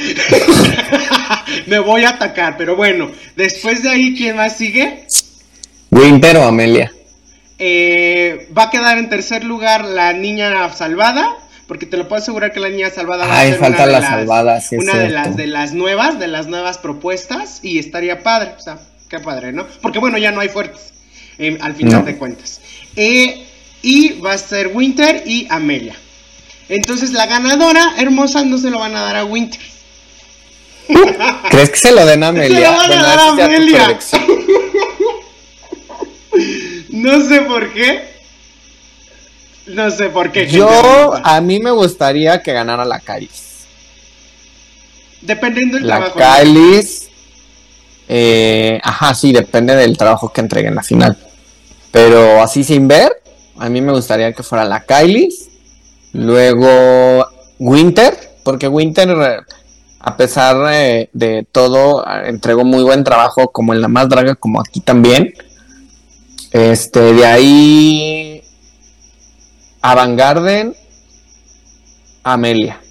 me 1.65 1.79
voy 1.79 2.05
a 2.05 2.09
atacar, 2.09 2.57
pero 2.57 2.75
bueno, 2.75 3.11
después 3.35 3.83
de 3.83 3.89
ahí, 3.89 4.15
¿quién 4.15 4.35
más 4.35 4.55
sigue? 4.55 5.05
Winter 5.89 6.37
o 6.37 6.43
Amelia. 6.43 6.93
Eh, 7.57 8.47
va 8.57 8.63
a 8.63 8.69
quedar 8.69 8.97
en 8.97 9.09
tercer 9.09 9.43
lugar 9.43 9.83
la 9.83 10.13
niña 10.13 10.71
salvada, 10.71 11.35
porque 11.69 11.85
te 11.85 11.97
lo 11.97 12.07
puedo 12.07 12.19
asegurar 12.19 12.51
que 12.51 12.59
la 12.59 12.69
niña 12.69 12.89
salvada 12.89 13.27
va 13.27 13.39
Ay, 13.39 13.49
a 13.49 13.51
ser 13.51 13.59
falta 13.59 13.83
una 13.83 13.85
de 13.85 13.91
la 13.91 13.99
las, 13.99 14.09
salvada, 14.09 14.59
sí 14.59 14.75
una 14.75 14.97
de 14.97 15.09
las 15.09 15.37
de 15.37 15.45
las 15.45 15.73
nuevas, 15.73 16.19
de 16.19 16.27
las 16.27 16.47
nuevas 16.47 16.79
propuestas 16.79 17.59
y 17.61 17.77
estaría 17.77 18.23
padre, 18.23 18.53
o 18.57 18.59
sea, 18.59 18.79
qué 19.07 19.19
padre, 19.19 19.53
¿no? 19.53 19.67
Porque 19.79 19.99
bueno, 19.99 20.17
ya 20.17 20.31
no 20.31 20.41
hay 20.41 20.49
fuertes 20.49 20.93
eh, 21.37 21.59
al 21.61 21.75
final 21.75 21.99
No. 21.99 22.01
de 22.03 22.17
cuentas. 22.17 22.59
Eh, 22.95 23.45
y 23.83 24.19
va 24.19 24.33
a 24.33 24.37
ser 24.39 24.71
Winter 24.73 25.21
y 25.27 25.45
Amelia. 25.51 25.95
Entonces 26.69 27.11
la 27.13 27.27
ganadora 27.27 27.93
hermosa 27.99 28.43
no 28.43 28.57
se 28.57 28.71
lo 28.71 28.79
van 28.79 28.95
a 28.95 29.01
dar 29.01 29.15
a 29.17 29.25
Winter. 29.25 29.61
¿Crees 31.51 31.69
que 31.69 31.77
se 31.77 31.91
lo 31.91 32.03
den 32.03 32.23
a 32.23 32.29
Amelia? 32.29 32.57
Se 32.81 32.87
lo 32.87 32.89
van 32.89 32.91
a 32.91 33.03
dar 33.03 33.19
a 33.19 33.45
Amelia. 33.45 33.99
No 36.89 37.21
sé 37.27 37.41
por 37.41 37.71
qué. 37.73 38.18
No 39.69 39.91
sé 39.91 40.09
por 40.09 40.31
qué. 40.31 40.47
Yo, 40.47 41.13
a 41.23 41.41
mí 41.41 41.59
me 41.59 41.71
gustaría 41.71 42.41
que 42.41 42.53
ganara 42.53 42.85
la 42.85 42.99
Kylie's. 42.99 43.65
Dependiendo 45.21 45.77
del 45.77 45.87
La 45.87 46.11
trabajo. 46.11 46.19
Kylie's. 46.43 47.07
eh, 48.07 48.79
ajá, 48.83 49.13
sí, 49.13 49.31
depende 49.31 49.75
del 49.75 49.97
trabajo 49.97 50.31
que 50.33 50.41
entreguen 50.41 50.69
en 50.69 50.75
la 50.75 50.83
final. 50.83 51.17
Pero 51.91 52.41
así 52.41 52.63
sin 52.63 52.87
ver, 52.87 53.11
a 53.57 53.69
mí 53.69 53.81
me 53.81 53.91
gustaría 53.91 54.33
que 54.33 54.43
fuera 54.43 54.65
la 54.65 54.85
Kylie's. 54.85 55.49
Luego 56.13 57.27
Winter. 57.59 58.17
porque 58.43 58.67
Winter, 58.67 59.43
a 59.99 60.17
pesar 60.17 60.57
de, 61.13 61.47
todo, 61.51 62.03
entregó 62.25 62.63
muy 62.63 62.83
buen 62.83 63.03
trabajo, 63.03 63.51
como 63.51 63.73
en 63.73 63.81
La 63.81 63.87
Más 63.87 64.09
Draga, 64.09 64.35
como 64.35 64.59
aquí 64.59 64.79
también. 64.79 65.33
Este, 66.51 67.13
de 67.13 67.25
ahí. 67.25 68.18
Avangarden, 69.81 70.75
Amelia. 72.23 72.81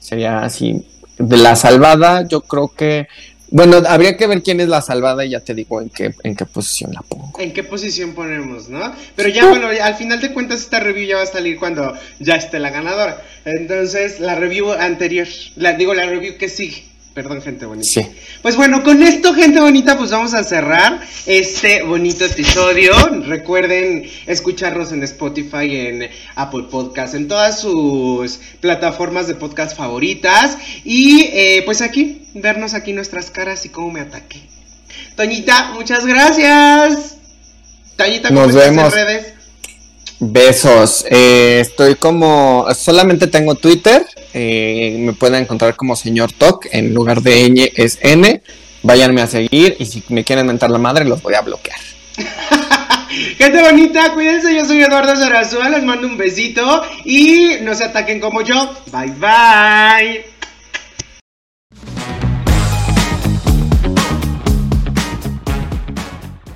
Sería 0.00 0.44
así. 0.44 0.86
De 1.18 1.36
la 1.36 1.56
salvada, 1.56 2.26
yo 2.28 2.42
creo 2.42 2.68
que 2.68 3.08
bueno, 3.48 3.80
habría 3.88 4.16
que 4.16 4.26
ver 4.26 4.42
quién 4.42 4.60
es 4.60 4.68
la 4.68 4.82
salvada 4.82 5.24
y 5.24 5.30
ya 5.30 5.40
te 5.40 5.54
digo 5.54 5.80
en 5.80 5.88
qué, 5.88 6.12
en 6.24 6.34
qué 6.34 6.44
posición 6.46 6.92
la 6.92 7.02
pongo. 7.02 7.38
En 7.38 7.52
qué 7.52 7.62
posición 7.62 8.12
ponemos, 8.12 8.68
¿no? 8.68 8.92
Pero 9.14 9.28
ya, 9.28 9.48
bueno, 9.48 9.68
al 9.68 9.94
final 9.94 10.20
de 10.20 10.32
cuentas 10.32 10.60
esta 10.60 10.80
review 10.80 11.06
ya 11.06 11.16
va 11.16 11.22
a 11.22 11.26
salir 11.26 11.56
cuando 11.58 11.94
ya 12.18 12.34
esté 12.34 12.58
la 12.58 12.70
ganadora. 12.70 13.22
Entonces, 13.44 14.18
la 14.18 14.34
review 14.34 14.72
anterior, 14.72 15.28
la, 15.54 15.74
digo, 15.74 15.94
la 15.94 16.06
review 16.06 16.36
que 16.38 16.48
sigue 16.48 16.84
Perdón, 17.16 17.40
gente 17.40 17.64
bonita. 17.64 17.88
Sí. 17.88 18.06
Pues 18.42 18.56
bueno, 18.56 18.82
con 18.82 19.02
esto, 19.02 19.32
gente 19.32 19.58
bonita, 19.58 19.96
pues 19.96 20.10
vamos 20.10 20.34
a 20.34 20.44
cerrar 20.44 21.00
este 21.24 21.82
bonito 21.82 22.26
episodio. 22.26 22.92
Recuerden 23.24 24.04
escucharnos 24.26 24.92
en 24.92 25.02
Spotify, 25.02 25.76
en 25.76 26.10
Apple 26.34 26.64
Podcast, 26.70 27.14
en 27.14 27.26
todas 27.26 27.58
sus 27.58 28.38
plataformas 28.60 29.28
de 29.28 29.34
podcast 29.34 29.74
favoritas. 29.74 30.58
Y 30.84 31.30
eh, 31.32 31.62
pues 31.64 31.80
aquí, 31.80 32.20
vernos 32.34 32.74
aquí 32.74 32.92
nuestras 32.92 33.30
caras 33.30 33.64
y 33.64 33.70
cómo 33.70 33.92
me 33.92 34.00
ataque. 34.00 34.42
Toñita, 35.16 35.70
muchas 35.72 36.04
gracias. 36.04 37.16
Toñita, 37.96 38.28
¿cómo 38.28 38.42
Nos 38.42 38.54
vemos. 38.54 38.94
en 38.94 39.06
redes? 39.06 39.35
Besos. 40.18 41.04
Eh, 41.10 41.58
estoy 41.60 41.96
como. 41.96 42.66
Solamente 42.74 43.26
tengo 43.26 43.54
Twitter. 43.54 44.06
Eh, 44.32 44.96
me 44.98 45.12
pueden 45.12 45.42
encontrar 45.42 45.76
como 45.76 45.96
señor 45.96 46.32
Toc. 46.32 46.66
En 46.72 46.94
lugar 46.94 47.22
de 47.22 47.48
ñ 47.50 47.72
es 47.74 47.98
N. 48.00 48.42
Váyanme 48.82 49.22
a 49.22 49.26
seguir. 49.26 49.76
Y 49.78 49.86
si 49.86 50.02
me 50.08 50.24
quieren 50.24 50.46
mentar 50.46 50.70
la 50.70 50.78
madre, 50.78 51.04
los 51.04 51.22
voy 51.22 51.34
a 51.34 51.42
bloquear. 51.42 51.78
Gente 53.38 53.62
bonita, 53.62 54.12
cuídense. 54.14 54.54
Yo 54.54 54.64
soy 54.64 54.82
Eduardo 54.82 55.16
Zarazúa. 55.16 55.68
Les 55.68 55.84
mando 55.84 56.06
un 56.06 56.16
besito. 56.16 56.82
Y 57.04 57.56
no 57.62 57.74
se 57.74 57.84
ataquen 57.84 58.20
como 58.20 58.40
yo. 58.42 58.74
Bye 58.90 59.12
bye. 59.18 60.24